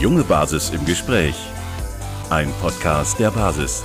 junge 0.00 0.22
Basis 0.22 0.70
im 0.70 0.84
Gespräch. 0.84 1.34
Ein 2.30 2.52
Podcast 2.60 3.18
der 3.18 3.32
Basis. 3.32 3.82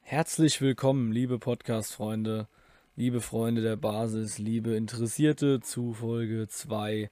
Herzlich 0.00 0.62
willkommen, 0.62 1.12
liebe 1.12 1.38
Podcast-Freunde, 1.38 2.48
liebe 2.96 3.20
Freunde 3.20 3.60
der 3.60 3.76
Basis, 3.76 4.38
liebe 4.38 4.74
Interessierte 4.74 5.60
zu 5.60 5.92
Folge 5.92 6.48
2 6.48 7.10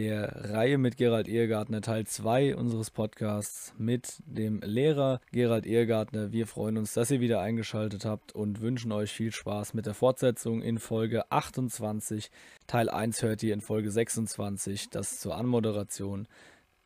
der 0.00 0.50
Reihe 0.50 0.78
mit 0.78 0.96
Gerald 0.96 1.28
Ehrgartner, 1.28 1.82
Teil 1.82 2.06
2 2.06 2.56
unseres 2.56 2.90
Podcasts 2.90 3.74
mit 3.76 4.22
dem 4.24 4.60
Lehrer 4.62 5.20
Gerald 5.30 5.66
Ehrgartner. 5.66 6.32
Wir 6.32 6.46
freuen 6.46 6.78
uns, 6.78 6.94
dass 6.94 7.10
ihr 7.10 7.20
wieder 7.20 7.42
eingeschaltet 7.42 8.06
habt 8.06 8.34
und 8.34 8.62
wünschen 8.62 8.92
euch 8.92 9.12
viel 9.12 9.30
Spaß 9.30 9.74
mit 9.74 9.84
der 9.84 9.92
Fortsetzung 9.92 10.62
in 10.62 10.78
Folge 10.78 11.30
28. 11.30 12.30
Teil 12.66 12.88
1 12.88 13.22
hört 13.22 13.42
ihr 13.42 13.52
in 13.52 13.60
Folge 13.60 13.90
26, 13.90 14.88
das 14.88 15.20
zur 15.20 15.36
Anmoderation. 15.36 16.26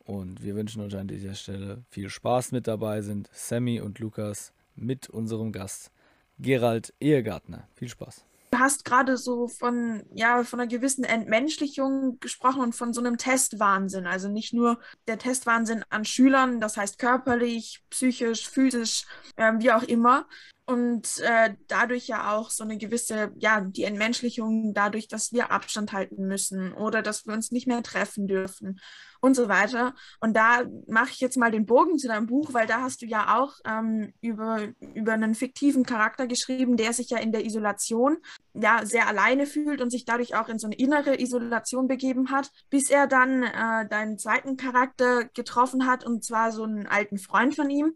Und 0.05 0.43
wir 0.43 0.57
wünschen 0.57 0.83
euch 0.83 0.97
an 0.97 1.07
dieser 1.07 1.35
Stelle 1.35 1.85
viel 1.91 2.09
Spaß 2.09 2.51
mit 2.51 2.67
dabei 2.67 3.01
sind 3.01 3.29
Sammy 3.33 3.81
und 3.81 4.01
Lukas 4.01 4.53
mit 4.75 5.09
unserem 5.09 5.53
Gast 5.53 5.93
Gerald 6.41 6.93
Ehrgartner. 6.99 7.69
Viel 7.77 7.89
Spaß. 7.89 8.25
Du 8.55 8.61
hast 8.61 8.85
gerade 8.85 9.17
so 9.17 9.49
von, 9.49 10.05
ja, 10.15 10.45
von 10.45 10.61
einer 10.61 10.69
gewissen 10.69 11.03
Entmenschlichung 11.03 12.21
gesprochen 12.21 12.61
und 12.61 12.73
von 12.73 12.93
so 12.93 13.01
einem 13.01 13.19
Testwahnsinn. 13.19 14.07
Also 14.07 14.29
nicht 14.29 14.55
nur 14.55 14.79
der 15.09 15.19
Testwahnsinn 15.19 15.85
an 15.91 16.05
Schülern, 16.05 16.61
das 16.61 16.77
heißt 16.77 17.01
körperlich, 17.01 17.83
psychisch, 17.91 18.49
physisch, 18.49 19.07
äh, 19.35 19.55
wie 19.59 19.73
auch 19.73 19.83
immer, 19.83 20.29
und 20.67 21.21
äh, 21.21 21.55
dadurch 21.69 22.07
ja 22.07 22.35
auch 22.35 22.51
so 22.51 22.65
eine 22.65 22.79
gewisse, 22.79 23.33
ja, 23.37 23.61
die 23.61 23.85
Entmenschlichung 23.85 24.73
dadurch, 24.73 25.09
dass 25.09 25.33
wir 25.33 25.51
Abstand 25.51 25.93
halten 25.93 26.27
müssen 26.27 26.73
oder 26.73 27.03
dass 27.03 27.27
wir 27.27 27.35
uns 27.35 27.51
nicht 27.51 27.67
mehr 27.67 27.83
treffen 27.83 28.27
dürfen 28.27 28.81
und 29.21 29.35
so 29.35 29.49
weiter. 29.49 29.95
Und 30.21 30.35
da 30.37 30.65
mache 30.87 31.11
ich 31.13 31.21
jetzt 31.21 31.37
mal 31.37 31.51
den 31.51 31.67
Bogen 31.67 31.99
zu 31.99 32.09
deinem 32.09 32.27
Buch, 32.27 32.55
weil 32.55 32.67
da 32.67 32.81
hast 32.81 33.03
du 33.03 33.07
ja 33.07 33.39
auch 33.39 33.55
ähm, 33.67 34.15
über, 34.23 34.69
über 34.95 35.13
einen 35.13 35.35
fiktiven 35.35 35.85
Charakter 35.85 36.27
geschrieben, 36.27 36.79
der 36.79 36.95
sich 36.95 37.11
ja 37.11 37.19
in 37.19 37.33
der 37.33 37.45
Isolation 37.45 38.17
ja 38.55 38.87
sehr 38.87 39.07
alleine 39.07 39.47
fühlt 39.47 39.83
und 39.83 39.91
sich 39.91 40.07
dadurch 40.07 40.35
auch 40.35 40.49
in 40.49 40.59
so 40.59 40.67
eine 40.67 40.77
innere 40.77 41.21
Isolation 41.21 41.89
begeben 41.89 42.31
hat, 42.31 42.51
bis 42.71 42.89
er 42.89 43.07
dann 43.07 43.43
äh, 43.43 43.89
deinen 43.89 44.19
zweiten 44.19 44.57
Charakter 44.57 45.25
getroffen 45.35 45.87
hat 45.87 46.05
und 46.05 46.25
zwar 46.25 46.53
so 46.53 46.63
einen 46.63 46.87
alten 46.87 47.19
Freund 47.19 47.55
von 47.55 47.69
ihm 47.69 47.95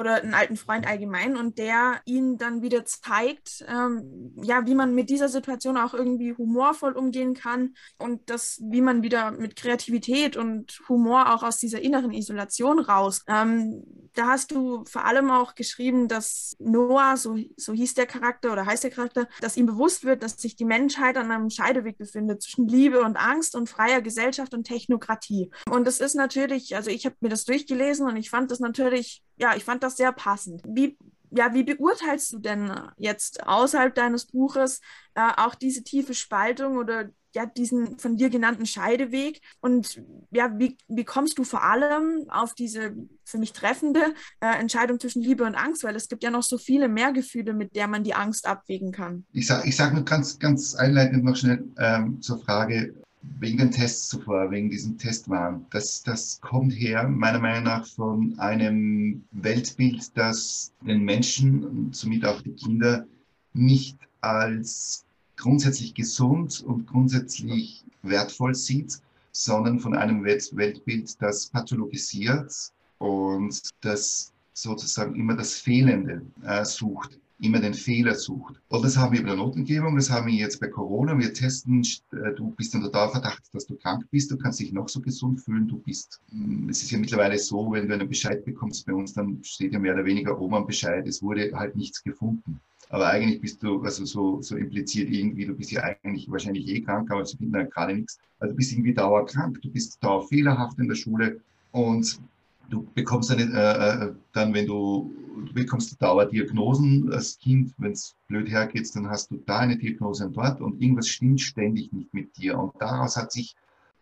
oder 0.00 0.22
einen 0.22 0.34
alten 0.34 0.56
Freund 0.56 0.86
allgemein 0.86 1.36
und 1.36 1.58
der 1.58 2.00
ihn 2.06 2.38
dann 2.38 2.62
wieder 2.62 2.84
zeigt, 2.84 3.64
ähm, 3.68 4.32
ja, 4.42 4.66
wie 4.66 4.74
man 4.74 4.94
mit 4.94 5.10
dieser 5.10 5.28
Situation 5.28 5.76
auch 5.76 5.92
irgendwie 5.92 6.34
humorvoll 6.34 6.92
umgehen 6.92 7.34
kann 7.34 7.74
und 7.98 8.30
das, 8.30 8.58
wie 8.64 8.80
man 8.80 9.02
wieder 9.02 9.30
mit 9.30 9.56
Kreativität 9.56 10.36
und 10.36 10.80
Humor 10.88 11.34
auch 11.34 11.42
aus 11.42 11.58
dieser 11.58 11.82
inneren 11.82 12.12
Isolation 12.12 12.80
raus. 12.80 13.22
Ähm, 13.28 13.84
da 14.14 14.26
hast 14.28 14.50
du 14.50 14.84
vor 14.84 15.04
allem 15.04 15.30
auch 15.30 15.54
geschrieben, 15.54 16.08
dass 16.08 16.56
Noah, 16.58 17.16
so, 17.16 17.36
so 17.56 17.72
hieß 17.72 17.94
der 17.94 18.06
Charakter 18.06 18.52
oder 18.52 18.66
heißt 18.66 18.84
der 18.84 18.90
Charakter, 18.90 19.28
dass 19.40 19.56
ihm 19.56 19.66
bewusst 19.66 20.04
wird, 20.04 20.22
dass 20.22 20.40
sich 20.40 20.56
die 20.56 20.64
Menschheit 20.64 21.16
an 21.16 21.30
einem 21.30 21.50
Scheideweg 21.50 21.98
befindet 21.98 22.42
zwischen 22.42 22.68
Liebe 22.68 23.00
und 23.02 23.16
Angst 23.16 23.54
und 23.54 23.68
freier 23.68 24.00
Gesellschaft 24.00 24.54
und 24.54 24.64
Technokratie. 24.64 25.50
Und 25.70 25.86
das 25.86 26.00
ist 26.00 26.14
natürlich, 26.14 26.74
also 26.76 26.90
ich 26.90 27.06
habe 27.06 27.16
mir 27.20 27.28
das 27.28 27.44
durchgelesen 27.44 28.06
und 28.06 28.16
ich 28.16 28.30
fand 28.30 28.50
das 28.50 28.60
natürlich, 28.60 29.22
ja, 29.36 29.56
ich 29.56 29.64
fand 29.64 29.82
das 29.82 29.96
sehr 29.96 30.12
passend. 30.12 30.62
Wie 30.66 30.96
ja, 31.32 31.54
wie 31.54 31.62
beurteilst 31.62 32.32
du 32.32 32.38
denn 32.38 32.72
jetzt 32.96 33.46
außerhalb 33.46 33.94
deines 33.94 34.26
Buches 34.26 34.80
äh, 35.14 35.30
auch 35.36 35.54
diese 35.54 35.84
tiefe 35.84 36.14
Spaltung 36.14 36.76
oder 36.76 37.08
ja, 37.34 37.46
diesen 37.46 37.98
von 37.98 38.16
dir 38.16 38.30
genannten 38.30 38.66
Scheideweg? 38.66 39.40
Und 39.60 40.02
ja, 40.30 40.58
wie, 40.58 40.76
wie 40.88 41.04
kommst 41.04 41.38
du 41.38 41.44
vor 41.44 41.62
allem 41.62 42.26
auf 42.28 42.54
diese 42.54 42.94
für 43.24 43.38
mich 43.38 43.52
treffende 43.52 44.14
äh, 44.40 44.58
Entscheidung 44.58 44.98
zwischen 45.00 45.22
Liebe 45.22 45.44
und 45.44 45.54
Angst? 45.54 45.84
Weil 45.84 45.96
es 45.96 46.08
gibt 46.08 46.22
ja 46.22 46.30
noch 46.30 46.42
so 46.42 46.58
viele 46.58 46.88
mehr 46.88 47.12
Gefühle, 47.12 47.52
mit 47.52 47.76
der 47.76 47.88
man 47.88 48.04
die 48.04 48.14
Angst 48.14 48.46
abwägen 48.46 48.92
kann. 48.92 49.24
Ich 49.32 49.46
sage 49.46 49.68
ich 49.68 49.76
sag 49.76 49.92
nur 49.94 50.04
ganz, 50.04 50.38
ganz 50.38 50.74
einleitend 50.74 51.24
noch 51.24 51.36
schnell 51.36 51.64
ähm, 51.78 52.20
zur 52.20 52.38
Frage, 52.40 52.94
wegen 53.38 53.58
den 53.58 53.70
Tests 53.70 54.08
zuvor, 54.08 54.50
wegen 54.50 54.70
diesem 54.70 54.96
Testwahn. 54.98 55.66
Das, 55.70 56.02
das 56.02 56.40
kommt 56.40 56.72
her, 56.72 57.06
meiner 57.06 57.38
Meinung 57.38 57.64
nach, 57.64 57.86
von 57.86 58.38
einem 58.38 59.24
Weltbild, 59.32 60.16
das 60.16 60.72
den 60.86 61.04
Menschen 61.04 61.64
und 61.64 61.96
somit 61.96 62.24
auch 62.24 62.40
die 62.42 62.54
Kinder 62.54 63.06
nicht 63.52 63.98
als 64.20 65.04
grundsätzlich 65.40 65.94
gesund 65.94 66.62
und 66.66 66.86
grundsätzlich 66.86 67.84
wertvoll 68.02 68.54
sieht, 68.54 69.00
sondern 69.32 69.80
von 69.80 69.94
einem 69.94 70.24
Weltbild, 70.24 71.20
das 71.20 71.46
pathologisiert 71.46 72.52
und 72.98 73.60
das 73.80 74.32
sozusagen 74.52 75.14
immer 75.14 75.34
das 75.34 75.54
Fehlende 75.54 76.22
äh, 76.44 76.64
sucht, 76.64 77.18
immer 77.40 77.60
den 77.60 77.72
Fehler 77.72 78.14
sucht. 78.14 78.60
Und 78.68 78.84
das 78.84 78.98
haben 78.98 79.12
wir 79.14 79.22
bei 79.22 79.28
der 79.28 79.36
Notengebung, 79.36 79.96
das 79.96 80.10
haben 80.10 80.26
wir 80.26 80.34
jetzt 80.34 80.60
bei 80.60 80.68
Corona. 80.68 81.18
Wir 81.18 81.32
testen, 81.32 81.82
äh, 82.12 82.34
du 82.34 82.50
bist 82.50 82.74
in 82.74 82.82
total 82.82 83.10
Verdacht, 83.10 83.42
dass 83.52 83.66
du 83.66 83.76
krank 83.76 84.04
bist, 84.10 84.30
du 84.30 84.36
kannst 84.36 84.60
dich 84.60 84.72
noch 84.72 84.88
so 84.90 85.00
gesund 85.00 85.40
fühlen, 85.40 85.68
du 85.68 85.78
bist, 85.78 86.20
hm, 86.30 86.68
es 86.68 86.82
ist 86.82 86.90
ja 86.90 86.98
mittlerweile 86.98 87.38
so, 87.38 87.72
wenn 87.72 87.88
du 87.88 87.94
einen 87.94 88.08
Bescheid 88.08 88.44
bekommst 88.44 88.84
bei 88.84 88.92
uns, 88.92 89.14
dann 89.14 89.42
steht 89.42 89.72
ja 89.72 89.78
mehr 89.78 89.94
oder 89.94 90.04
weniger 90.04 90.38
oben 90.38 90.54
am 90.54 90.66
Bescheid, 90.66 91.06
es 91.08 91.22
wurde 91.22 91.50
halt 91.54 91.76
nichts 91.76 92.02
gefunden. 92.02 92.60
Aber 92.90 93.08
eigentlich 93.08 93.40
bist 93.40 93.62
du, 93.62 93.82
also 93.82 94.04
so, 94.04 94.42
so 94.42 94.56
impliziert 94.56 95.10
irgendwie, 95.10 95.46
du 95.46 95.54
bist 95.54 95.70
ja 95.70 95.82
eigentlich 95.82 96.28
wahrscheinlich 96.28 96.66
eh 96.66 96.80
krank, 96.80 97.10
aber 97.10 97.24
sie 97.24 97.36
finden 97.36 97.54
halt 97.54 97.72
gerade 97.72 97.94
nichts. 97.94 98.18
Also 98.40 98.52
du 98.52 98.56
bist 98.56 98.72
irgendwie 98.72 98.92
dauerkrank, 98.92 99.62
du 99.62 99.70
bist 99.70 100.02
dauerfehlerhaft 100.02 100.78
in 100.78 100.88
der 100.88 100.96
Schule 100.96 101.40
und 101.70 102.20
du 102.68 102.86
bekommst 102.94 103.30
dann, 103.30 103.38
äh, 103.38 104.06
äh, 104.06 104.12
dann 104.32 104.52
wenn 104.54 104.66
du, 104.66 105.14
du 105.46 105.54
bekommst 105.54 106.00
Dauerdiagnosen 106.02 107.12
als 107.12 107.38
Kind, 107.38 107.72
wenn 107.78 107.92
es 107.92 108.16
blöd 108.26 108.50
hergeht, 108.50 108.90
dann 108.94 109.08
hast 109.08 109.30
du 109.30 109.36
da 109.46 109.60
eine 109.60 109.76
Diagnose 109.76 110.26
und 110.26 110.36
dort 110.36 110.60
und 110.60 110.80
irgendwas 110.82 111.08
stimmt 111.08 111.40
ständig 111.40 111.92
nicht 111.92 112.12
mit 112.12 112.36
dir. 112.36 112.58
Und 112.58 112.72
daraus 112.80 113.16
hat 113.16 113.30
sich 113.30 113.54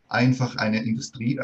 einfach 0.08 0.56
eine 0.56 0.82
Industrie 0.82 1.38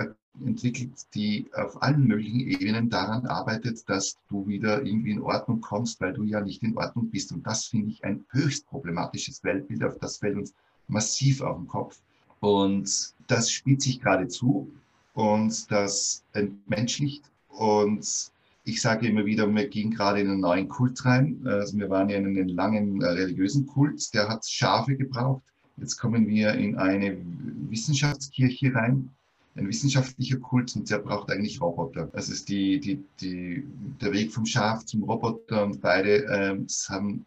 entwickelt, 0.45 0.93
die 1.15 1.47
auf 1.55 1.81
allen 1.83 2.06
möglichen 2.06 2.41
Ebenen 2.41 2.91
daran 2.91 3.27
arbeitet, 3.27 3.89
dass 3.89 4.17
du 4.28 4.47
wieder 4.47 4.83
irgendwie 4.84 5.12
in 5.12 5.22
Ordnung 5.22 5.61
kommst, 5.61 6.00
weil 6.00 6.12
du 6.12 6.25
ja 6.25 6.41
nicht 6.41 6.62
in 6.62 6.77
Ordnung 6.77 7.11
bist. 7.11 7.33
Und 7.33 7.47
das 7.47 7.67
finde 7.67 7.91
ich 7.91 8.05
ein 8.05 8.25
höchst 8.31 8.67
problematisches 8.67 9.44
Weltbild, 9.44 9.84
auf 9.84 9.99
das 9.99 10.19
fällt 10.19 10.37
uns 10.37 10.55
massiv 10.89 11.41
auf 11.41 11.56
den 11.56 11.69
Kopf. 11.69 12.00
Und 12.41 13.15
das 13.27 13.50
spielt 13.50 13.81
sich 13.83 14.00
gerade 14.00 14.28
zu 14.28 14.71
und 15.15 15.71
das 15.71 16.25
entmenschlicht. 16.33 17.25
Und 17.49 18.33
ich 18.65 18.81
sage 18.81 19.06
immer 19.06 19.25
wieder, 19.25 19.53
wir 19.53 19.69
gehen 19.69 19.91
gerade 19.91 20.21
in 20.21 20.31
einen 20.31 20.41
neuen 20.41 20.69
Kult 20.69 21.05
rein. 21.05 21.41
Also 21.47 21.78
wir 21.78 21.89
waren 21.91 22.09
ja 22.09 22.17
in 22.17 22.27
einen 22.27 22.49
langen 22.49 23.00
äh, 23.03 23.06
religiösen 23.06 23.67
Kult, 23.67 24.12
der 24.15 24.28
hat 24.28 24.47
Schafe 24.47 24.97
gebraucht. 24.97 25.43
Jetzt 25.77 25.97
kommen 25.97 26.27
wir 26.28 26.55
in 26.55 26.77
eine 26.77 27.17
Wissenschaftskirche 27.69 28.75
rein, 28.75 29.11
ein 29.57 29.69
wissenschaftlicher 29.69 30.39
Kult 30.39 30.75
und 30.75 30.91
der 30.91 30.99
braucht 30.99 31.31
eigentlich 31.31 31.61
Roboter. 31.61 32.09
Das 32.13 32.29
ist 32.29 32.49
die, 32.49 32.81
die, 32.81 33.05
die, 33.21 33.65
der 34.01 34.13
Weg 34.13 34.33
vom 34.33 34.47
Schaf 34.47 34.85
zum 34.85 35.05
Roboter 35.05 35.65
und 35.65 35.81
beide 35.81 36.25
ähm, 36.25 36.67
haben 36.89 37.25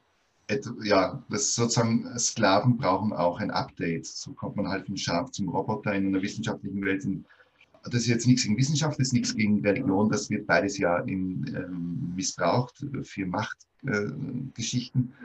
ja, 0.83 1.21
das 1.29 1.55
sozusagen 1.55 2.07
Sklaven 2.17 2.77
brauchen 2.77 3.11
auch 3.11 3.39
ein 3.39 3.51
Update. 3.51 4.05
So 4.05 4.31
kommt 4.31 4.55
man 4.55 4.67
halt 4.67 4.85
vom 4.85 4.95
Schaf 4.95 5.31
zum 5.31 5.49
Roboter 5.49 5.93
in 5.93 6.07
einer 6.07 6.21
wissenschaftlichen 6.21 6.83
Welt. 6.85 7.05
Das 7.83 8.01
ist 8.01 8.07
jetzt 8.07 8.27
nichts 8.27 8.43
gegen 8.43 8.57
Wissenschaft, 8.57 8.99
das 8.99 9.07
ist 9.07 9.13
nichts 9.13 9.35
gegen 9.35 9.65
Religion, 9.65 10.09
das 10.09 10.29
wird 10.29 10.47
beides 10.47 10.77
ja 10.77 10.99
in, 10.99 11.45
ähm, 11.55 12.13
missbraucht 12.15 12.85
für 13.03 13.25
Macht 13.25 13.57
äh. 13.85 14.07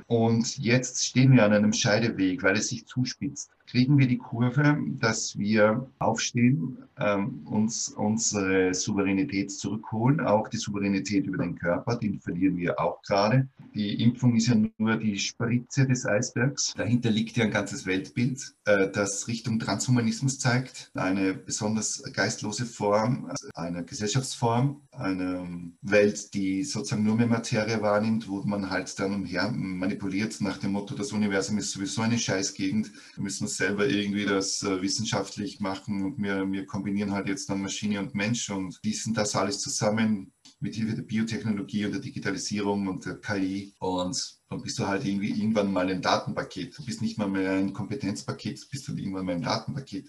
Und 0.07 0.59
jetzt 0.59 1.05
stehen 1.05 1.33
wir 1.33 1.45
an 1.45 1.53
einem 1.53 1.73
Scheideweg, 1.73 2.43
weil 2.43 2.57
es 2.57 2.69
sich 2.69 2.87
zuspitzt. 2.87 3.51
Kriegen 3.73 3.97
wir 3.97 4.07
die 4.07 4.19
Kurve, 4.19 4.77
dass 5.01 5.39
wir 5.39 5.89
aufstehen, 5.99 6.77
ähm, 6.99 7.47
uns 7.47 7.89
unsere 7.89 8.75
Souveränität 8.75 9.51
zurückholen, 9.51 10.21
auch 10.21 10.49
die 10.49 10.59
Souveränität 10.59 11.25
über 11.25 11.43
den 11.43 11.55
Körper, 11.59 11.97
den 11.97 12.21
verlieren 12.21 12.59
wir 12.59 12.79
auch 12.79 13.01
gerade. 13.01 13.49
Die 13.75 14.03
Impfung 14.03 14.37
ist 14.37 14.49
ja 14.49 14.57
nur 14.77 14.97
die 14.97 15.19
Spritze 15.19 15.87
des 15.87 16.05
Eisbergs. 16.05 16.75
Dahinter 16.77 17.11
liegt 17.11 17.39
ja 17.39 17.45
ein 17.45 17.51
ganzes 17.51 17.87
Weltbild, 17.87 18.55
äh, 18.67 18.91
das 18.91 19.27
Richtung 19.27 19.59
Transhumanismus 19.59 20.39
zeigt, 20.39 20.91
eine 20.93 21.33
besonders 21.33 22.03
geistlose 22.13 22.67
Form, 22.67 23.31
eine 23.55 23.85
Gesellschaftsform, 23.85 24.83
eine 24.91 25.73
Welt, 25.81 26.35
die 26.35 26.65
sozusagen 26.65 27.05
nur 27.05 27.17
mehr 27.17 27.27
Materie 27.27 27.81
wahrnimmt, 27.81 28.29
wo 28.29 28.43
man 28.43 28.69
halt 28.69 28.99
dann 28.99 29.15
umher 29.15 29.51
manipuliert 29.51 30.43
nach 30.43 30.59
dem 30.59 30.73
Motto, 30.73 30.95
das 30.95 31.13
Universum 31.13 31.57
ist 31.57 31.73
sowieso 31.73 32.03
eine 32.03 32.19
Scheißgegend. 32.19 32.93
Wir 33.15 33.23
müssen 33.23 33.45
uns 33.45 33.62
selber 33.63 33.87
irgendwie 33.87 34.25
das 34.25 34.65
äh, 34.65 34.83
wissenschaftlich 34.83 35.61
machen 35.61 36.03
und 36.05 36.19
wir, 36.21 36.51
wir 36.51 36.67
kombinieren 36.67 37.13
halt 37.13 37.29
jetzt 37.29 37.49
dann 37.49 37.63
Maschine 37.63 38.01
und 38.01 38.13
Mensch 38.13 38.51
und 38.51 38.83
gießen 38.83 39.15
das 39.15 39.37
alles 39.37 39.61
zusammen 39.61 40.33
mit 40.59 40.75
Hilfe 40.75 40.97
der 40.97 41.03
Biotechnologie 41.03 41.85
und 41.85 41.93
der 41.93 42.01
Digitalisierung 42.01 42.89
und 42.89 43.07
der 43.07 43.21
KI. 43.21 43.73
Und 43.79 44.41
dann 44.49 44.63
bist 44.63 44.81
du 44.81 44.87
halt 44.89 45.05
irgendwie 45.05 45.31
irgendwann 45.31 45.73
mal 45.73 45.89
ein 45.89 46.03
Datenpaket. 46.03 46.77
Du 46.77 46.85
bist 46.85 47.03
nicht 47.03 47.19
mal 47.19 47.29
mehr 47.29 47.53
ein 47.53 47.73
Kompetenzpaket, 47.73 48.69
bist 48.69 48.89
du 48.89 48.97
irgendwann 48.97 49.27
mal 49.27 49.37
ein 49.37 49.43
Datenpaket. 49.43 50.09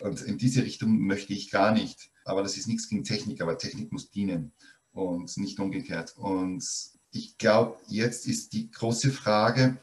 Und 0.00 0.22
in 0.22 0.38
diese 0.38 0.62
Richtung 0.62 0.98
möchte 0.98 1.34
ich 1.34 1.50
gar 1.50 1.72
nicht. 1.72 2.10
Aber 2.24 2.42
das 2.42 2.56
ist 2.56 2.66
nichts 2.66 2.88
gegen 2.88 3.04
Technik, 3.04 3.42
aber 3.42 3.58
Technik 3.58 3.92
muss 3.92 4.10
dienen 4.10 4.52
und 4.92 5.36
nicht 5.36 5.60
umgekehrt. 5.60 6.16
Und 6.16 6.64
ich 7.10 7.36
glaube, 7.36 7.78
jetzt 7.88 8.26
ist 8.26 8.54
die 8.54 8.70
große 8.70 9.10
Frage, 9.10 9.76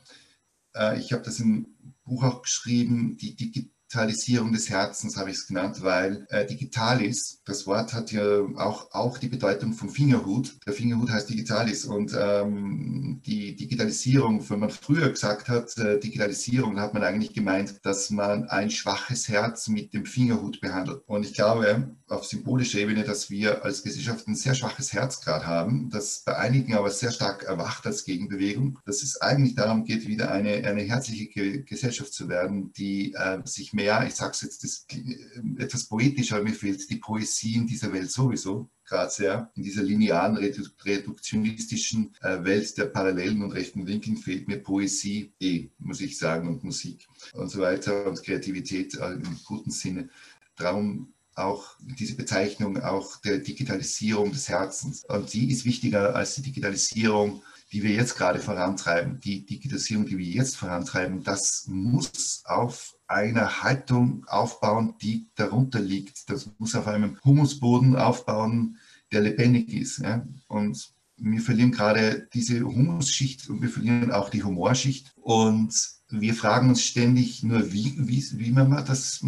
äh, 0.76 1.00
ich 1.00 1.14
habe 1.14 1.22
das 1.22 1.40
im 1.40 1.68
Buch 2.06 2.24
auch 2.24 2.42
geschrieben, 2.42 3.18
die, 3.18 3.36
die, 3.36 3.73
Digitalisierung 3.94 4.52
des 4.52 4.72
Herzens 4.72 5.18
habe 5.18 5.30
ich 5.30 5.38
es 5.38 5.48
genannt, 5.48 5.84
weil 5.84 6.26
äh, 6.30 6.48
Digitalis, 6.48 7.42
das 7.46 7.68
Wort 7.68 7.94
hat 7.94 8.12
ja 8.12 8.40
auch, 8.56 8.90
auch 8.92 9.20
die 9.20 9.28
Bedeutung 9.28 9.74
vom 9.74 9.90
Fingerhut. 9.90 10.58
Der 10.66 10.74
Fingerhut 10.74 11.12
heißt 11.12 11.30
Digitalis 11.30 11.86
und 11.86 12.12
ähm, 12.20 13.22
die 13.24 13.56
Digitalisierung, 13.56 14.50
wenn 14.50 14.62
man 14.62 14.72
früher 14.72 15.10
gesagt 15.10 15.48
hat, 15.48 15.78
äh, 15.78 16.00
Digitalisierung, 16.00 16.80
hat 16.80 16.96
man 16.96 17.04
eigentlich 17.04 17.34
gemeint, 17.34 17.82
dass 17.84 18.10
man 18.10 18.46
ein 18.50 18.72
schwaches 18.72 19.30
Herz 19.30 19.68
mit 19.68 19.94
dem 19.94 20.08
Fingerhut 20.08 20.60
behandelt. 20.60 21.04
Und 21.06 21.24
ich 21.24 21.36
glaube 21.36 21.96
auf 22.08 22.26
symbolischer 22.26 22.80
Ebene, 22.80 23.04
dass 23.04 23.30
wir 23.30 23.64
als 23.64 23.84
Gesellschaft 23.84 24.28
ein 24.28 24.36
sehr 24.36 24.56
schwaches 24.56 24.94
Herz 24.94 25.22
gerade 25.22 25.46
haben, 25.46 25.90
das 25.92 26.24
bei 26.26 26.36
einigen 26.36 26.76
aber 26.76 26.90
sehr 26.90 27.12
stark 27.12 27.44
erwacht 27.44 27.86
als 27.86 28.06
Gegenbewegung, 28.06 28.80
dass 28.86 29.04
es 29.04 29.22
eigentlich 29.22 29.56
darum 29.56 29.84
geht, 29.84 30.08
wieder 30.08 30.32
eine, 30.32 30.68
eine 30.68 30.82
herzliche 30.82 31.28
Ge 31.28 31.64
Gesellschaft 31.64 32.14
zu 32.14 32.30
werden, 32.30 32.72
die 32.74 33.14
äh, 33.14 33.40
sich 33.46 33.74
mehr 33.74 33.83
mehr, 33.84 34.06
ich 34.08 34.16
sage 34.16 34.32
es 34.32 34.42
jetzt 34.42 34.64
das, 34.64 34.86
äh, 34.92 35.64
etwas 35.64 35.92
aber 35.92 36.44
mir 36.44 36.54
fehlt 36.54 36.90
die 36.90 36.96
Poesie 36.96 37.56
in 37.56 37.68
dieser 37.68 37.92
Welt 37.92 38.12
sowieso 38.12 38.70
gerade 38.86 39.12
sehr. 39.12 39.52
In 39.56 39.64
dieser 39.64 39.84
linearen, 39.84 40.38
reduktionistischen 40.38 42.14
äh, 42.22 42.44
Welt 42.44 42.78
der 42.78 42.86
Parallelen 42.86 43.42
und 43.42 43.52
rechten 43.52 43.86
Winkeln 43.88 44.18
fehlt 44.18 44.48
mir 44.48 44.58
Poesie 44.58 45.34
eh, 45.40 45.70
muss 45.80 46.02
ich 46.02 46.18
sagen, 46.18 46.48
und 46.48 46.64
Musik 46.64 47.08
und 47.34 47.50
so 47.50 47.60
weiter 47.60 48.08
und 48.08 48.24
Kreativität 48.24 48.96
äh, 48.96 49.14
im 49.14 49.40
guten 49.46 49.72
Sinne. 49.72 50.10
Darum 50.56 51.14
auch 51.36 51.76
diese 51.80 52.16
Bezeichnung 52.16 52.82
auch 52.82 53.18
der 53.22 53.40
Digitalisierung 53.40 54.32
des 54.32 54.50
Herzens. 54.50 55.04
Und 55.06 55.34
die 55.34 55.52
ist 55.52 55.66
wichtiger 55.66 56.16
als 56.16 56.36
die 56.36 56.44
Digitalisierung 56.44 57.42
die 57.74 57.82
wir 57.82 57.90
jetzt 57.90 58.16
gerade 58.16 58.38
vorantreiben, 58.38 59.20
die 59.20 59.46
Digitalisierung, 59.46 60.06
die 60.06 60.20
wir 60.20 60.28
jetzt 60.28 60.56
vorantreiben, 60.56 61.24
das 61.24 61.66
muss 61.68 62.44
auf 62.46 62.96
einer 63.14 63.64
Haltung 63.64 64.26
aufbauen, 64.28 64.96
die 65.02 65.28
darunter 65.36 65.80
liegt. 65.80 66.30
Das 66.30 66.50
muss 66.58 66.76
auf 66.76 66.88
einem 66.88 67.18
Humusboden 67.24 67.96
aufbauen, 67.96 68.78
der 69.12 69.22
lebendig 69.22 69.74
ist. 69.74 70.00
Ja? 70.00 70.26
Und 70.48 70.94
wir 71.18 71.42
verlieren 71.42 71.72
gerade 71.72 72.28
diese 72.34 72.62
Humusschicht 72.62 73.50
und 73.50 73.62
wir 73.62 73.70
verlieren 73.70 74.12
auch 74.12 74.30
die 74.30 74.44
Humorschicht. 74.44 75.14
Und 75.22 75.74
wir 76.10 76.34
fragen 76.34 76.70
uns 76.70 76.84
ständig 76.84 77.44
nur, 77.44 77.72
wie, 77.72 77.96
wie, 77.98 78.24
wie 78.34 78.52
man 78.52 78.70
das, 78.86 79.24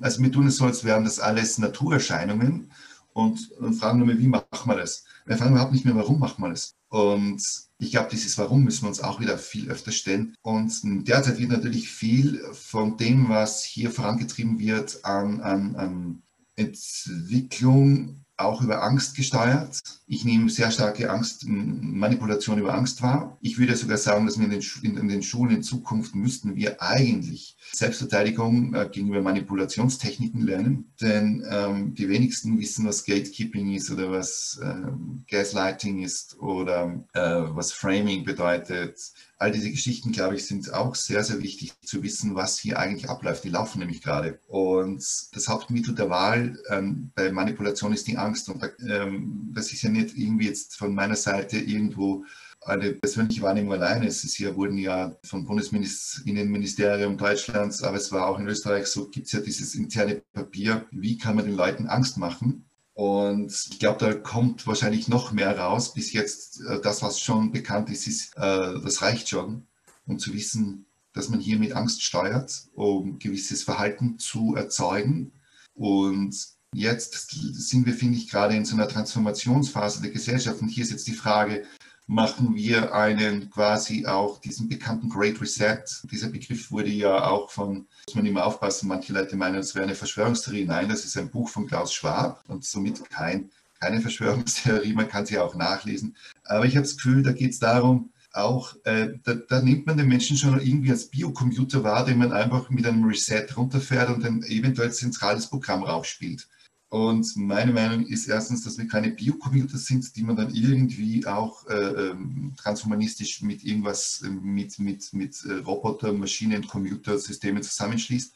also 0.00 0.22
wir 0.22 0.32
tun 0.32 0.46
es 0.46 0.56
so, 0.56 0.66
als 0.66 0.84
wären 0.84 1.04
das 1.04 1.18
alles 1.18 1.58
Naturerscheinungen 1.58 2.70
und, 3.12 3.50
fragen 3.78 3.98
nur, 3.98 4.18
wie 4.18 4.28
macht 4.28 4.66
man 4.66 4.76
das? 4.76 5.04
Wir 5.26 5.36
fragen 5.36 5.52
überhaupt 5.52 5.72
nicht 5.72 5.84
mehr, 5.84 5.96
warum 5.96 6.20
macht 6.20 6.38
man 6.38 6.50
das? 6.50 6.76
Und 6.88 7.42
ich 7.78 7.90
glaube, 7.90 8.08
dieses 8.10 8.38
Warum 8.38 8.64
müssen 8.64 8.82
wir 8.84 8.88
uns 8.88 9.00
auch 9.00 9.20
wieder 9.20 9.38
viel 9.38 9.70
öfter 9.70 9.92
stellen. 9.92 10.34
Und 10.42 10.80
derzeit 11.06 11.38
wird 11.38 11.50
natürlich 11.50 11.88
viel 11.90 12.42
von 12.52 12.96
dem, 12.96 13.28
was 13.28 13.62
hier 13.62 13.90
vorangetrieben 13.90 14.58
wird, 14.58 15.04
an, 15.04 15.40
an, 15.40 15.76
an 15.76 16.22
Entwicklung 16.56 18.24
auch 18.38 18.62
über 18.62 18.82
Angst 18.82 19.16
gesteuert. 19.16 19.80
Ich 20.06 20.24
nehme 20.24 20.48
sehr 20.48 20.70
starke 20.70 21.10
Angst, 21.10 21.44
Manipulation 21.46 22.58
über 22.58 22.74
Angst 22.74 23.02
wahr. 23.02 23.36
Ich 23.40 23.58
würde 23.58 23.76
sogar 23.76 23.98
sagen, 23.98 24.26
dass 24.26 24.38
wir 24.38 24.44
in 24.44 24.52
den, 24.52 24.64
in, 24.82 24.96
in 24.96 25.08
den 25.08 25.22
Schulen 25.22 25.56
in 25.56 25.62
Zukunft 25.62 26.14
müssten 26.14 26.56
wir 26.56 26.80
eigentlich 26.80 27.56
Selbstverteidigung 27.72 28.74
äh, 28.74 28.88
gegenüber 28.90 29.20
Manipulationstechniken 29.20 30.40
lernen. 30.40 30.92
Denn 31.00 31.44
ähm, 31.50 31.94
die 31.94 32.08
wenigsten 32.08 32.58
wissen, 32.58 32.86
was 32.86 33.04
Gatekeeping 33.04 33.74
ist 33.74 33.90
oder 33.90 34.10
was 34.10 34.60
ähm, 34.62 35.24
Gaslighting 35.28 36.02
ist 36.02 36.38
oder 36.38 37.04
äh, 37.14 37.20
was 37.20 37.72
Framing 37.72 38.24
bedeutet 38.24 39.12
all 39.38 39.52
diese 39.52 39.70
Geschichten, 39.70 40.10
glaube 40.10 40.34
ich, 40.34 40.46
sind 40.46 40.72
auch 40.74 40.94
sehr, 40.94 41.22
sehr 41.22 41.40
wichtig 41.40 41.72
zu 41.82 42.02
wissen, 42.02 42.34
was 42.34 42.58
hier 42.58 42.78
eigentlich 42.78 43.08
abläuft. 43.08 43.44
Die 43.44 43.50
laufen 43.50 43.78
nämlich 43.78 44.02
gerade. 44.02 44.40
Und 44.48 45.04
das 45.32 45.48
Hauptmittel 45.48 45.94
der 45.94 46.10
Wahl 46.10 46.58
ähm, 46.68 47.12
bei 47.14 47.30
Manipulation 47.30 47.92
ist 47.92 48.08
die 48.08 48.18
Angst. 48.18 48.48
Und 48.48 48.62
ähm, 48.88 49.50
das 49.54 49.72
ist 49.72 49.82
ja 49.82 49.90
nicht 49.90 50.16
irgendwie 50.16 50.46
jetzt 50.46 50.76
von 50.76 50.92
meiner 50.92 51.16
Seite 51.16 51.58
irgendwo 51.58 52.24
eine 52.62 52.92
persönliche 52.94 53.42
Wahrnehmung 53.42 53.72
alleine. 53.74 54.06
Es 54.06 54.24
ist 54.24 54.34
hier 54.34 54.56
wurden 54.56 54.76
ja 54.76 55.16
vom 55.24 55.44
Bundesinnenministerium 55.44 57.16
Deutschlands, 57.16 57.82
aber 57.82 57.96
es 57.96 58.10
war 58.10 58.26
auch 58.26 58.40
in 58.40 58.48
Österreich 58.48 58.88
so, 58.88 59.08
gibt 59.08 59.26
es 59.26 59.32
ja 59.32 59.40
dieses 59.40 59.76
interne 59.76 60.22
Papier, 60.32 60.86
wie 60.90 61.16
kann 61.16 61.36
man 61.36 61.46
den 61.46 61.54
Leuten 61.54 61.86
Angst 61.86 62.18
machen. 62.18 62.67
Und 62.98 63.52
ich 63.70 63.78
glaube, 63.78 64.04
da 64.04 64.12
kommt 64.12 64.66
wahrscheinlich 64.66 65.06
noch 65.06 65.30
mehr 65.30 65.56
raus. 65.56 65.94
Bis 65.94 66.12
jetzt, 66.12 66.60
äh, 66.62 66.80
das, 66.80 67.00
was 67.00 67.20
schon 67.20 67.52
bekannt 67.52 67.90
ist, 67.90 68.08
ist 68.08 68.36
äh, 68.36 68.80
das 68.82 69.02
reicht 69.02 69.28
schon, 69.28 69.68
um 70.08 70.18
zu 70.18 70.34
wissen, 70.34 70.84
dass 71.12 71.28
man 71.28 71.38
hier 71.38 71.60
mit 71.60 71.74
Angst 71.74 72.02
steuert, 72.02 72.64
um 72.74 73.20
gewisses 73.20 73.62
Verhalten 73.62 74.18
zu 74.18 74.56
erzeugen. 74.56 75.30
Und 75.74 76.34
jetzt 76.74 77.30
sind 77.30 77.86
wir, 77.86 77.94
finde 77.94 78.18
ich, 78.18 78.28
gerade 78.28 78.56
in 78.56 78.64
so 78.64 78.74
einer 78.74 78.88
Transformationsphase 78.88 80.02
der 80.02 80.10
Gesellschaft. 80.10 80.60
Und 80.60 80.68
hier 80.68 80.82
ist 80.82 80.90
jetzt 80.90 81.06
die 81.06 81.12
Frage, 81.12 81.66
machen 82.08 82.56
wir 82.56 82.94
einen 82.94 83.50
quasi 83.50 84.06
auch 84.06 84.40
diesen 84.40 84.66
bekannten 84.68 85.10
Great 85.10 85.40
Reset. 85.42 85.84
Dieser 86.10 86.28
Begriff 86.28 86.70
wurde 86.70 86.88
ja 86.88 87.28
auch 87.28 87.50
von, 87.50 87.86
muss 88.06 88.14
man 88.14 88.24
immer 88.24 88.46
aufpassen, 88.46 88.88
manche 88.88 89.12
Leute 89.12 89.36
meinen, 89.36 89.56
es 89.56 89.74
wäre 89.74 89.84
eine 89.84 89.94
Verschwörungstheorie. 89.94 90.64
Nein, 90.64 90.88
das 90.88 91.04
ist 91.04 91.18
ein 91.18 91.30
Buch 91.30 91.50
von 91.50 91.66
Klaus 91.66 91.92
Schwab 91.92 92.42
und 92.48 92.64
somit 92.64 93.08
kein, 93.10 93.50
keine 93.78 94.00
Verschwörungstheorie, 94.00 94.94
man 94.94 95.08
kann 95.08 95.26
sie 95.26 95.38
auch 95.38 95.54
nachlesen. 95.54 96.16
Aber 96.44 96.64
ich 96.64 96.76
habe 96.76 96.86
das 96.86 96.96
Gefühl, 96.96 97.22
da 97.22 97.32
geht 97.32 97.52
es 97.52 97.58
darum, 97.58 98.10
auch, 98.32 98.74
äh, 98.84 99.10
da, 99.24 99.34
da, 99.34 99.60
nimmt 99.60 99.86
man 99.86 99.98
den 99.98 100.08
Menschen 100.08 100.36
schon 100.36 100.58
irgendwie 100.60 100.90
als 100.90 101.10
Biocomputer 101.10 101.84
wahr, 101.84 102.06
den 102.06 102.18
man 102.18 102.32
einfach 102.32 102.70
mit 102.70 102.86
einem 102.86 103.04
Reset 103.04 103.46
runterfährt 103.54 104.08
und 104.08 104.24
ein 104.24 104.42
eventuell 104.44 104.92
zentrales 104.92 105.48
Programm 105.48 105.82
raufspielt. 105.82 106.48
Und 106.90 107.36
meine 107.36 107.72
Meinung 107.72 108.06
ist 108.06 108.28
erstens, 108.28 108.64
dass 108.64 108.78
wir 108.78 108.88
keine 108.88 109.10
Biocomputer 109.10 109.76
sind, 109.76 110.16
die 110.16 110.22
man 110.22 110.36
dann 110.36 110.54
irgendwie 110.54 111.26
auch 111.26 111.66
äh, 111.68 111.74
ähm, 111.74 112.54
transhumanistisch 112.56 113.42
mit 113.42 113.62
irgendwas, 113.62 114.22
äh, 114.24 114.30
mit, 114.30 114.78
mit, 114.78 115.12
mit 115.12 115.44
äh, 115.44 115.54
Roboter, 115.54 116.14
Maschinen, 116.14 116.66
Computersystemen 116.66 117.62
zusammenschließt. 117.62 118.34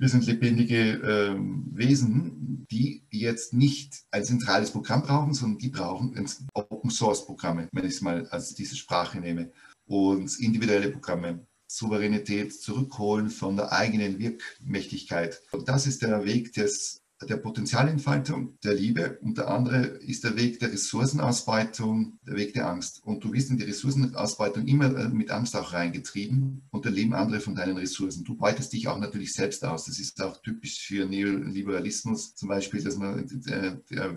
Wir 0.00 0.08
sind 0.08 0.26
lebendige 0.26 0.92
äh, 0.92 1.36
Wesen, 1.74 2.68
die 2.70 3.02
jetzt 3.10 3.52
nicht 3.52 4.04
ein 4.12 4.24
zentrales 4.24 4.70
Programm 4.70 5.02
brauchen, 5.02 5.34
sondern 5.34 5.58
die 5.58 5.70
brauchen 5.70 6.14
Open 6.54 6.90
Source 6.90 7.26
Programme, 7.26 7.68
wenn 7.72 7.84
ich 7.84 7.94
es 7.94 8.00
mal 8.00 8.28
als 8.28 8.54
diese 8.54 8.76
Sprache 8.76 9.18
nehme, 9.18 9.50
und 9.86 10.38
individuelle 10.38 10.90
Programme. 10.90 11.46
Souveränität 11.70 12.54
zurückholen 12.58 13.28
von 13.28 13.56
der 13.56 13.72
eigenen 13.72 14.18
Wirkmächtigkeit. 14.18 15.42
Und 15.50 15.68
das 15.68 15.86
ist 15.86 16.00
der 16.00 16.24
Weg 16.24 16.54
des 16.54 17.02
der 17.26 17.36
Potenzialentfaltung, 17.36 18.58
der 18.62 18.74
Liebe 18.74 19.18
und 19.22 19.38
der 19.38 19.48
andere 19.48 19.78
ist 19.78 20.22
der 20.22 20.36
Weg 20.36 20.60
der 20.60 20.72
Ressourcenausbeutung, 20.72 22.18
der 22.24 22.36
Weg 22.36 22.54
der 22.54 22.68
Angst. 22.68 23.02
Und 23.04 23.24
du 23.24 23.32
wirst 23.32 23.50
in 23.50 23.56
die 23.56 23.64
Ressourcenausbeutung 23.64 24.66
immer 24.66 24.96
äh, 24.96 25.08
mit 25.08 25.30
Angst 25.30 25.56
auch 25.56 25.72
reingetrieben 25.72 26.62
und 26.70 26.86
erleben 26.86 27.14
andere 27.14 27.40
von 27.40 27.56
deinen 27.56 27.76
Ressourcen. 27.76 28.24
Du 28.24 28.36
beutest 28.36 28.72
dich 28.72 28.86
auch 28.86 28.98
natürlich 28.98 29.32
selbst 29.32 29.64
aus. 29.64 29.86
Das 29.86 29.98
ist 29.98 30.22
auch 30.22 30.40
typisch 30.42 30.86
für 30.86 31.06
Neoliberalismus 31.06 32.36
zum 32.36 32.48
Beispiel, 32.48 32.82
dass 32.82 32.96
man 32.96 33.26
der, 33.26 33.62
äh, 33.62 33.76
der, 33.90 34.16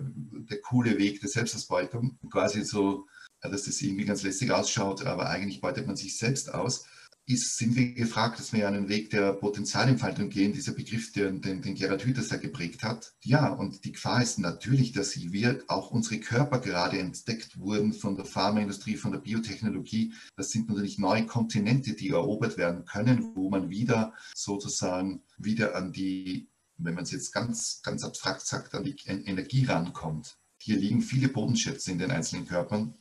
der 0.50 0.60
coole 0.60 0.96
Weg 0.98 1.20
der 1.20 1.28
Selbstausbeutung 1.28 2.18
quasi 2.30 2.64
so, 2.64 3.06
dass 3.40 3.64
das 3.64 3.82
irgendwie 3.82 4.04
ganz 4.04 4.22
lässig 4.22 4.52
ausschaut, 4.52 5.04
aber 5.04 5.28
eigentlich 5.28 5.60
beutet 5.60 5.88
man 5.88 5.96
sich 5.96 6.16
selbst 6.16 6.54
aus 6.54 6.84
ist, 7.26 7.56
sind 7.56 7.76
wir 7.76 7.92
gefragt, 7.92 8.38
dass 8.38 8.52
wir 8.52 8.66
einen 8.66 8.88
Weg 8.88 9.10
der 9.10 9.32
Potenzialentfaltung 9.32 10.28
gehen, 10.28 10.52
dieser 10.52 10.72
Begriff, 10.72 11.12
den, 11.12 11.40
den, 11.40 11.62
den 11.62 11.74
Gerhard 11.74 12.04
Hüthers 12.04 12.30
ja 12.30 12.36
geprägt 12.36 12.82
hat. 12.82 13.14
Ja, 13.22 13.48
und 13.50 13.84
die 13.84 13.92
Gefahr 13.92 14.22
ist 14.22 14.38
natürlich, 14.38 14.92
dass 14.92 15.16
wir, 15.16 15.62
auch 15.68 15.90
unsere 15.90 16.18
Körper 16.18 16.58
gerade 16.58 16.98
entdeckt 16.98 17.58
wurden 17.58 17.92
von 17.92 18.16
der 18.16 18.24
Pharmaindustrie, 18.24 18.96
von 18.96 19.12
der 19.12 19.20
Biotechnologie. 19.20 20.14
Das 20.36 20.50
sind 20.50 20.68
natürlich 20.68 20.98
neue 20.98 21.26
Kontinente, 21.26 21.94
die 21.94 22.10
erobert 22.10 22.56
werden 22.56 22.84
können, 22.84 23.32
wo 23.34 23.50
man 23.50 23.70
wieder 23.70 24.14
sozusagen 24.34 25.22
wieder 25.38 25.76
an 25.76 25.92
die, 25.92 26.48
wenn 26.76 26.94
man 26.94 27.04
es 27.04 27.12
jetzt 27.12 27.32
ganz, 27.32 27.82
ganz 27.82 28.02
abstrakt 28.02 28.44
sagt, 28.44 28.74
an 28.74 28.84
die 28.84 28.96
Energie 29.06 29.64
rankommt. 29.64 30.38
Hier 30.58 30.76
liegen 30.76 31.02
viele 31.02 31.28
Bodenschätze 31.28 31.92
in 31.92 31.98
den 31.98 32.10
einzelnen 32.10 32.46
Körpern. 32.46 32.94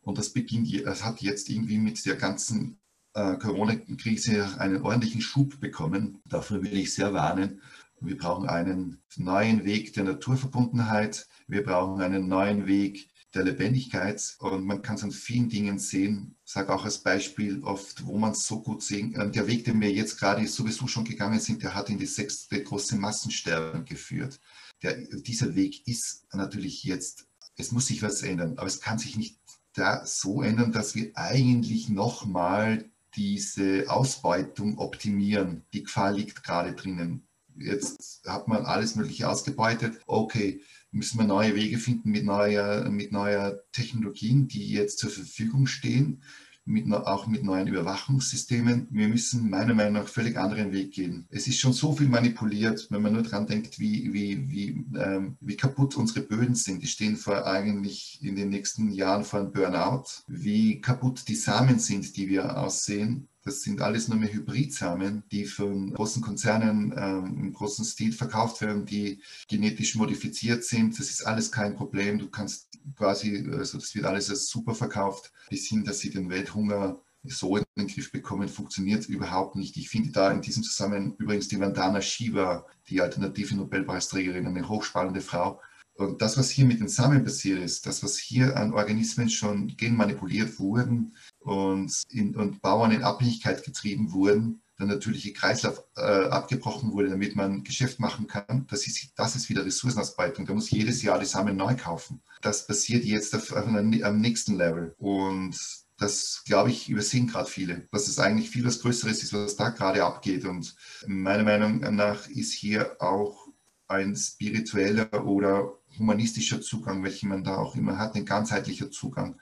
Und 0.00 0.18
das 0.18 0.30
beginnt, 0.30 0.72
das 0.86 1.04
hat 1.04 1.20
jetzt 1.20 1.50
irgendwie 1.50 1.78
mit 1.78 2.04
der 2.06 2.16
ganzen 2.16 2.78
äh, 3.16 3.36
Corona-Krise 3.38 4.60
einen 4.60 4.82
ordentlichen 4.82 5.22
Schub 5.22 5.58
bekommen. 5.58 6.20
Dafür 6.28 6.62
will 6.62 6.76
ich 6.76 6.94
sehr 6.94 7.14
warnen. 7.14 7.62
Wir 8.00 8.18
brauchen 8.18 8.48
einen 8.48 9.00
neuen 9.16 9.64
Weg 9.64 9.94
der 9.94 10.04
Naturverbundenheit. 10.04 11.26
Wir 11.48 11.64
brauchen 11.64 12.02
einen 12.02 12.28
neuen 12.28 12.66
Weg 12.66 13.08
der 13.34 13.44
Lebendigkeit 13.44 14.36
und 14.38 14.66
man 14.66 14.82
kann 14.82 14.96
es 14.96 15.02
an 15.02 15.12
vielen 15.12 15.48
Dingen 15.48 15.78
sehen. 15.78 16.36
Ich 16.44 16.52
sage 16.52 16.72
auch 16.72 16.84
als 16.84 16.98
Beispiel 16.98 17.62
oft, 17.64 18.06
wo 18.06 18.18
man 18.18 18.32
es 18.32 18.46
so 18.46 18.62
gut 18.62 18.82
sehen 18.82 19.14
kann. 19.14 19.32
Der 19.32 19.46
Weg, 19.46 19.64
den 19.64 19.80
wir 19.80 19.90
jetzt 19.90 20.18
gerade 20.18 20.46
sowieso 20.46 20.86
schon 20.86 21.04
gegangen 21.04 21.40
sind, 21.40 21.62
der 21.62 21.74
hat 21.74 21.88
in 21.88 21.98
die 21.98 22.06
sechste 22.06 22.62
große 22.62 22.96
Massensterben 22.96 23.86
geführt. 23.86 24.40
Der, 24.82 24.94
dieser 24.94 25.54
Weg 25.54 25.86
ist 25.88 26.26
natürlich 26.34 26.84
jetzt, 26.84 27.26
es 27.56 27.72
muss 27.72 27.86
sich 27.86 28.02
was 28.02 28.22
ändern, 28.22 28.58
aber 28.58 28.66
es 28.66 28.80
kann 28.80 28.98
sich 28.98 29.16
nicht 29.16 29.38
da 29.72 30.04
so 30.04 30.42
ändern, 30.42 30.72
dass 30.72 30.94
wir 30.94 31.12
eigentlich 31.14 31.88
nochmal 31.88 32.90
diese 33.16 33.84
Ausbeutung 33.88 34.78
optimieren. 34.78 35.64
Die 35.72 35.82
Gefahr 35.82 36.12
liegt 36.12 36.44
gerade 36.44 36.74
drinnen. 36.74 37.26
Jetzt 37.58 38.22
hat 38.26 38.48
man 38.48 38.66
alles 38.66 38.96
Mögliche 38.96 39.28
ausgebeutet. 39.28 39.98
Okay, 40.06 40.60
müssen 40.90 41.18
wir 41.18 41.26
neue 41.26 41.54
Wege 41.54 41.78
finden 41.78 42.10
mit 42.10 42.24
neuer, 42.24 42.88
mit 42.90 43.12
neuer 43.12 43.58
Technologien, 43.72 44.46
die 44.46 44.68
jetzt 44.70 44.98
zur 44.98 45.10
Verfügung 45.10 45.66
stehen, 45.66 46.22
mit, 46.66 46.92
auch 46.92 47.26
mit 47.26 47.44
neuen 47.44 47.68
Überwachungssystemen. 47.68 48.88
Wir 48.90 49.08
müssen 49.08 49.48
meiner 49.48 49.74
Meinung 49.74 49.94
nach 49.94 50.08
völlig 50.08 50.36
anderen 50.36 50.72
Weg 50.72 50.92
gehen. 50.92 51.26
Es 51.30 51.46
ist 51.46 51.58
schon 51.58 51.72
so 51.72 51.92
viel 51.92 52.08
manipuliert, 52.08 52.88
wenn 52.90 53.02
man 53.02 53.12
nur 53.12 53.22
daran 53.22 53.46
denkt, 53.46 53.78
wie, 53.78 54.12
wie, 54.12 54.50
wie, 54.50 54.84
ähm, 54.98 55.36
wie 55.40 55.56
kaputt 55.56 55.96
unsere 55.96 56.20
Böden 56.20 56.56
sind. 56.56 56.82
Die 56.82 56.88
stehen 56.88 57.16
vor 57.16 57.46
eigentlich 57.46 58.18
in 58.22 58.36
den 58.36 58.50
nächsten 58.50 58.90
Jahren 58.90 59.24
vor 59.24 59.40
einem 59.40 59.52
Burnout. 59.52 60.04
Wie 60.26 60.80
kaputt 60.80 61.28
die 61.28 61.36
Samen 61.36 61.78
sind, 61.78 62.16
die 62.16 62.28
wir 62.28 62.58
aussehen 62.58 63.28
das 63.46 63.62
sind 63.62 63.80
alles 63.80 64.08
nur 64.08 64.18
mehr 64.18 64.32
Hybridsamen, 64.32 65.22
die 65.30 65.44
von 65.44 65.94
großen 65.94 66.20
Konzernen 66.20 66.92
ähm, 66.96 67.38
im 67.38 67.52
großen 67.52 67.84
Stil 67.84 68.12
verkauft 68.12 68.60
werden, 68.60 68.84
die 68.84 69.22
genetisch 69.48 69.94
modifiziert 69.94 70.64
sind. 70.64 70.98
Das 70.98 71.10
ist 71.10 71.24
alles 71.24 71.52
kein 71.52 71.76
Problem. 71.76 72.18
Du 72.18 72.28
kannst 72.28 72.76
quasi, 72.96 73.48
also 73.52 73.78
das 73.78 73.94
wird 73.94 74.04
alles 74.04 74.30
als 74.30 74.48
super 74.48 74.74
verkauft, 74.74 75.32
bis 75.48 75.68
hin, 75.68 75.84
dass 75.84 76.00
sie 76.00 76.10
den 76.10 76.28
Welthunger 76.28 77.00
so 77.22 77.56
in 77.56 77.64
den 77.78 77.86
Griff 77.86 78.10
bekommen, 78.10 78.48
funktioniert 78.48 79.08
überhaupt 79.08 79.54
nicht. 79.54 79.76
Ich 79.76 79.88
finde 79.88 80.10
da 80.10 80.32
in 80.32 80.42
diesem 80.42 80.64
Zusammenhang 80.64 81.14
übrigens 81.18 81.46
die 81.46 81.60
Vandana 81.60 82.00
Shiva, 82.00 82.66
die 82.88 83.00
alternative 83.00 83.54
Nobelpreisträgerin, 83.54 84.46
eine 84.46 84.68
hochspannende 84.68 85.20
Frau, 85.20 85.60
und 85.96 86.20
das, 86.20 86.36
was 86.36 86.50
hier 86.50 86.66
mit 86.66 86.80
den 86.80 86.88
Samen 86.88 87.24
passiert 87.24 87.58
ist, 87.58 87.86
das, 87.86 88.02
was 88.02 88.18
hier 88.18 88.56
an 88.56 88.74
Organismen 88.74 89.30
schon 89.30 89.68
genmanipuliert 89.76 90.58
wurden 90.58 91.16
und, 91.46 92.02
in, 92.10 92.34
und 92.34 92.60
Bauern 92.60 92.90
in 92.90 93.04
Abhängigkeit 93.04 93.64
getrieben 93.64 94.12
wurden, 94.12 94.62
der 94.78 94.86
natürliche 94.86 95.32
Kreislauf 95.32 95.82
äh, 95.96 96.00
abgebrochen 96.00 96.92
wurde, 96.92 97.08
damit 97.08 97.36
man 97.36 97.62
Geschäft 97.64 98.00
machen 98.00 98.26
kann, 98.26 98.66
das 98.68 98.86
ist, 98.86 99.12
das 99.16 99.36
ist 99.36 99.48
wieder 99.48 99.64
Ressourcenausbeutung. 99.64 100.44
Da 100.44 100.52
muss 100.52 100.70
jedes 100.70 101.02
Jahr 101.02 101.18
die 101.18 101.24
Samen 101.24 101.56
neu 101.56 101.76
kaufen. 101.76 102.20
Das 102.42 102.66
passiert 102.66 103.04
jetzt 103.04 103.34
auf, 103.34 103.52
auf 103.52 103.66
einem, 103.66 104.02
am 104.02 104.20
nächsten 104.20 104.56
Level. 104.56 104.94
Und 104.98 105.56
das, 105.98 106.42
glaube 106.44 106.70
ich, 106.70 106.90
übersehen 106.90 107.28
gerade 107.28 107.48
viele, 107.48 107.86
dass 107.92 108.08
es 108.08 108.18
eigentlich 108.18 108.50
viel 108.50 108.66
was 108.66 108.80
Größeres 108.80 109.22
ist, 109.22 109.32
was 109.32 109.56
da 109.56 109.70
gerade 109.70 110.04
abgeht. 110.04 110.44
Und 110.44 110.74
meiner 111.06 111.44
Meinung 111.44 111.78
nach 111.94 112.28
ist 112.28 112.52
hier 112.52 112.96
auch 113.00 113.46
ein 113.88 114.16
spiritueller 114.16 115.24
oder 115.24 115.72
humanistischer 115.96 116.60
Zugang, 116.60 117.02
welchen 117.04 117.28
man 117.28 117.44
da 117.44 117.56
auch 117.56 117.76
immer 117.76 117.98
hat, 117.98 118.16
ein 118.16 118.26
ganzheitlicher 118.26 118.90
Zugang 118.90 119.36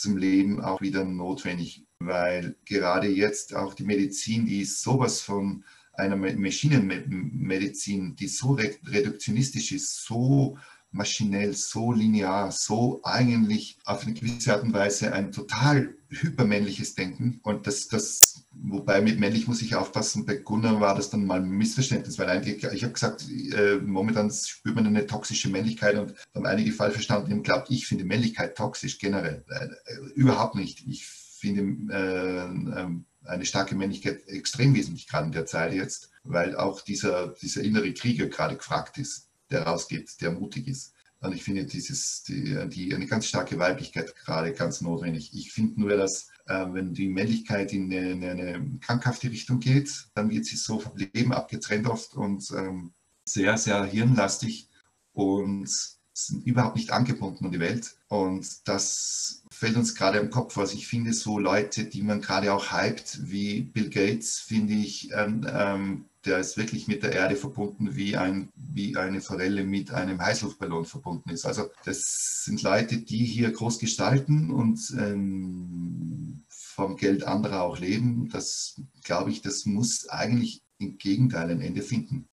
zum 0.00 0.16
Leben 0.16 0.60
auch 0.60 0.80
wieder 0.80 1.04
notwendig, 1.04 1.84
weil 1.98 2.56
gerade 2.64 3.08
jetzt 3.08 3.54
auch 3.54 3.74
die 3.74 3.84
Medizin, 3.84 4.46
die 4.46 4.62
ist 4.62 4.82
sowas 4.82 5.20
von 5.20 5.64
einer 5.92 6.16
Maschinenmedizin, 6.16 8.16
die 8.16 8.28
so 8.28 8.52
reduktionistisch 8.52 9.72
ist, 9.72 10.04
so 10.04 10.56
maschinell, 10.92 11.54
so 11.54 11.92
linear, 11.92 12.50
so 12.50 13.00
eigentlich 13.04 13.78
auf 13.84 14.04
eine 14.04 14.14
gewisse 14.14 14.52
Art 14.52 14.62
und 14.62 14.72
Weise 14.72 15.12
ein 15.12 15.32
total 15.32 15.94
hypermännliches 16.08 16.94
Denken. 16.94 17.40
Und 17.42 17.66
das, 17.66 17.88
das, 17.88 18.44
wobei 18.50 19.00
mit 19.00 19.20
männlich 19.20 19.46
muss 19.46 19.62
ich 19.62 19.76
aufpassen, 19.76 20.26
bei 20.26 20.36
Gunnar 20.36 20.80
war 20.80 20.94
das 20.94 21.10
dann 21.10 21.24
mal 21.24 21.40
ein 21.40 21.50
Missverständnis, 21.50 22.18
weil 22.18 22.28
eigentlich, 22.28 22.64
ich 22.64 22.82
habe 22.82 22.92
gesagt, 22.92 23.26
äh, 23.30 23.76
momentan 23.76 24.30
spürt 24.30 24.74
man 24.74 24.86
eine 24.86 25.06
toxische 25.06 25.48
Männlichkeit 25.48 25.96
und 25.96 26.14
haben 26.34 26.46
einige 26.46 26.72
falsch 26.72 26.94
verstanden 26.94 27.32
und 27.32 27.42
glaubt, 27.44 27.70
ich 27.70 27.86
finde 27.86 28.04
Männlichkeit 28.04 28.56
toxisch 28.56 28.98
generell. 28.98 29.44
Äh, 29.48 29.94
überhaupt 30.14 30.56
nicht. 30.56 30.86
Ich 30.88 31.06
finde 31.06 31.94
äh, 31.94 32.80
ähm, 32.80 33.06
eine 33.24 33.46
starke 33.46 33.74
Männlichkeit 33.76 34.26
extrem 34.26 34.74
wesentlich 34.74 35.06
gerade 35.06 35.26
in 35.26 35.32
der 35.32 35.46
Zeit 35.46 35.72
jetzt, 35.72 36.10
weil 36.24 36.56
auch 36.56 36.80
dieser, 36.80 37.28
dieser 37.40 37.62
innere 37.62 37.92
Krieger 37.94 38.26
gerade 38.26 38.56
gefragt 38.56 38.98
ist 38.98 39.29
der 39.50 39.62
rausgeht, 39.62 40.20
der 40.20 40.32
mutig 40.32 40.68
ist. 40.68 40.94
Und 41.20 41.34
ich 41.34 41.44
finde 41.44 41.66
dieses, 41.66 42.22
die, 42.22 42.56
die, 42.68 42.94
eine 42.94 43.06
ganz 43.06 43.26
starke 43.26 43.58
Weiblichkeit 43.58 44.16
gerade 44.16 44.52
ganz 44.54 44.80
notwendig. 44.80 45.34
Ich 45.34 45.52
finde 45.52 45.80
nur, 45.80 45.96
dass 45.96 46.30
äh, 46.46 46.66
wenn 46.72 46.94
die 46.94 47.08
Männlichkeit 47.08 47.72
in 47.74 47.92
eine, 47.92 48.10
in 48.12 48.24
eine, 48.24 48.78
krankhafte 48.80 49.30
Richtung 49.30 49.60
geht, 49.60 50.06
dann 50.14 50.30
wird 50.30 50.46
sie 50.46 50.56
so 50.56 50.80
vom 50.80 50.96
Leben 50.96 51.34
abgetrennt 51.34 51.86
oft 51.86 52.14
und 52.14 52.50
ähm, 52.56 52.92
sehr, 53.24 53.58
sehr 53.58 53.84
hirnlastig 53.84 54.68
und 55.12 55.68
sind 56.12 56.46
überhaupt 56.46 56.76
nicht 56.76 56.90
angebunden 56.90 57.44
an 57.44 57.52
die 57.52 57.60
Welt. 57.60 57.96
Und 58.08 58.66
das 58.68 59.42
fällt 59.50 59.76
uns 59.76 59.94
gerade 59.94 60.18
im 60.18 60.30
Kopf. 60.30 60.56
Also 60.58 60.74
ich 60.74 60.86
finde 60.86 61.12
so 61.12 61.38
Leute, 61.38 61.84
die 61.84 62.02
man 62.02 62.20
gerade 62.20 62.52
auch 62.52 62.72
hypt, 62.72 63.30
wie 63.30 63.62
Bill 63.62 63.90
Gates, 63.90 64.38
finde 64.38 64.74
ich 64.74 65.10
ähm, 65.12 65.46
ähm, 65.50 66.04
der 66.24 66.38
ist 66.38 66.56
wirklich 66.56 66.86
mit 66.86 67.02
der 67.02 67.12
Erde 67.12 67.36
verbunden, 67.36 67.96
wie, 67.96 68.16
ein, 68.16 68.50
wie 68.54 68.96
eine 68.96 69.20
Forelle 69.20 69.64
mit 69.64 69.90
einem 69.90 70.20
Heißluftballon 70.20 70.84
verbunden 70.84 71.30
ist. 71.30 71.46
Also 71.46 71.70
das 71.84 72.42
sind 72.44 72.62
Leute, 72.62 72.98
die 72.98 73.24
hier 73.24 73.50
groß 73.50 73.78
gestalten 73.78 74.50
und 74.50 74.78
ähm, 74.98 76.44
vom 76.48 76.96
Geld 76.96 77.24
anderer 77.24 77.62
auch 77.62 77.78
leben. 77.78 78.28
Das 78.30 78.80
glaube 79.02 79.30
ich, 79.30 79.42
das 79.42 79.66
muss 79.66 80.08
eigentlich 80.08 80.62
im 80.78 80.98
Gegenteil 80.98 81.50
ein 81.50 81.60
Ende 81.60 81.82
finden. 81.82 82.29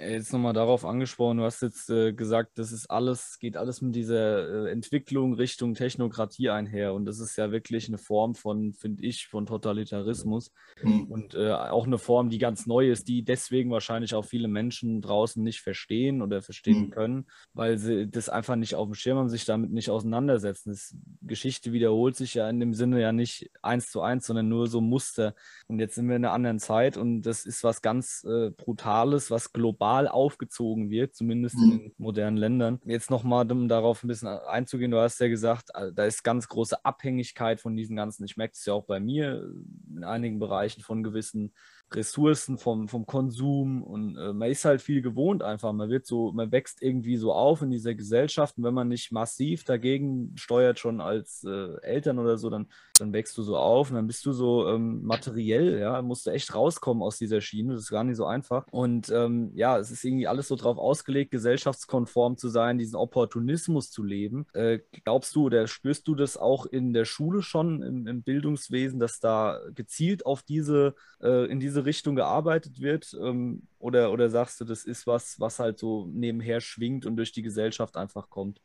Jetzt 0.00 0.32
nochmal 0.32 0.52
darauf 0.52 0.84
angesprochen, 0.84 1.38
du 1.38 1.42
hast 1.42 1.60
jetzt 1.60 1.90
äh, 1.90 2.12
gesagt, 2.12 2.58
das 2.60 2.70
ist 2.70 2.88
alles, 2.88 3.40
geht 3.40 3.56
alles 3.56 3.82
mit 3.82 3.96
dieser 3.96 4.66
äh, 4.66 4.70
Entwicklung 4.70 5.34
Richtung 5.34 5.74
Technokratie 5.74 6.50
einher. 6.50 6.94
Und 6.94 7.04
das 7.04 7.18
ist 7.18 7.36
ja 7.36 7.50
wirklich 7.50 7.88
eine 7.88 7.98
Form 7.98 8.36
von, 8.36 8.74
finde 8.74 9.02
ich, 9.02 9.26
von 9.26 9.44
Totalitarismus. 9.44 10.52
Mhm. 10.80 11.06
Und 11.06 11.34
äh, 11.34 11.50
auch 11.50 11.86
eine 11.86 11.98
Form, 11.98 12.30
die 12.30 12.38
ganz 12.38 12.64
neu 12.66 12.92
ist, 12.92 13.08
die 13.08 13.24
deswegen 13.24 13.72
wahrscheinlich 13.72 14.14
auch 14.14 14.24
viele 14.24 14.46
Menschen 14.46 15.02
draußen 15.02 15.42
nicht 15.42 15.62
verstehen 15.62 16.22
oder 16.22 16.42
verstehen 16.42 16.86
mhm. 16.86 16.90
können, 16.90 17.26
weil 17.52 17.76
sie 17.76 18.08
das 18.08 18.28
einfach 18.28 18.54
nicht 18.54 18.76
auf 18.76 18.86
dem 18.86 18.94
Schirm 18.94 19.18
haben, 19.18 19.28
sich 19.28 19.46
damit 19.46 19.72
nicht 19.72 19.90
auseinandersetzen. 19.90 20.70
Das, 20.70 20.94
Geschichte 21.22 21.72
wiederholt 21.72 22.14
sich 22.14 22.34
ja 22.34 22.48
in 22.48 22.60
dem 22.60 22.72
Sinne 22.72 23.00
ja 23.00 23.12
nicht 23.12 23.50
eins 23.62 23.90
zu 23.90 24.00
eins, 24.00 24.26
sondern 24.26 24.48
nur 24.48 24.68
so 24.68 24.80
Muster. 24.80 25.34
Und 25.66 25.80
jetzt 25.80 25.96
sind 25.96 26.08
wir 26.08 26.14
in 26.14 26.24
einer 26.24 26.32
anderen 26.32 26.60
Zeit 26.60 26.96
und 26.96 27.22
das 27.22 27.44
ist 27.44 27.64
was 27.64 27.82
ganz 27.82 28.24
äh, 28.24 28.50
Brutales, 28.50 29.30
was 29.30 29.52
global 29.52 29.87
global 29.88 30.08
aufgezogen 30.08 30.90
wird, 30.90 31.14
zumindest 31.14 31.56
mhm. 31.56 31.72
in 31.72 31.92
modernen 31.98 32.36
Ländern. 32.36 32.80
Jetzt 32.84 33.10
nochmal, 33.10 33.50
um 33.50 33.68
darauf 33.68 34.04
ein 34.04 34.08
bisschen 34.08 34.28
einzugehen, 34.28 34.90
du 34.90 34.98
hast 34.98 35.18
ja 35.20 35.28
gesagt, 35.28 35.70
äh, 35.74 35.92
da 35.92 36.04
ist 36.04 36.22
ganz 36.22 36.48
große 36.48 36.84
Abhängigkeit 36.84 37.60
von 37.60 37.76
diesen 37.76 37.96
ganzen, 37.96 38.24
ich 38.24 38.36
merke 38.36 38.52
es 38.54 38.64
ja 38.64 38.74
auch 38.74 38.84
bei 38.84 39.00
mir, 39.00 39.50
in 39.94 40.04
einigen 40.04 40.38
Bereichen 40.38 40.82
von 40.82 41.02
gewissen 41.02 41.52
Ressourcen 41.92 42.58
vom, 42.58 42.88
vom 42.88 43.06
Konsum 43.06 43.82
und 43.82 44.16
äh, 44.16 44.32
man 44.32 44.50
ist 44.50 44.64
halt 44.64 44.82
viel 44.82 45.02
gewohnt 45.02 45.42
einfach. 45.42 45.72
Man 45.72 45.88
wird 45.88 46.06
so, 46.06 46.32
man 46.32 46.52
wächst 46.52 46.82
irgendwie 46.82 47.16
so 47.16 47.32
auf 47.32 47.62
in 47.62 47.70
dieser 47.70 47.94
Gesellschaft 47.94 48.58
und 48.58 48.64
wenn 48.64 48.74
man 48.74 48.88
nicht 48.88 49.10
massiv 49.10 49.64
dagegen 49.64 50.32
steuert, 50.36 50.78
schon 50.78 51.00
als 51.00 51.44
äh, 51.44 51.80
Eltern 51.82 52.18
oder 52.18 52.36
so, 52.36 52.50
dann, 52.50 52.68
dann 52.98 53.12
wächst 53.12 53.36
du 53.38 53.42
so 53.42 53.56
auf 53.56 53.90
und 53.90 53.96
dann 53.96 54.06
bist 54.06 54.24
du 54.26 54.32
so 54.32 54.68
ähm, 54.68 55.02
materiell, 55.04 55.78
ja, 55.78 56.02
musst 56.02 56.26
du 56.26 56.30
echt 56.30 56.54
rauskommen 56.54 57.02
aus 57.02 57.18
dieser 57.18 57.40
Schiene. 57.40 57.72
Das 57.72 57.82
ist 57.82 57.90
gar 57.90 58.04
nicht 58.04 58.16
so 58.16 58.26
einfach. 58.26 58.66
Und 58.70 59.10
ähm, 59.10 59.52
ja, 59.54 59.78
es 59.78 59.90
ist 59.90 60.04
irgendwie 60.04 60.26
alles 60.26 60.48
so 60.48 60.56
drauf 60.56 60.78
ausgelegt, 60.78 61.30
gesellschaftskonform 61.30 62.36
zu 62.36 62.48
sein, 62.48 62.78
diesen 62.78 62.96
Opportunismus 62.96 63.90
zu 63.90 64.02
leben. 64.02 64.46
Äh, 64.52 64.80
glaubst 65.04 65.34
du 65.36 65.46
oder 65.46 65.66
spürst 65.66 66.06
du 66.08 66.14
das 66.14 66.36
auch 66.36 66.66
in 66.66 66.92
der 66.92 67.04
Schule 67.04 67.42
schon, 67.42 67.82
im, 67.82 68.06
im 68.06 68.22
Bildungswesen, 68.22 68.98
dass 68.98 69.20
da 69.20 69.60
gezielt 69.74 70.26
auf 70.26 70.42
diese, 70.42 70.94
äh, 71.22 71.50
in 71.50 71.60
diese 71.60 71.77
diese 71.78 71.86
Richtung 71.86 72.16
gearbeitet 72.16 72.80
wird? 72.80 73.16
Ähm, 73.20 73.62
oder, 73.78 74.12
oder 74.12 74.30
sagst 74.30 74.60
du, 74.60 74.64
das 74.64 74.84
ist 74.84 75.06
was, 75.06 75.38
was 75.38 75.58
halt 75.58 75.78
so 75.78 76.06
nebenher 76.06 76.60
schwingt 76.60 77.06
und 77.06 77.16
durch 77.16 77.32
die 77.32 77.42
Gesellschaft 77.42 77.96
einfach 77.96 78.28
kommt? 78.30 78.60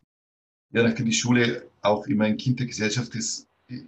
Ja, 0.71 0.83
nachdem 0.83 1.05
die 1.05 1.13
Schule 1.13 1.67
auch 1.81 2.07
immer 2.07 2.25
ein 2.25 2.37
Kind 2.37 2.59
der 2.59 2.67
Gesellschaft 2.67 3.15
ist, 3.15 3.47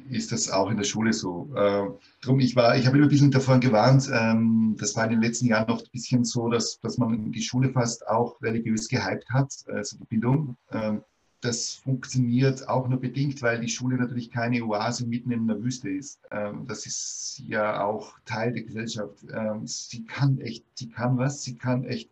ist 0.09 0.31
das 0.31 0.49
auch 0.49 0.69
in 0.69 0.77
der 0.77 0.83
Schule 0.83 1.13
so. 1.13 1.49
Äh, 1.55 1.87
drum, 2.21 2.39
ich 2.39 2.55
war, 2.55 2.77
ich 2.77 2.85
habe 2.85 2.97
immer 2.97 3.07
ein 3.07 3.09
bisschen 3.09 3.31
davon 3.31 3.59
gewarnt, 3.59 4.09
ähm, 4.11 4.75
das 4.79 4.95
war 4.95 5.05
in 5.05 5.11
den 5.11 5.21
letzten 5.21 5.47
Jahren 5.47 5.67
noch 5.67 5.81
ein 5.81 5.89
bisschen 5.91 6.23
so, 6.23 6.49
dass, 6.49 6.79
dass 6.79 6.97
man 6.97 7.31
die 7.31 7.41
Schule 7.41 7.69
fast 7.69 8.07
auch 8.07 8.41
religiös 8.41 8.87
gehypt 8.87 9.29
hat, 9.29 9.51
also 9.67 9.97
die 9.97 10.05
Bildung. 10.05 10.55
Ähm, 10.71 11.01
das 11.41 11.75
funktioniert 11.75 12.67
auch 12.67 12.87
nur 12.87 12.99
bedingt, 12.99 13.41
weil 13.41 13.59
die 13.59 13.69
Schule 13.69 13.97
natürlich 13.97 14.31
keine 14.31 14.63
Oase 14.63 15.05
mitten 15.05 15.31
in 15.31 15.47
der 15.47 15.61
Wüste 15.61 15.89
ist. 15.89 16.19
Ähm, 16.31 16.65
das 16.67 16.85
ist 16.85 17.43
ja 17.47 17.83
auch 17.83 18.17
Teil 18.25 18.53
der 18.53 18.63
Gesellschaft. 18.63 19.23
Ähm, 19.31 19.67
sie 19.67 20.03
kann 20.05 20.39
echt, 20.39 20.63
sie 20.73 20.89
kann 20.89 21.17
was, 21.17 21.43
sie 21.43 21.55
kann 21.55 21.83
echt 21.85 22.09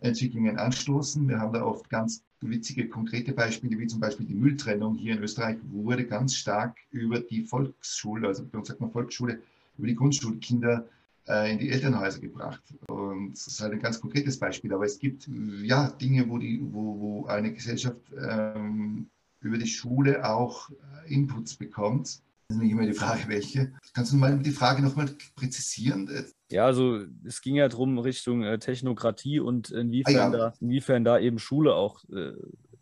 Entwicklungen 0.00 0.58
anstoßen. 0.58 1.28
Wir 1.28 1.38
haben 1.38 1.52
da 1.52 1.64
oft 1.64 1.90
ganz 1.90 2.22
witzige 2.40 2.88
konkrete 2.88 3.32
Beispiele, 3.32 3.78
wie 3.78 3.86
zum 3.86 4.00
Beispiel 4.00 4.26
die 4.26 4.34
Mülltrennung 4.34 4.94
hier 4.94 5.14
in 5.14 5.22
Österreich, 5.22 5.58
wurde 5.72 6.06
ganz 6.06 6.34
stark 6.34 6.76
über 6.90 7.20
die 7.20 7.42
Volksschule, 7.42 8.28
also 8.28 8.44
bei 8.50 8.58
uns 8.58 8.68
sagt 8.68 8.80
man 8.80 8.90
Volksschule, 8.90 9.40
über 9.76 9.86
die 9.86 9.94
Grundschulkinder 9.94 10.86
in 11.26 11.58
die 11.58 11.70
Elternhäuser 11.70 12.18
gebracht. 12.18 12.62
Und 12.88 13.34
das 13.34 13.46
ist 13.46 13.60
halt 13.60 13.72
ein 13.72 13.80
ganz 13.80 14.00
konkretes 14.00 14.38
Beispiel. 14.38 14.72
Aber 14.74 14.84
es 14.84 14.98
gibt 14.98 15.28
ja 15.62 15.88
Dinge, 15.90 16.28
wo, 16.28 16.38
die, 16.38 16.60
wo, 16.62 16.98
wo 16.98 17.26
eine 17.26 17.52
Gesellschaft 17.52 18.00
ähm, 18.18 19.08
über 19.40 19.58
die 19.58 19.66
Schule 19.66 20.28
auch 20.28 20.70
äh, 20.70 21.12
Inputs 21.14 21.56
bekommt. 21.56 22.20
Das 22.48 22.56
ist 22.56 22.62
nicht 22.62 22.72
immer 22.72 22.86
die 22.86 22.92
Frage, 22.92 23.28
welche. 23.28 23.72
Kannst 23.94 24.12
du 24.12 24.16
mal 24.16 24.36
die 24.38 24.50
Frage 24.50 24.82
nochmal 24.82 25.08
präzisieren? 25.36 26.10
Ja, 26.50 26.66
also 26.66 27.04
es 27.24 27.40
ging 27.42 27.54
ja 27.54 27.68
darum 27.68 27.98
Richtung 27.98 28.42
äh, 28.42 28.58
Technokratie 28.58 29.38
und 29.38 29.70
inwiefern, 29.70 30.16
ah, 30.16 30.18
ja. 30.18 30.30
da, 30.30 30.54
inwiefern 30.60 31.04
da 31.04 31.18
eben 31.20 31.38
Schule 31.38 31.74
auch 31.74 32.02
äh, 32.10 32.32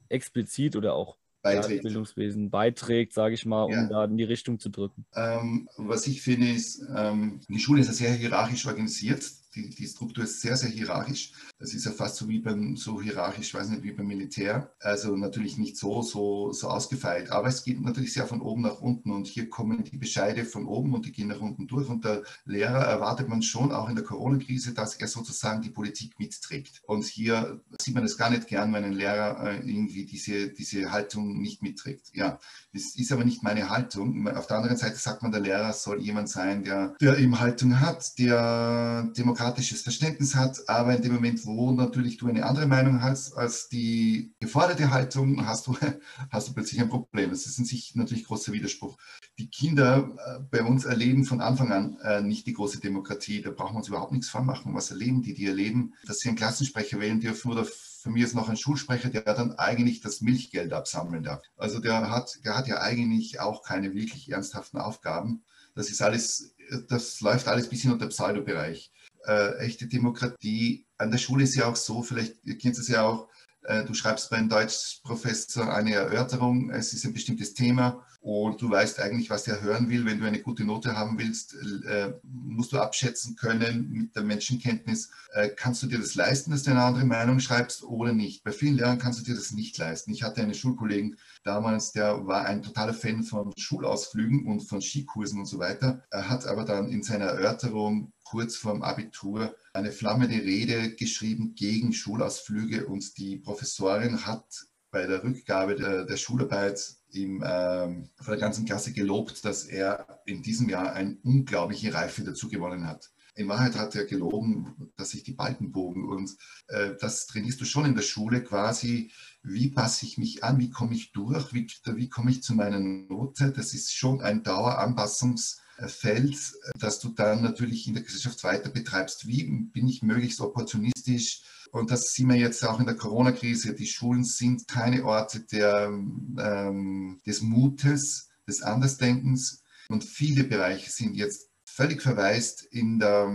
explizit 0.08 0.74
oder 0.74 0.94
auch 0.94 1.18
beiträgt. 1.42 1.82
Bildungswesen 1.82 2.50
beiträgt, 2.50 3.12
sage 3.12 3.34
ich 3.34 3.46
mal, 3.46 3.64
um 3.64 3.72
ja. 3.72 3.86
da 3.86 4.04
in 4.04 4.16
die 4.16 4.24
Richtung 4.24 4.58
zu 4.58 4.68
drücken. 4.68 5.06
Ähm, 5.14 5.68
was 5.76 6.06
ich 6.06 6.22
finde, 6.22 6.50
ist, 6.50 6.82
ähm, 6.96 7.40
die 7.48 7.60
Schule 7.60 7.80
ist 7.80 7.88
ja 7.88 7.92
sehr 7.92 8.12
hierarchisch 8.12 8.66
organisiert 8.66 9.24
die, 9.54 9.70
die 9.70 9.86
Struktur 9.86 10.24
ist 10.24 10.40
sehr, 10.40 10.56
sehr 10.56 10.70
hierarchisch. 10.70 11.32
Das 11.58 11.74
ist 11.74 11.84
ja 11.84 11.92
fast 11.92 12.16
so 12.16 12.28
wie 12.28 12.38
beim, 12.38 12.76
so 12.76 13.00
hierarchisch, 13.00 13.54
weiß 13.54 13.68
nicht, 13.70 13.82
wie 13.82 13.92
beim 13.92 14.06
Militär. 14.06 14.72
Also 14.80 15.16
natürlich 15.16 15.58
nicht 15.58 15.76
so, 15.76 16.02
so, 16.02 16.52
so 16.52 16.68
ausgefeilt. 16.68 17.30
Aber 17.30 17.48
es 17.48 17.64
geht 17.64 17.80
natürlich 17.80 18.12
sehr 18.12 18.26
von 18.26 18.40
oben 18.40 18.62
nach 18.62 18.80
unten 18.80 19.10
und 19.10 19.26
hier 19.26 19.48
kommen 19.48 19.84
die 19.84 19.96
Bescheide 19.96 20.44
von 20.44 20.66
oben 20.66 20.94
und 20.94 21.06
die 21.06 21.12
gehen 21.12 21.28
nach 21.28 21.40
unten 21.40 21.66
durch. 21.66 21.88
Und 21.88 22.04
der 22.04 22.22
Lehrer 22.44 22.84
erwartet 22.84 23.28
man 23.28 23.42
schon 23.42 23.72
auch 23.72 23.88
in 23.88 23.96
der 23.96 24.04
Corona-Krise, 24.04 24.74
dass 24.74 24.96
er 24.96 25.08
sozusagen 25.08 25.62
die 25.62 25.70
Politik 25.70 26.18
mitträgt. 26.18 26.82
Und 26.86 27.04
hier 27.04 27.60
sieht 27.80 27.94
man 27.94 28.04
es 28.04 28.16
gar 28.16 28.30
nicht 28.30 28.46
gern, 28.46 28.72
wenn 28.72 28.84
ein 28.84 28.92
Lehrer 28.92 29.42
äh, 29.44 29.56
irgendwie 29.58 30.04
diese, 30.04 30.50
diese 30.50 30.92
Haltung 30.92 31.40
nicht 31.40 31.62
mitträgt. 31.62 32.10
Ja, 32.14 32.38
das 32.72 32.94
ist 32.94 33.12
aber 33.12 33.24
nicht 33.24 33.42
meine 33.42 33.70
Haltung. 33.70 34.28
Auf 34.28 34.46
der 34.46 34.58
anderen 34.58 34.76
Seite 34.76 34.96
sagt 34.96 35.22
man, 35.22 35.32
der 35.32 35.40
Lehrer 35.40 35.72
soll 35.72 36.00
jemand 36.00 36.28
sein, 36.28 36.62
der, 36.62 36.94
der 37.00 37.18
eben 37.18 37.40
Haltung 37.40 37.80
hat, 37.80 38.18
der 38.18 39.10
demokratisch 39.16 39.37
demokratisches 39.38 39.82
Verständnis 39.82 40.34
hat, 40.34 40.68
aber 40.68 40.96
in 40.96 41.02
dem 41.02 41.14
Moment, 41.14 41.44
wo 41.46 41.70
natürlich 41.70 42.16
du 42.16 42.28
eine 42.28 42.44
andere 42.44 42.66
Meinung 42.66 43.02
hast 43.02 43.34
als 43.34 43.68
die 43.68 44.34
geforderte 44.40 44.90
Haltung, 44.90 45.46
hast 45.46 45.66
du, 45.66 45.76
hast 46.30 46.48
du 46.48 46.54
plötzlich 46.54 46.80
ein 46.80 46.88
Problem. 46.88 47.30
Das 47.30 47.46
ist 47.46 47.58
in 47.58 47.64
sich 47.64 47.94
natürlich 47.94 48.24
großer 48.24 48.52
Widerspruch. 48.52 48.98
Die 49.38 49.48
Kinder 49.48 50.10
äh, 50.26 50.40
bei 50.50 50.62
uns 50.62 50.84
erleben 50.84 51.24
von 51.24 51.40
Anfang 51.40 51.72
an 51.72 51.98
äh, 52.02 52.20
nicht 52.20 52.46
die 52.46 52.52
große 52.52 52.80
Demokratie. 52.80 53.40
Da 53.40 53.50
brauchen 53.50 53.74
wir 53.74 53.78
uns 53.78 53.88
überhaupt 53.88 54.12
nichts 54.12 54.28
vormachen. 54.28 54.74
Was 54.74 54.90
erleben 54.90 55.22
die? 55.22 55.34
Die 55.34 55.46
erleben, 55.46 55.94
dass 56.04 56.18
sie 56.18 56.28
einen 56.28 56.38
Klassensprecher 56.38 56.98
wählen 56.98 57.20
dürfen 57.20 57.52
oder 57.52 57.64
für 57.64 58.10
mich 58.10 58.24
ist 58.24 58.34
noch 58.34 58.48
ein 58.48 58.56
Schulsprecher, 58.56 59.10
der 59.10 59.22
dann 59.22 59.52
eigentlich 59.52 60.00
das 60.00 60.20
Milchgeld 60.20 60.72
absammeln 60.72 61.22
darf. 61.22 61.42
Also 61.56 61.78
der 61.78 62.10
hat, 62.10 62.40
der 62.44 62.56
hat 62.56 62.66
ja 62.66 62.80
eigentlich 62.80 63.40
auch 63.40 63.62
keine 63.62 63.94
wirklich 63.94 64.30
ernsthaften 64.30 64.78
Aufgaben. 64.78 65.42
Das 65.74 65.90
ist 65.90 66.02
alles, 66.02 66.56
das 66.88 67.20
läuft 67.20 67.46
alles 67.46 67.68
bis 67.68 67.84
in 67.84 67.92
unter 67.92 68.08
Pseudo-Bereich 68.08 68.90
äh, 69.28 69.58
echte 69.58 69.86
Demokratie. 69.86 70.86
An 70.96 71.10
der 71.10 71.18
Schule 71.18 71.44
ist 71.44 71.54
ja 71.54 71.66
auch 71.66 71.76
so, 71.76 72.02
vielleicht 72.02 72.36
ihr 72.44 72.58
kennt 72.58 72.78
es 72.78 72.88
ja 72.88 73.02
auch, 73.02 73.28
äh, 73.62 73.84
du 73.84 73.94
schreibst 73.94 74.30
bei 74.30 74.36
einem 74.36 74.48
Deutschprofessor 74.48 75.72
eine 75.72 75.94
Erörterung, 75.94 76.70
es 76.70 76.92
ist 76.92 77.04
ein 77.04 77.12
bestimmtes 77.12 77.54
Thema 77.54 78.04
und 78.20 78.60
du 78.60 78.70
weißt 78.70 79.00
eigentlich, 79.00 79.30
was 79.30 79.46
er 79.46 79.60
hören 79.60 79.90
will. 79.90 80.04
Wenn 80.04 80.20
du 80.20 80.26
eine 80.26 80.40
gute 80.40 80.64
Note 80.64 80.96
haben 80.96 81.18
willst, 81.18 81.54
äh, 81.86 82.14
musst 82.22 82.72
du 82.72 82.78
abschätzen 82.78 83.36
können 83.36 83.90
mit 83.90 84.16
der 84.16 84.24
Menschenkenntnis, 84.24 85.10
äh, 85.32 85.50
kannst 85.50 85.82
du 85.82 85.86
dir 85.86 85.98
das 85.98 86.14
leisten, 86.14 86.50
dass 86.50 86.62
du 86.62 86.70
eine 86.70 86.82
andere 86.82 87.04
Meinung 87.04 87.40
schreibst 87.40 87.82
oder 87.82 88.12
nicht. 88.12 88.42
Bei 88.42 88.52
vielen 88.52 88.76
Lehrern 88.76 88.98
kannst 88.98 89.20
du 89.20 89.24
dir 89.24 89.34
das 89.34 89.52
nicht 89.52 89.78
leisten. 89.78 90.12
Ich 90.12 90.22
hatte 90.22 90.42
einen 90.42 90.54
Schulkollegen 90.54 91.16
damals, 91.48 91.92
der 91.92 92.26
war 92.26 92.44
ein 92.44 92.62
totaler 92.62 92.92
Fan 92.92 93.22
von 93.22 93.52
Schulausflügen 93.56 94.46
und 94.46 94.60
von 94.60 94.82
Skikursen 94.82 95.40
und 95.40 95.46
so 95.46 95.58
weiter. 95.58 96.04
Er 96.10 96.28
hat 96.28 96.46
aber 96.46 96.64
dann 96.64 96.88
in 96.88 97.02
seiner 97.02 97.24
Erörterung 97.24 98.12
kurz 98.22 98.56
vorm 98.56 98.82
Abitur 98.82 99.54
eine 99.72 99.90
flammende 99.90 100.36
Rede 100.36 100.94
geschrieben 100.94 101.54
gegen 101.54 101.92
Schulausflüge 101.92 102.86
und 102.86 103.16
die 103.16 103.36
Professorin 103.36 104.26
hat 104.26 104.44
bei 104.90 105.06
der 105.06 105.24
Rückgabe 105.24 105.74
der, 105.74 106.04
der 106.04 106.16
Schularbeit 106.16 106.96
ihm 107.10 107.42
ähm, 107.46 108.10
von 108.16 108.32
der 108.32 108.40
ganzen 108.40 108.66
Klasse 108.66 108.92
gelobt, 108.92 109.44
dass 109.44 109.64
er 109.64 110.20
in 110.26 110.42
diesem 110.42 110.68
Jahr 110.68 110.92
eine 110.92 111.16
unglaubliche 111.22 111.94
Reife 111.94 112.24
dazu 112.24 112.48
gewonnen 112.48 112.86
hat. 112.86 113.10
In 113.38 113.48
Wahrheit 113.48 113.76
hat 113.76 113.94
er 113.94 114.04
gelogen, 114.04 114.90
dass 114.96 115.10
sich 115.10 115.22
die 115.22 115.32
Balken 115.32 115.70
bogen 115.70 116.08
und 116.08 116.36
äh, 116.66 116.96
das 117.00 117.28
trainierst 117.28 117.60
du 117.60 117.64
schon 117.64 117.84
in 117.84 117.94
der 117.94 118.02
Schule 118.02 118.42
quasi. 118.42 119.12
Wie 119.44 119.70
passe 119.70 120.06
ich 120.06 120.18
mich 120.18 120.42
an? 120.42 120.58
Wie 120.58 120.70
komme 120.70 120.94
ich 120.94 121.12
durch? 121.12 121.52
Wie, 121.54 121.68
wie 121.94 122.08
komme 122.08 122.32
ich 122.32 122.42
zu 122.42 122.54
meiner 122.54 122.80
Note? 122.80 123.52
Das 123.52 123.74
ist 123.74 123.94
schon 123.94 124.20
ein 124.20 124.42
Daueranpassungs- 124.42 125.58
Feld, 125.86 126.36
dass 126.80 126.98
du 126.98 127.10
dann 127.10 127.40
natürlich 127.40 127.86
in 127.86 127.94
der 127.94 128.02
Gesellschaft 128.02 128.42
weiter 128.42 128.68
betreibst. 128.68 129.28
Wie 129.28 129.44
bin 129.44 129.86
ich 129.86 130.02
möglichst 130.02 130.40
opportunistisch? 130.40 131.42
Und 131.70 131.92
das 131.92 132.14
sehen 132.14 132.30
wir 132.30 132.36
jetzt 132.36 132.64
auch 132.66 132.80
in 132.80 132.86
der 132.86 132.96
Corona-Krise. 132.96 133.74
Die 133.74 133.86
Schulen 133.86 134.24
sind 134.24 134.66
keine 134.66 135.04
Orte 135.04 135.38
der, 135.38 135.86
ähm, 135.86 137.20
des 137.24 137.42
Mutes, 137.42 138.28
des 138.48 138.62
Andersdenkens. 138.62 139.62
Und 139.88 140.02
viele 140.02 140.44
Bereiche 140.44 140.90
sind 140.90 141.14
jetzt 141.14 141.47
völlig 141.78 142.02
verwaist 142.02 142.64
in 142.72 142.98
der 142.98 143.32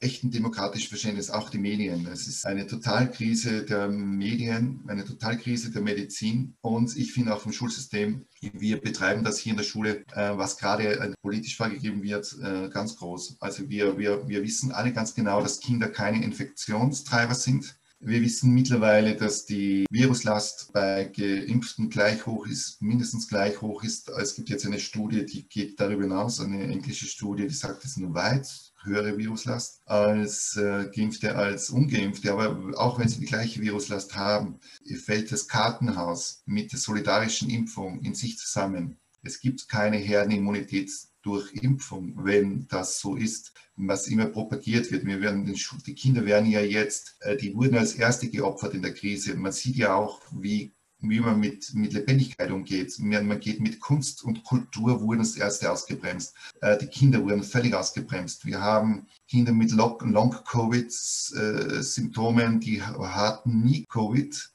echten 0.00 0.32
demokratischen 0.32 0.88
Verständnis, 0.88 1.30
auch 1.30 1.50
die 1.50 1.58
Medien. 1.58 2.04
Es 2.08 2.26
ist 2.26 2.44
eine 2.44 2.66
Totalkrise 2.66 3.64
der 3.64 3.86
Medien, 3.88 4.82
eine 4.88 5.04
Totalkrise 5.04 5.70
der 5.70 5.80
Medizin 5.80 6.56
und 6.62 6.96
ich 6.96 7.12
finde 7.12 7.32
auch 7.32 7.40
vom 7.40 7.52
Schulsystem, 7.52 8.26
wir 8.40 8.80
betreiben 8.80 9.22
das 9.22 9.38
hier 9.38 9.52
in 9.52 9.56
der 9.56 9.64
Schule, 9.64 10.04
äh, 10.14 10.36
was 10.36 10.58
gerade 10.58 11.14
politisch 11.22 11.56
vorgegeben 11.56 12.02
wird, 12.02 12.36
äh, 12.42 12.70
ganz 12.70 12.96
groß. 12.96 13.36
Also 13.38 13.68
wir, 13.68 13.98
wir, 13.98 14.26
wir 14.26 14.42
wissen 14.42 14.72
alle 14.72 14.92
ganz 14.92 15.14
genau, 15.14 15.40
dass 15.40 15.60
Kinder 15.60 15.88
keine 15.88 16.24
Infektionstreiber 16.24 17.36
sind. 17.36 17.76
Wir 18.06 18.20
wissen 18.20 18.52
mittlerweile, 18.52 19.16
dass 19.16 19.46
die 19.46 19.86
Viruslast 19.88 20.74
bei 20.74 21.04
Geimpften 21.04 21.88
gleich 21.88 22.26
hoch 22.26 22.46
ist, 22.46 22.82
mindestens 22.82 23.28
gleich 23.28 23.62
hoch 23.62 23.82
ist. 23.82 24.10
Es 24.10 24.34
gibt 24.34 24.50
jetzt 24.50 24.66
eine 24.66 24.78
Studie, 24.78 25.24
die 25.24 25.48
geht 25.48 25.80
darüber 25.80 26.02
hinaus, 26.02 26.38
eine 26.38 26.64
englische 26.64 27.06
Studie, 27.06 27.48
die 27.48 27.54
sagt, 27.54 27.82
es 27.82 27.92
ist 27.92 27.96
nur 27.96 28.12
weit 28.12 28.46
höhere 28.82 29.16
Viruslast 29.16 29.80
als 29.86 30.54
äh, 30.56 30.90
Geimpfte, 30.94 31.34
als 31.34 31.70
Ungeimpfte. 31.70 32.30
Aber 32.30 32.78
auch 32.78 32.98
wenn 32.98 33.08
sie 33.08 33.20
die 33.20 33.26
gleiche 33.26 33.62
Viruslast 33.62 34.14
haben, 34.14 34.60
fällt 35.02 35.32
das 35.32 35.48
Kartenhaus 35.48 36.42
mit 36.44 36.72
der 36.72 36.80
solidarischen 36.80 37.48
Impfung 37.48 38.02
in 38.02 38.14
sich 38.14 38.36
zusammen. 38.36 38.98
Es 39.22 39.40
gibt 39.40 39.66
keine 39.70 39.96
Herdenimmunität 39.96 40.90
durch 41.24 41.52
Impfung, 41.54 42.24
wenn 42.24 42.66
das 42.68 43.00
so 43.00 43.16
ist, 43.16 43.52
was 43.76 44.08
immer 44.08 44.26
propagiert 44.26 44.90
wird. 44.92 45.06
Wir 45.06 45.20
werden 45.20 45.46
den, 45.46 45.56
die 45.86 45.94
Kinder 45.94 46.26
werden 46.26 46.50
ja 46.50 46.60
jetzt, 46.60 47.16
äh, 47.20 47.36
die 47.36 47.54
wurden 47.54 47.76
als 47.76 47.94
Erste 47.94 48.28
geopfert 48.28 48.74
in 48.74 48.82
der 48.82 48.94
Krise. 48.94 49.34
Man 49.34 49.52
sieht 49.52 49.76
ja 49.76 49.94
auch, 49.94 50.20
wie 50.32 50.72
wie 51.08 51.20
man 51.20 51.38
mit, 51.38 51.72
mit 51.74 51.92
Lebendigkeit 51.92 52.50
umgeht. 52.50 52.98
Man 52.98 53.38
geht 53.40 53.60
mit 53.60 53.78
Kunst 53.80 54.24
und 54.24 54.42
Kultur 54.44 55.02
wurden 55.02 55.18
das 55.18 55.36
erste 55.36 55.70
ausgebremst. 55.70 56.34
Äh, 56.60 56.78
die 56.78 56.86
Kinder 56.86 57.22
wurden 57.22 57.42
völlig 57.42 57.74
ausgebremst. 57.74 58.46
Wir 58.46 58.60
haben 58.60 59.06
Kinder 59.28 59.52
mit 59.52 59.72
Long-Covid-Symptomen, 59.72 62.60
die 62.60 62.80
hatten 62.82 63.62
nie 63.62 63.84
Covid 63.86 64.50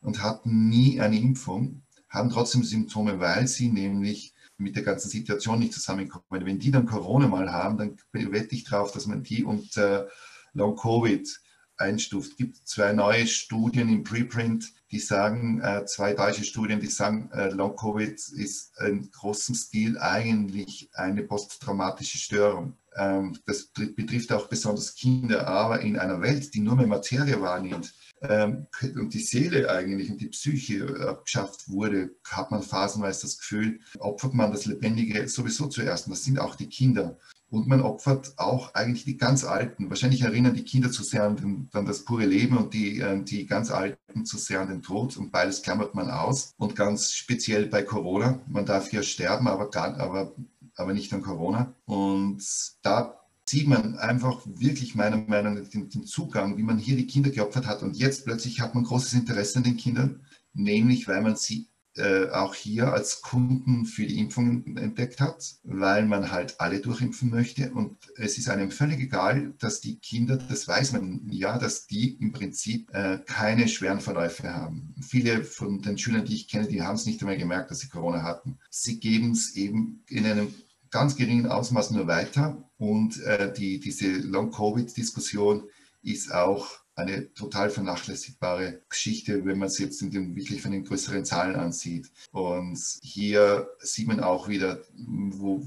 und 0.00 0.22
hatten 0.22 0.68
nie 0.68 1.00
eine 1.00 1.18
Impfung, 1.18 1.82
haben 2.08 2.30
trotzdem 2.30 2.62
Symptome, 2.64 3.20
weil 3.20 3.46
sie 3.46 3.68
nämlich 3.68 4.32
mit 4.60 4.76
der 4.76 4.82
ganzen 4.82 5.10
Situation 5.10 5.58
nicht 5.58 5.72
zusammenkommen. 5.72 6.46
Wenn 6.46 6.58
die 6.58 6.70
dann 6.70 6.86
Corona 6.86 7.26
mal 7.26 7.50
haben, 7.52 7.78
dann 7.78 7.96
wette 8.12 8.54
ich 8.54 8.64
darauf, 8.64 8.92
dass 8.92 9.06
man 9.06 9.22
die 9.22 9.44
unter 9.44 10.08
Long-Covid 10.52 11.40
einstuft. 11.76 12.32
Es 12.32 12.36
gibt 12.36 12.68
zwei 12.68 12.92
neue 12.92 13.26
Studien 13.26 13.88
im 13.88 14.04
Preprint, 14.04 14.72
die 14.90 14.98
sagen, 14.98 15.60
äh, 15.62 15.84
zwei 15.86 16.14
deutsche 16.14 16.44
Studien, 16.44 16.80
die 16.80 16.88
sagen, 16.88 17.30
äh, 17.32 17.48
Long-Covid 17.50 18.12
ist 18.12 18.72
in 18.80 19.10
großem 19.10 19.54
Stil 19.54 19.98
eigentlich 19.98 20.90
eine 20.92 21.22
posttraumatische 21.22 22.18
Störung. 22.18 22.76
Ähm, 22.96 23.38
das 23.46 23.66
betrifft 23.66 24.32
auch 24.32 24.48
besonders 24.48 24.94
Kinder, 24.94 25.46
aber 25.46 25.80
in 25.80 25.98
einer 25.98 26.20
Welt, 26.20 26.52
die 26.54 26.60
nur 26.60 26.76
mehr 26.76 26.86
Materie 26.86 27.40
wahrnimmt 27.40 27.94
und 28.20 29.14
die 29.14 29.20
Seele 29.20 29.70
eigentlich 29.70 30.10
und 30.10 30.20
die 30.20 30.28
Psyche 30.28 31.08
abgeschafft 31.08 31.68
wurde, 31.68 32.10
hat 32.24 32.50
man 32.50 32.62
phasenweise 32.62 33.22
das 33.22 33.38
Gefühl, 33.38 33.80
opfert 33.98 34.34
man 34.34 34.52
das 34.52 34.66
Lebendige 34.66 35.26
sowieso 35.26 35.68
zuerst. 35.68 36.06
Und 36.06 36.12
das 36.12 36.24
sind 36.24 36.38
auch 36.38 36.54
die 36.54 36.68
Kinder. 36.68 37.16
Und 37.48 37.66
man 37.66 37.80
opfert 37.80 38.34
auch 38.36 38.74
eigentlich 38.74 39.04
die 39.04 39.16
ganz 39.16 39.44
Alten. 39.44 39.90
Wahrscheinlich 39.90 40.22
erinnern 40.22 40.54
die 40.54 40.64
Kinder 40.64 40.90
zu 40.90 41.02
sehr 41.02 41.24
an, 41.24 41.36
den, 41.36 41.68
an 41.72 41.84
das 41.84 42.04
pure 42.04 42.26
Leben 42.26 42.56
und 42.56 42.74
die, 42.74 43.00
äh, 43.00 43.22
die 43.24 43.46
ganz 43.46 43.70
Alten 43.70 44.24
zu 44.24 44.38
sehr 44.38 44.60
an 44.60 44.68
den 44.68 44.82
Tod. 44.82 45.16
Und 45.16 45.32
beides 45.32 45.62
klammert 45.62 45.94
man 45.94 46.10
aus. 46.10 46.52
Und 46.58 46.76
ganz 46.76 47.12
speziell 47.12 47.66
bei 47.66 47.82
Corona. 47.82 48.40
Man 48.46 48.66
darf 48.66 48.92
ja 48.92 49.02
sterben, 49.02 49.48
aber, 49.48 49.68
gar, 49.70 49.98
aber, 49.98 50.32
aber 50.76 50.92
nicht 50.92 51.12
an 51.12 51.22
Corona. 51.22 51.74
Und 51.86 52.44
da 52.82 53.19
sieht 53.50 53.66
man 53.66 53.98
einfach 53.98 54.42
wirklich 54.46 54.94
meiner 54.94 55.16
Meinung 55.16 55.54
nach 55.54 55.68
den, 55.68 55.88
den 55.88 56.06
Zugang, 56.06 56.56
wie 56.56 56.62
man 56.62 56.78
hier 56.78 56.96
die 56.96 57.08
Kinder 57.08 57.30
geopfert 57.30 57.66
hat. 57.66 57.82
Und 57.82 57.96
jetzt 57.96 58.24
plötzlich 58.24 58.60
hat 58.60 58.76
man 58.76 58.84
großes 58.84 59.14
Interesse 59.14 59.58
an 59.58 59.64
den 59.64 59.76
Kindern, 59.76 60.24
nämlich 60.52 61.08
weil 61.08 61.20
man 61.20 61.34
sie 61.34 61.68
äh, 61.96 62.28
auch 62.28 62.54
hier 62.54 62.92
als 62.92 63.22
Kunden 63.22 63.86
für 63.86 64.06
die 64.06 64.20
Impfungen 64.20 64.76
entdeckt 64.76 65.20
hat, 65.20 65.42
weil 65.64 66.06
man 66.06 66.30
halt 66.30 66.60
alle 66.60 66.78
durchimpfen 66.78 67.28
möchte. 67.28 67.72
Und 67.72 67.98
es 68.16 68.38
ist 68.38 68.48
einem 68.48 68.70
völlig 68.70 69.00
egal, 69.00 69.52
dass 69.58 69.80
die 69.80 69.98
Kinder, 69.98 70.36
das 70.36 70.68
weiß 70.68 70.92
man 70.92 71.26
ja, 71.28 71.58
dass 71.58 71.88
die 71.88 72.14
im 72.20 72.30
Prinzip 72.30 72.88
äh, 72.94 73.18
keine 73.26 73.66
schweren 73.66 74.00
Verläufe 74.00 74.54
haben. 74.54 74.94
Viele 75.02 75.42
von 75.42 75.82
den 75.82 75.98
Schülern, 75.98 76.24
die 76.24 76.36
ich 76.36 76.46
kenne, 76.46 76.68
die 76.68 76.82
haben 76.82 76.94
es 76.94 77.06
nicht 77.06 77.20
einmal 77.20 77.36
gemerkt, 77.36 77.72
dass 77.72 77.80
sie 77.80 77.88
Corona 77.88 78.22
hatten. 78.22 78.60
Sie 78.70 79.00
geben 79.00 79.32
es 79.32 79.56
eben 79.56 80.04
in 80.06 80.24
einem 80.24 80.54
ganz 80.90 81.16
geringen 81.16 81.46
Ausmaß 81.46 81.90
nur 81.92 82.06
weiter. 82.06 82.62
Und 82.78 83.22
äh, 83.22 83.52
die, 83.52 83.80
diese 83.80 84.10
Long-Covid-Diskussion 84.10 85.64
ist 86.02 86.32
auch 86.32 86.80
eine 86.94 87.32
total 87.34 87.70
vernachlässigbare 87.70 88.82
Geschichte, 88.88 89.44
wenn 89.44 89.58
man 89.58 89.68
es 89.68 89.78
jetzt 89.78 90.02
in 90.02 90.10
den, 90.10 90.36
wirklich 90.36 90.60
von 90.60 90.72
den 90.72 90.84
größeren 90.84 91.24
Zahlen 91.24 91.56
ansieht. 91.56 92.10
Und 92.32 92.78
hier 93.02 93.68
sieht 93.80 94.06
man 94.06 94.20
auch 94.20 94.48
wieder, 94.48 94.80
wo, 94.96 95.66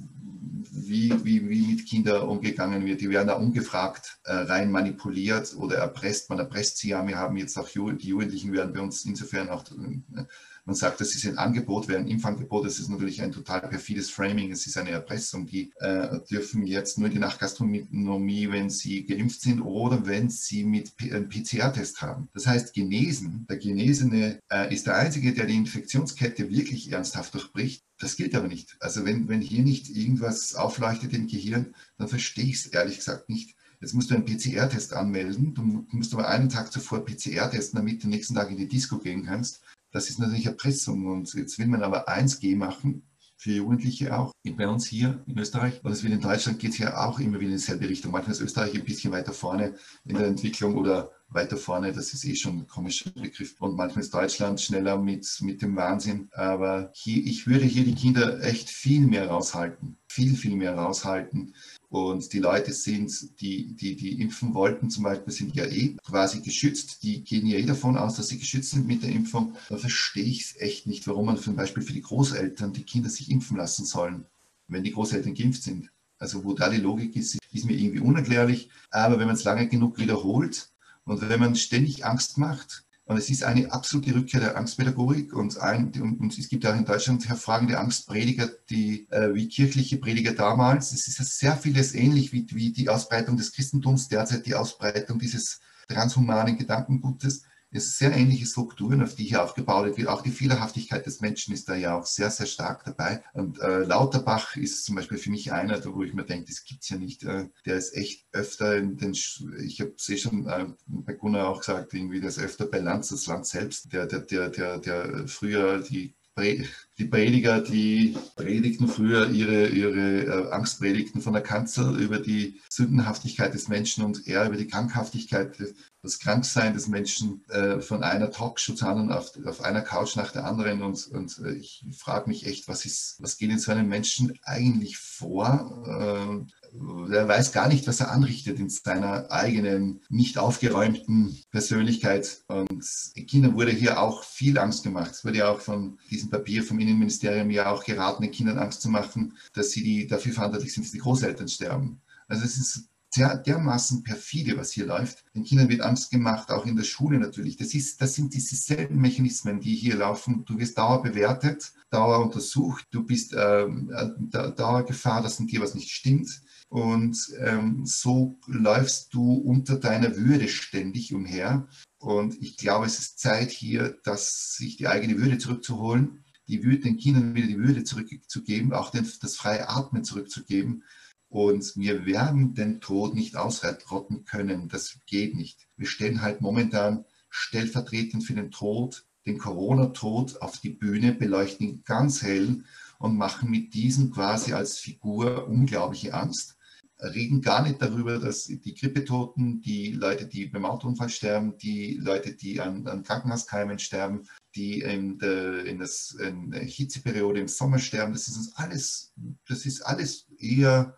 wie, 0.72 1.14
wie, 1.24 1.50
wie 1.50 1.68
mit 1.68 1.86
Kindern 1.88 2.28
umgegangen 2.28 2.86
wird. 2.86 3.02
Die 3.02 3.10
werden 3.10 3.28
da 3.28 3.34
ungefragt 3.34 4.20
äh, 4.26 4.34
rein 4.34 4.72
manipuliert 4.72 5.56
oder 5.56 5.78
erpresst. 5.78 6.30
Man 6.30 6.40
erpresst 6.40 6.78
sie 6.78 6.90
ja. 6.90 7.06
Wir 7.08 7.18
haben 7.18 7.38
jetzt 7.38 7.58
auch 7.58 7.70
die 7.70 8.08
Jugendlichen 8.08 8.54
werden 8.54 8.74
bei 8.74 8.82
uns 8.82 9.06
insofern 9.06 9.50
auch 9.50 9.64
äh, 9.72 10.24
man 10.66 10.76
sagt, 10.76 11.02
das 11.02 11.14
ist 11.14 11.26
ein 11.26 11.38
Angebot, 11.38 11.88
wäre 11.88 12.00
ein 12.00 12.08
Impfangebot. 12.08 12.66
Das 12.66 12.80
ist 12.80 12.90
natürlich 12.90 13.22
ein 13.22 13.32
total 13.32 13.62
perfides 13.62 14.10
Framing. 14.10 14.52
Es 14.52 14.66
ist 14.66 14.78
eine 14.78 14.92
Erpressung. 14.92 15.46
Die 15.46 15.72
äh, 15.80 16.20
dürfen 16.30 16.66
jetzt 16.66 16.98
nur 16.98 17.10
die 17.10 17.20
Nachgastronomie, 17.20 18.50
wenn 18.50 18.70
sie 18.70 19.06
geimpft 19.06 19.42
sind 19.42 19.62
oder 19.62 20.06
wenn 20.06 20.30
sie 20.30 20.64
mit 20.64 20.96
P 20.96 21.12
einen 21.12 21.28
PCR-Test 21.28 22.02
haben. 22.02 22.30
Das 22.34 22.48
heißt, 22.48 22.74
genesen, 22.74 23.46
der 23.50 23.58
Genesene 23.58 24.40
äh, 24.50 24.74
ist 24.74 24.88
der 24.88 24.96
Einzige, 24.96 25.34
der 25.34 25.48
die 25.48 25.58
Infektionskette 25.58 26.50
wirklich 26.50 26.92
ernsthaft 26.92 27.34
durchbricht. 27.34 27.84
Das 28.00 28.16
gilt 28.16 28.36
aber 28.36 28.48
nicht. 28.48 28.78
Also 28.80 29.06
wenn, 29.06 29.28
wenn 29.28 29.42
hier 29.42 29.64
nicht 29.64 29.90
irgendwas 29.90 30.56
aufleuchtet 30.56 31.14
im 31.14 31.28
Gehirn, 31.28 31.76
dann 31.98 32.08
verstehe 32.08 32.46
ich 32.46 32.56
es 32.56 32.66
ehrlich 32.68 32.98
gesagt 32.98 33.30
nicht. 33.30 33.56
Jetzt 33.84 33.94
musst 33.94 34.10
du 34.10 34.16
einen 34.16 34.24
PCR-Test 34.24 34.94
anmelden. 34.94 35.54
Du 35.54 35.86
musst 35.92 36.14
aber 36.14 36.30
einen 36.30 36.48
Tag 36.48 36.72
zuvor 36.72 37.04
PCR 37.04 37.52
testen, 37.52 37.78
damit 37.78 38.02
du 38.02 38.08
nächsten 38.08 38.34
Tag 38.34 38.50
in 38.50 38.56
die 38.56 38.70
Disco 38.70 38.98
gehen 38.98 39.26
kannst. 39.26 39.62
Das 39.94 40.10
ist 40.10 40.20
natürlich 40.20 40.48
Erpressung. 40.48 41.06
Und 41.06 41.34
jetzt 41.34 41.58
will 41.58 41.68
man 41.68 41.84
aber 41.84 42.10
1G 42.10 42.58
machen, 42.58 43.04
für 43.38 43.52
Jugendliche 43.52 44.18
auch, 44.18 44.32
bei 44.58 44.68
uns 44.68 44.88
hier 44.88 45.22
in 45.28 45.38
Österreich. 45.38 45.84
Und 45.84 45.92
es 45.92 46.04
will 46.04 46.14
in 46.14 46.22
Deutschland 46.22 46.60
geht 46.60 46.72
es 46.72 46.78
ja 46.78 47.06
auch 47.06 47.20
immer 47.20 47.40
wieder 47.40 47.52
in 47.52 47.58
dieselbe 47.58 47.90
Richtung. 47.90 48.12
Manchmal 48.12 48.34
ist 48.34 48.42
Österreich 48.42 48.74
ein 48.74 48.86
bisschen 48.86 49.12
weiter 49.12 49.34
vorne 49.34 49.76
in 50.06 50.16
der 50.16 50.28
Entwicklung 50.28 50.78
oder 50.78 51.12
weiter 51.28 51.58
vorne, 51.58 51.92
das 51.92 52.14
ist 52.14 52.26
eh 52.26 52.36
schon 52.36 52.60
ein 52.60 52.68
komischer 52.68 53.10
Begriff. 53.10 53.56
Und 53.60 53.76
manchmal 53.76 54.04
ist 54.04 54.14
Deutschland 54.14 54.62
schneller 54.62 54.98
mit, 54.98 55.28
mit 55.42 55.62
dem 55.62 55.76
Wahnsinn. 55.76 56.30
Aber 56.32 56.92
hier, 56.94 57.26
ich 57.26 57.48
würde 57.48 57.66
hier 57.66 57.84
die 57.84 57.96
Kinder 57.96 58.42
echt 58.44 58.70
viel 58.70 59.02
mehr 59.02 59.28
raushalten. 59.28 59.98
Viel, 60.08 60.36
viel 60.36 60.56
mehr 60.56 60.76
raushalten. 60.76 61.54
Und 61.94 62.34
die 62.34 62.40
Leute 62.40 62.74
sind, 62.74 63.40
die, 63.40 63.76
die, 63.76 63.96
die 63.96 64.20
impfen 64.20 64.56
wollten, 64.56 64.90
zum 64.90 65.04
Beispiel, 65.04 65.32
sind 65.32 65.56
ja 65.56 65.66
eh 65.66 65.96
quasi 66.04 66.42
geschützt. 66.42 67.04
Die 67.04 67.24
gehen 67.24 67.46
ja 67.46 67.60
eh 67.60 67.68
davon 67.68 67.98
aus, 67.98 68.16
dass 68.16 68.30
sie 68.30 68.40
geschützt 68.40 68.72
sind 68.72 68.88
mit 68.88 69.04
der 69.04 69.12
Impfung. 69.12 69.54
Da 69.70 69.78
verstehe 69.78 70.24
ich 70.24 70.42
es 70.42 70.60
echt 70.60 70.88
nicht, 70.88 71.06
warum 71.06 71.28
man 71.28 71.38
zum 71.38 71.56
Beispiel 71.56 71.84
für 71.84 71.94
die 71.94 72.02
Großeltern 72.02 72.74
die 72.74 72.82
Kinder 72.82 73.12
sich 73.12 73.30
impfen 73.30 73.58
lassen 73.58 73.86
sollen, 73.86 74.26
wenn 74.68 74.84
die 74.84 74.92
Großeltern 74.92 75.36
geimpft 75.36 75.62
sind. 75.62 75.92
Also 76.18 76.44
wo 76.44 76.56
da 76.56 76.68
die 76.68 76.78
Logik 76.78 77.16
ist, 77.16 77.38
ist 77.52 77.66
mir 77.66 77.78
irgendwie 77.78 78.00
unerklärlich. 78.00 78.72
Aber 78.90 79.20
wenn 79.20 79.28
man 79.28 79.36
es 79.36 79.44
lange 79.44 79.68
genug 79.68 80.00
wiederholt 80.00 80.72
und 81.06 81.22
wenn 81.30 81.40
man 81.40 81.56
ständig 81.56 82.08
Angst 82.08 82.40
macht, 82.40 82.83
und 83.06 83.18
es 83.18 83.30
ist 83.30 83.44
eine 83.44 83.72
absolute 83.72 84.16
Rückkehr 84.16 84.40
der 84.40 84.58
Angstpädagogik 84.58 85.34
und, 85.34 85.60
ein, 85.60 85.92
und, 86.00 86.38
es 86.38 86.48
gibt 86.48 86.66
auch 86.66 86.76
in 86.76 86.86
Deutschland 86.86 87.28
hervorragende 87.28 87.78
Angstprediger, 87.78 88.50
die 88.70 89.08
äh, 89.10 89.34
wie 89.34 89.50
kirchliche 89.50 89.98
Prediger 89.98 90.34
damals. 90.34 90.94
Es 90.94 91.08
ist 91.08 91.20
ja 91.20 91.26
sehr 91.26 91.58
vieles 91.58 91.94
ähnlich 91.94 92.32
wie, 92.32 92.48
wie 92.52 92.72
die 92.72 92.88
Ausbreitung 92.88 93.36
des 93.36 93.52
Christentums, 93.52 94.08
derzeit 94.08 94.46
die 94.46 94.56
Ausbreitung 94.56 95.20
dieses 95.20 95.60
transhumanen 95.90 96.58
Gedankengutes. 96.58 97.44
Es 97.74 97.98
sehr 97.98 98.16
ähnliche 98.16 98.46
Strukturen, 98.46 99.02
auf 99.02 99.16
die 99.16 99.26
hier 99.26 99.44
aufgebaut 99.44 99.98
wird. 99.98 100.08
Auch 100.08 100.22
die 100.22 100.32
Fehlerhaftigkeit 100.32 101.06
des 101.06 101.22
Menschen 101.22 101.54
ist 101.54 101.68
da 101.68 101.76
ja 101.76 101.98
auch 101.98 102.06
sehr, 102.06 102.30
sehr 102.30 102.46
stark 102.46 102.86
dabei. 102.86 103.24
Und 103.34 103.60
äh, 103.60 103.80
Lauterbach 103.80 104.56
ist 104.56 104.86
zum 104.86 104.96
Beispiel 104.96 105.18
für 105.18 105.32
mich 105.32 105.52
einer, 105.52 105.84
wo 105.84 106.04
ich 106.04 106.14
mir 106.14 106.24
denke, 106.24 106.46
das 106.48 106.64
gibt's 106.64 106.90
ja 106.90 106.98
nicht. 106.98 107.24
Äh, 107.24 107.50
der 107.66 107.78
ist 107.78 107.96
echt 107.96 108.28
öfter 108.32 108.78
in 108.78 108.98
den, 108.98 109.12
ich 109.12 109.82
habe 109.82 109.94
es 109.98 110.10
eh 110.10 110.18
schon 110.18 110.48
äh, 110.48 110.68
bei 110.86 111.14
Gunnar 111.14 111.50
auch 111.50 111.60
gesagt, 111.60 111.94
irgendwie, 111.94 112.20
der 112.20 112.30
ist 112.30 112.40
öfter 112.40 112.66
bei 112.66 112.80
Lanz, 112.80 113.10
das 113.10 113.28
Land 113.28 113.48
selbst, 113.48 113.92
der, 113.92 114.06
der, 114.06 114.20
der, 114.20 114.50
der, 114.50 114.78
der 114.78 115.28
früher 115.28 115.80
die 115.80 116.16
die 116.38 117.06
Prediger, 117.06 117.62
die 117.62 118.18
predigten 118.36 118.88
früher 118.88 119.30
ihre, 119.30 119.68
ihre 119.68 120.26
äh, 120.26 120.52
Angstpredigten 120.52 121.22
von 121.22 121.34
der 121.34 121.44
Kanzel 121.44 122.00
über 122.00 122.20
die 122.20 122.60
Sündenhaftigkeit 122.70 123.54
des 123.54 123.68
Menschen 123.68 124.04
und 124.04 124.28
eher 124.28 124.48
über 124.48 124.58
die 124.58 124.68
Krankhaftigkeit, 124.68 125.56
das 126.02 126.20
Kranksein 126.20 126.74
des 126.74 126.88
Menschen 126.88 127.44
äh, 127.50 127.80
von 127.82 128.04
einer 128.04 128.32
Talkshow 128.32 128.74
zu 128.74 128.88
anderen 128.88 129.12
auf, 129.12 129.32
auf 129.46 129.62
einer 129.62 129.82
Couch 129.82 130.16
nach 130.16 130.32
der 130.32 130.46
anderen. 130.46 130.82
Und, 130.82 131.08
und 131.08 131.40
äh, 131.46 131.54
ich 131.54 131.86
frage 131.96 132.30
mich 132.30 132.48
echt, 132.48 132.68
was, 132.68 132.86
ist, 132.86 133.18
was 133.20 133.38
geht 133.38 133.52
in 133.52 133.60
so 133.60 133.72
einem 133.72 133.88
Menschen 133.88 134.40
eigentlich 134.44 134.98
vor? 134.98 136.48
Ähm, 136.74 137.12
er 137.12 137.28
weiß 137.28 137.52
gar 137.52 137.68
nicht, 137.68 137.88
was 137.88 138.00
er 138.00 138.12
anrichtet 138.12 138.60
in 138.60 138.70
seiner 138.70 139.32
eigenen, 139.32 140.02
nicht 140.10 140.38
aufgeräumten 140.38 141.38
Persönlichkeit. 141.52 142.44
Und 142.48 142.84
Kindern 143.28 143.56
wurde 143.56 143.72
hier 143.72 144.00
auch 144.02 144.24
viel 144.24 144.58
Angst 144.58 144.84
gemacht. 144.84 145.12
Es 145.12 145.26
wurde 145.26 145.40
ja 145.40 145.50
auch 145.50 145.62
von 145.62 146.00
diesem 146.10 146.30
Papier 146.30 146.64
vom 146.64 146.80
Innenministerium 146.80 147.50
ja 147.50 147.72
auch 147.72 147.84
geraten, 147.84 148.24
den 148.24 148.32
Kindern 148.32 148.60
Angst 148.60 148.82
zu 148.82 148.90
machen, 148.90 149.38
dass 149.54 149.72
sie 149.72 149.84
die, 149.84 150.08
dafür 150.08 150.34
verantwortlich 150.34 150.74
sind, 150.74 150.84
dass 150.84 150.92
die 150.92 151.00
Großeltern 151.00 151.48
sterben. 151.48 152.02
Also 152.28 152.46
es 152.46 152.58
ist 152.58 152.90
dermaßen 153.16 154.04
perfide, 154.04 154.58
was 154.58 154.72
hier 154.72 154.88
läuft. 154.88 155.24
Den 155.36 155.44
Kindern 155.44 155.70
wird 155.70 155.82
Angst 155.82 156.10
gemacht, 156.10 156.50
auch 156.50 156.66
in 156.66 156.76
der 156.76 156.84
Schule 156.84 157.20
natürlich. 157.20 157.58
Das, 157.58 157.74
ist, 157.74 158.02
das 158.02 158.16
sind 158.16 158.34
diese 158.34 158.56
selben 158.56 159.00
Mechanismen, 159.00 159.60
die 159.60 159.76
hier 159.76 159.96
laufen. 159.96 160.46
Du 160.46 160.58
wirst 160.58 160.78
Dauer 160.78 161.04
bewertet, 161.04 161.74
Dauer 161.92 162.24
untersucht, 162.24 162.88
du 162.90 163.04
bist 163.04 163.36
ähm, 163.38 163.92
äh, 163.94 164.52
Dauergefahr, 164.54 165.22
dass 165.22 165.40
in 165.40 165.48
dir 165.48 165.62
was 165.62 165.76
nicht 165.76 165.92
stimmt. 165.92 166.42
Und 166.74 167.32
ähm, 167.40 167.86
so 167.86 168.40
läufst 168.48 169.14
du 169.14 169.34
unter 169.34 169.78
deiner 169.78 170.18
Würde 170.18 170.48
ständig 170.48 171.14
umher. 171.14 171.68
Und 172.00 172.42
ich 172.42 172.58
glaube, 172.58 172.88
es 172.88 172.98
ist 172.98 173.20
Zeit 173.20 173.52
hier, 173.52 174.00
dass 174.04 174.56
sich 174.56 174.76
die 174.78 174.88
eigene 174.88 175.20
Würde 175.20 175.38
zurückzuholen, 175.38 176.24
die 176.48 176.64
Würde, 176.64 176.80
den 176.80 176.98
Kindern 176.98 177.36
wieder 177.36 177.46
die 177.46 177.60
Würde 177.60 177.84
zurückzugeben, 177.84 178.74
auch 178.74 178.90
den, 178.90 179.08
das 179.22 179.36
freie 179.36 179.70
Atmen 179.70 180.04
zurückzugeben. 180.04 180.84
Und 181.30 181.74
wir 181.76 182.08
werden 182.08 182.56
den 182.56 182.82
Tod 182.82 183.14
nicht 183.14 183.36
ausrotten 183.36 184.26
können. 184.26 184.68
Das 184.68 184.98
geht 185.06 185.36
nicht. 185.36 185.68
Wir 185.78 185.86
stellen 185.86 186.24
halt 186.24 186.42
momentan 186.42 187.06
stellvertretend 187.30 188.24
für 188.24 188.34
den 188.34 188.50
Tod, 188.50 189.06
den 189.28 189.38
Corona-Tod 189.38 190.42
auf 190.42 190.58
die 190.58 190.72
Bühne, 190.72 191.14
beleuchten 191.14 191.68
ihn 191.68 191.84
ganz 191.86 192.24
hell 192.24 192.64
und 192.98 193.16
machen 193.16 193.52
mit 193.52 193.76
diesem 193.76 194.10
quasi 194.10 194.54
als 194.54 194.80
Figur 194.80 195.48
unglaubliche 195.48 196.16
Angst 196.16 196.58
reden 197.04 197.42
gar 197.42 197.64
nicht 197.64 197.82
darüber, 197.82 198.18
dass 198.20 198.46
die 198.46 198.74
Grippetoten, 198.74 199.62
die 199.62 199.92
Leute, 199.92 200.26
die 200.26 200.46
beim 200.46 200.66
Autounfall 200.66 201.10
sterben, 201.10 201.58
die 201.58 201.96
Leute, 201.96 202.34
die 202.34 202.62
an, 202.62 202.88
an 202.88 203.04
Krankenhauskeimen 203.04 203.80
sterben, 203.80 204.28
die 204.56 204.82
in 204.82 205.18
der, 205.20 205.66
in, 205.66 205.80
das, 205.80 206.12
in 206.12 206.52
der 206.52 206.62
Hitzeperiode 206.62 207.40
im 207.40 207.48
Sommer 207.48 207.80
sterben, 207.80 208.14
das 208.14 208.28
ist 208.28 208.38
uns 208.38 208.56
alles, 208.56 209.14
das 209.48 209.66
ist 209.66 209.82
alles 209.82 210.28
eher, 210.38 210.98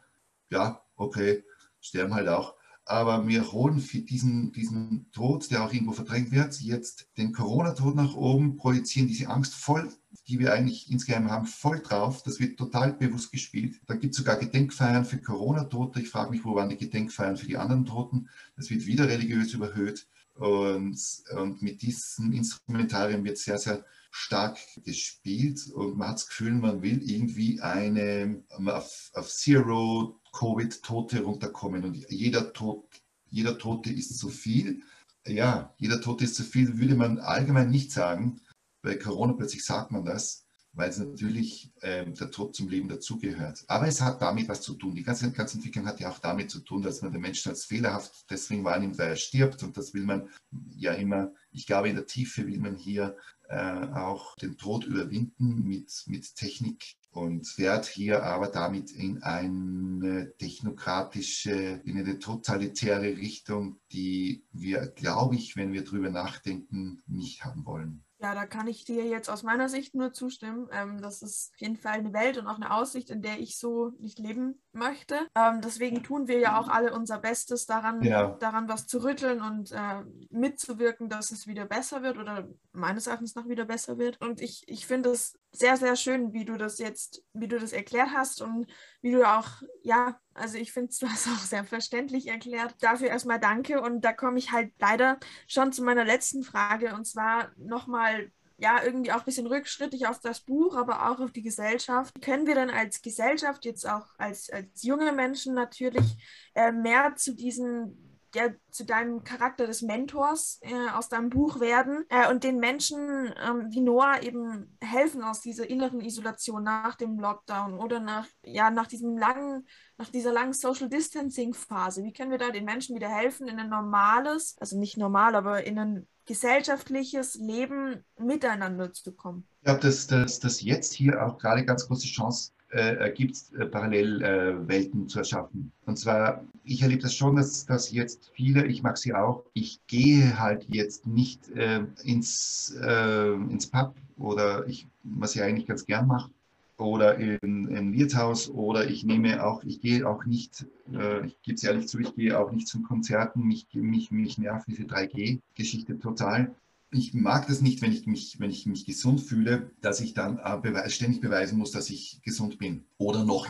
ja, 0.50 0.82
okay, 0.96 1.44
sterben 1.82 2.14
halt 2.14 2.28
auch. 2.28 2.56
Aber 2.88 3.28
wir 3.28 3.52
holen 3.52 3.80
für 3.80 4.00
diesen, 4.00 4.52
diesen 4.52 5.12
Tod, 5.12 5.50
der 5.50 5.64
auch 5.64 5.74
irgendwo 5.74 5.94
verdrängt 5.94 6.32
wird, 6.32 6.62
jetzt 6.62 7.08
den 7.18 7.32
Corona-Tod 7.34 7.96
nach 7.96 8.14
oben, 8.14 8.58
projizieren 8.58 9.08
diese 9.08 9.28
Angst 9.28 9.56
voll 9.56 9.92
die 10.28 10.40
wir 10.40 10.54
eigentlich 10.54 10.92
insgeheim 10.92 11.30
haben, 11.30 11.46
voll 11.46 11.80
drauf. 11.80 12.24
Das 12.24 12.40
wird 12.40 12.58
total 12.58 12.94
bewusst 12.94 13.32
gespielt. 13.32 13.80
Da 13.86 13.96
gibt 13.96 14.14
es 14.14 14.18
sogar 14.18 14.38
Gedenkfeiern 14.38 15.06
für 15.06 15.20
Corona-Tote. 15.20 16.02
Ich 16.02 16.10
frage 16.10 16.32
mich, 16.32 16.44
wo 16.44 16.56
waren 16.56 16.70
die 16.70 16.78
Gedenkfeiern 16.78 17.38
für 17.38 17.48
die 17.48 17.58
anderen 17.58 17.86
Toten? 17.86 18.30
Das 18.56 18.70
wird 18.70 18.86
wieder 18.86 19.08
religiös 19.08 19.54
überhöht. 19.54 20.08
Und, 20.34 21.00
und 21.38 21.62
mit 21.62 21.82
diesen 21.82 22.34
Instrumentarien 22.34 23.24
wird 23.24 23.38
sehr, 23.38 23.60
sehr 23.60 23.86
stark 24.10 24.58
gespielt. 24.84 25.68
Und 25.74 25.98
man 25.98 26.10
hat 26.10 26.16
das 26.16 26.28
Gefühl, 26.28 26.54
man 26.54 26.82
will 26.82 27.02
irgendwie 27.08 27.62
eine 27.62 28.44
auf, 28.50 29.12
auf 29.14 29.30
Zero 29.30 30.20
Covid-Tote 30.34 31.22
runterkommen. 31.22 31.84
Und 31.84 32.10
jeder, 32.10 32.52
Tod, 32.52 32.86
jeder 33.30 33.58
Tote 33.60 33.92
ist 33.92 34.18
zu 34.18 34.30
viel. 34.30 34.82
Ja, 35.28 35.74
jeder 35.78 36.02
Tote 36.02 36.24
ist 36.24 36.36
zu 36.36 36.44
viel, 36.44 36.80
würde 36.80 36.96
man 36.96 37.20
allgemein 37.20 37.70
nicht 37.70 37.92
sagen 37.92 38.42
bei 38.86 38.96
Corona 38.96 39.34
plötzlich 39.34 39.66
sagt 39.66 39.92
man 39.92 40.06
das. 40.06 40.46
weil 40.76 40.90
es 40.90 40.98
natürlich 40.98 41.72
äh, 41.82 42.06
der 42.06 42.32
Tod 42.32 42.56
zum 42.56 42.68
Leben 42.68 42.90
dazugehört. 42.90 43.64
Aber 43.68 43.88
es 43.88 44.02
hat 44.02 44.22
damit 44.22 44.50
was 44.50 44.62
zu 44.62 44.74
tun. 44.74 44.94
Die 44.94 45.04
ganze, 45.04 45.32
ganze 45.32 45.58
Entwicklung 45.58 45.86
hat 45.86 46.00
ja 46.00 46.12
auch 46.12 46.20
damit 46.20 46.52
zu 46.52 46.60
tun, 46.60 46.82
dass 46.82 47.02
man 47.02 47.12
den 47.12 47.22
Menschen 47.22 47.50
als 47.50 47.66
fehlerhaft 47.66 48.26
deswegen 48.30 48.64
wahrnimmt, 48.64 48.98
weil 48.98 49.10
er 49.10 49.16
stirbt. 49.16 49.64
Und 49.64 49.78
das 49.78 49.94
will 49.94 50.04
man 50.04 50.30
ja 50.76 50.94
immer, 50.94 51.32
ich 51.52 51.66
glaube, 51.66 51.90
in 51.90 51.96
der 51.96 52.06
Tiefe 52.06 52.46
will 52.46 52.60
man 52.60 52.76
hier 52.76 53.16
äh, 53.48 53.88
auch 53.94 54.36
den 54.36 54.58
Tod 54.58 54.86
überwinden 54.86 55.64
mit, 55.64 56.04
mit 56.08 56.36
Technik 56.36 56.96
und 57.12 57.48
fährt 57.48 57.86
hier 57.86 58.24
aber 58.24 58.48
damit 58.48 58.92
in 58.92 59.24
eine 59.24 60.34
technokratische, 60.38 61.82
in 61.86 61.98
eine 61.98 62.20
totalitäre 62.20 63.16
Richtung, 63.16 63.80
die 63.94 64.44
wir, 64.52 64.88
glaube 64.88 65.36
ich, 65.36 65.56
wenn 65.56 65.72
wir 65.72 65.86
darüber 65.86 66.10
nachdenken, 66.10 67.02
nicht 67.08 67.46
haben 67.46 67.66
wollen. 67.66 68.05
Ja, 68.26 68.34
da 68.34 68.48
kann 68.48 68.66
ich 68.66 68.86
dir 68.86 69.06
jetzt 69.06 69.30
aus 69.30 69.44
meiner 69.44 69.70
Sicht 69.70 69.94
nur 69.94 70.12
zustimmen. 70.12 70.68
Ähm, 70.72 71.00
das 71.00 71.22
ist 71.22 71.52
auf 71.54 71.62
jeden 71.62 71.78
Fall 71.78 71.94
eine 71.94 72.12
Welt 72.12 72.40
und 72.40 72.48
auch 72.48 72.56
eine 72.56 72.74
Aussicht, 72.74 73.12
in 73.12 73.22
der 73.22 73.40
ich 73.40 73.60
so 73.60 73.92
nicht 74.00 74.18
leben 74.18 74.60
möchte. 74.76 75.28
Ähm, 75.36 75.62
deswegen 75.62 76.04
tun 76.04 76.28
wir 76.28 76.40
ja 76.40 76.60
auch 76.60 76.68
alle 76.68 76.94
unser 76.94 77.18
Bestes 77.18 77.66
daran, 77.66 78.02
ja. 78.02 78.36
daran 78.40 78.68
was 78.68 78.88
zu 78.88 79.04
rütteln 79.04 79.42
und 79.42 79.72
äh, 79.72 80.04
mitzuwirken, 80.30 81.10
dass 81.10 81.32
es 81.32 81.48
wieder 81.48 81.66
besser 81.66 82.04
wird 82.04 82.18
oder 82.18 82.48
meines 82.72 83.08
Erachtens 83.08 83.36
nach 83.36 83.48
wieder 83.48 83.66
besser 83.66 83.98
wird. 83.98 84.22
Und 84.22 84.42
ich, 84.42 84.64
ich 84.68 84.86
finde 84.86 85.10
es 85.10 85.38
sehr, 85.52 85.78
sehr 85.78 85.96
schön, 85.96 86.34
wie 86.34 86.46
du 86.46 86.58
das 86.58 86.80
jetzt, 86.80 87.24
wie 87.34 87.48
du 87.48 87.58
das 87.58 87.74
erklärt 87.74 88.10
hast 88.14 88.42
und 88.42 88.68
wie 89.02 89.12
du 89.12 89.24
auch, 89.24 89.48
ja, 89.82 90.20
also 90.34 90.58
ich 90.58 90.72
finde, 90.72 90.94
du 91.00 91.08
hast 91.08 91.28
auch 91.28 91.40
sehr 91.40 91.64
verständlich 91.64 92.28
erklärt. 92.28 92.76
Dafür 92.82 93.08
erstmal 93.08 93.40
danke. 93.40 93.82
Und 93.82 94.02
da 94.02 94.14
komme 94.14 94.38
ich 94.38 94.52
halt 94.52 94.74
leider 94.80 95.18
schon 95.48 95.72
zu 95.72 95.84
meiner 95.84 96.06
letzten 96.06 96.44
Frage 96.44 96.94
und 96.94 97.06
zwar 97.06 97.52
nochmal 97.58 98.32
ja, 98.58 98.84
irgendwie 98.84 99.12
auch 99.12 99.20
ein 99.20 99.26
bisschen 99.26 99.48
rückschrittig 99.48 100.08
auf 100.08 100.20
das 100.20 100.40
Buch, 100.40 100.76
aber 100.76 101.10
auch 101.10 101.20
auf 101.20 101.32
die 101.32 101.42
Gesellschaft. 101.42 102.14
Können 102.22 102.48
wir 102.48 102.56
dann 102.56 102.70
als 102.70 103.02
Gesellschaft, 103.02 103.66
jetzt 103.66 103.88
auch 103.88 104.08
als, 104.18 104.50
als 104.50 104.84
junge 104.84 105.12
Menschen 105.12 105.54
natürlich, 105.54 106.18
äh, 106.54 106.72
mehr 106.72 107.16
zu 107.16 107.36
diesen 107.36 108.06
ja, 108.36 108.50
zu 108.70 108.86
deinem 108.86 109.24
Charakter 109.24 109.66
des 109.66 109.82
Mentors 109.82 110.60
äh, 110.62 110.90
aus 110.94 111.10
deinem 111.10 111.30
Buch 111.30 111.60
werden 111.62 112.06
äh, 112.10 112.30
und 112.30 112.44
den 112.44 112.60
Menschen 112.60 113.34
ähm, 113.42 113.68
wie 113.72 113.80
Noah 113.80 114.22
eben 114.22 114.78
helfen 114.82 115.24
aus 115.24 115.40
dieser 115.42 115.70
inneren 115.70 116.02
Isolation 116.02 116.64
nach 116.64 116.96
dem 116.96 117.18
Lockdown 117.18 117.80
oder 117.80 118.00
nach, 118.02 118.28
ja, 118.44 118.70
nach 118.70 118.88
diesem 118.88 119.18
langen, 119.18 119.66
nach 119.98 120.10
dieser 120.10 120.34
langen 120.34 120.54
Social 120.54 120.90
Distancing 120.90 121.54
Phase. 121.54 122.04
Wie 122.04 122.14
können 122.14 122.32
wir 122.32 122.38
da 122.38 122.50
den 122.50 122.66
Menschen 122.66 122.96
wieder 122.96 123.10
helfen, 123.10 123.48
in 123.48 123.58
ein 123.58 123.70
normales, 123.70 124.58
also 124.60 124.78
nicht 124.78 124.98
normal, 124.98 125.36
aber 125.36 125.64
in 125.64 125.80
ein 125.80 126.08
gesellschaftliches 126.26 127.36
Leben 127.36 128.04
miteinander 128.20 128.92
zu 128.94 129.14
kommen? 129.14 129.46
Ich 129.60 129.66
glaube, 129.66 129.82
dass, 129.82 130.08
dass, 130.08 130.40
dass 130.40 130.62
jetzt 130.62 130.94
hier 130.94 131.26
auch 131.26 131.38
gerade 131.38 131.66
ganz 131.66 131.88
große 131.88 132.08
Chance 132.08 132.52
äh, 132.76 133.12
gibt, 133.12 133.38
äh, 133.58 133.66
Parallelwelten 133.66 135.04
äh, 135.04 135.08
zu 135.08 135.20
erschaffen. 135.20 135.72
Und 135.86 135.98
zwar, 135.98 136.44
ich 136.64 136.82
erlebe 136.82 137.02
das 137.02 137.16
schon, 137.16 137.36
dass, 137.36 137.66
dass 137.66 137.92
jetzt 137.92 138.32
viele, 138.34 138.66
ich 138.66 138.84
mag 138.84 138.98
sie 138.98 139.14
auch, 139.14 139.44
ich 139.54 139.80
gehe 139.88 140.40
halt 140.40 140.66
jetzt 140.68 141.08
nicht 141.08 141.50
äh, 141.52 141.84
ins, 142.04 142.76
äh, 142.82 143.34
ins 143.34 143.68
Pub 143.68 143.96
oder 144.18 144.68
ich, 144.68 144.88
was 145.04 145.36
ich 145.36 145.42
eigentlich 145.42 145.68
ganz 145.68 145.86
gern 145.86 146.08
mache, 146.08 146.32
oder 146.78 147.18
in 147.18 147.76
ein 147.76 147.94
Wirtshaus 147.94 148.50
oder 148.50 148.90
ich 148.90 149.04
nehme 149.04 149.46
auch, 149.46 149.64
ich 149.64 149.82
gehe 149.82 150.08
auch 150.08 150.26
nicht, 150.26 150.66
äh, 150.94 151.26
ich 151.26 151.42
gebe 151.42 151.56
es 151.56 151.64
ehrlich 151.64 151.88
zu, 151.88 152.00
ich 152.00 152.14
gehe 152.16 152.38
auch 152.40 152.52
nicht 152.52 152.68
zu 152.68 152.82
Konzerten, 152.82 153.44
mich, 153.44 153.68
mich, 153.74 154.12
mich 154.12 154.38
nervt 154.38 154.68
diese 154.68 154.84
3G-Geschichte 154.84 156.00
total 156.00 156.56
ich 156.92 157.14
mag 157.14 157.48
das 157.48 157.62
nicht, 157.62 157.82
wenn 157.82 157.92
ich 157.92 158.06
mich, 158.06 158.40
wenn 158.40 158.50
ich 158.50 158.66
mich 158.66 158.86
gesund 158.86 159.22
fühle, 159.22 159.72
dass 159.82 160.00
ich 160.00 160.14
dann 160.14 160.40
äh, 160.44 160.58
beweis, 160.62 160.94
ständig 160.94 161.22
beweisen 161.22 161.58
muss, 161.58 161.72
dass 161.72 161.90
ich 161.90 162.22
gesund 162.24 162.58
bin. 162.58 162.86
Oder 162.98 163.26
noch, 163.26 163.48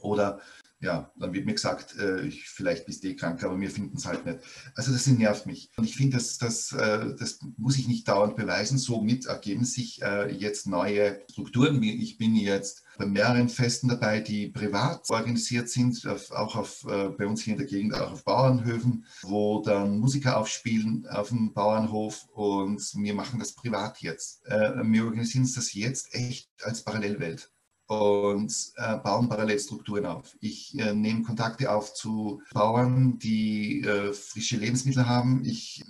oder 0.00 0.40
ja, 0.80 1.12
dann 1.16 1.32
wird 1.32 1.46
mir 1.46 1.54
gesagt, 1.54 1.96
äh, 1.96 2.20
ich, 2.22 2.48
vielleicht 2.48 2.86
bist 2.86 3.02
du 3.02 3.08
eh 3.08 3.16
krank, 3.16 3.42
aber 3.42 3.58
wir 3.60 3.70
finden 3.70 3.96
es 3.96 4.06
halt 4.06 4.24
nicht. 4.24 4.38
Also 4.76 4.92
das 4.92 5.06
nervt 5.08 5.46
mich. 5.46 5.70
Und 5.76 5.84
ich 5.84 5.96
finde, 5.96 6.16
das, 6.16 6.38
das, 6.38 6.72
äh, 6.72 7.16
das 7.18 7.40
muss 7.56 7.78
ich 7.78 7.88
nicht 7.88 8.06
dauernd 8.06 8.36
beweisen. 8.36 8.78
Somit 8.78 9.26
ergeben 9.26 9.64
sich 9.64 10.00
äh, 10.02 10.30
jetzt 10.32 10.68
neue 10.68 11.20
Strukturen. 11.30 11.82
Ich 11.82 12.16
bin 12.16 12.36
jetzt 12.36 12.84
bei 12.96 13.06
mehreren 13.06 13.48
Festen 13.48 13.88
dabei, 13.88 14.20
die 14.20 14.48
privat 14.48 15.10
organisiert 15.10 15.68
sind, 15.68 16.06
auf, 16.06 16.30
auch 16.30 16.54
auf, 16.54 16.84
äh, 16.84 17.08
bei 17.08 17.26
uns 17.26 17.42
hier 17.42 17.54
in 17.54 17.58
der 17.58 17.68
Gegend, 17.68 17.94
auch 17.94 18.12
auf 18.12 18.24
Bauernhöfen, 18.24 19.04
wo 19.22 19.62
dann 19.62 19.98
Musiker 19.98 20.36
aufspielen 20.36 21.06
auf 21.08 21.28
dem 21.28 21.52
Bauernhof 21.54 22.26
und 22.34 22.80
wir 22.94 23.14
machen 23.14 23.38
das 23.38 23.54
privat 23.54 24.00
jetzt. 24.00 24.46
Äh, 24.46 24.74
wir 24.84 25.04
organisieren 25.04 25.48
das 25.52 25.74
jetzt 25.74 26.14
echt 26.14 26.50
als 26.62 26.82
Parallelwelt 26.82 27.50
und 27.88 28.54
äh, 28.76 28.98
bauen 28.98 29.28
Parallelstrukturen 29.28 30.04
auf. 30.06 30.36
Ich 30.40 30.78
äh, 30.78 30.94
nehme 30.94 31.22
Kontakte 31.22 31.72
auf 31.72 31.94
zu 31.94 32.42
Bauern, 32.52 33.18
die 33.18 33.80
äh, 33.82 34.12
frische 34.12 34.58
Lebensmittel 34.58 35.08
haben. 35.08 35.42
Ich 35.44 35.82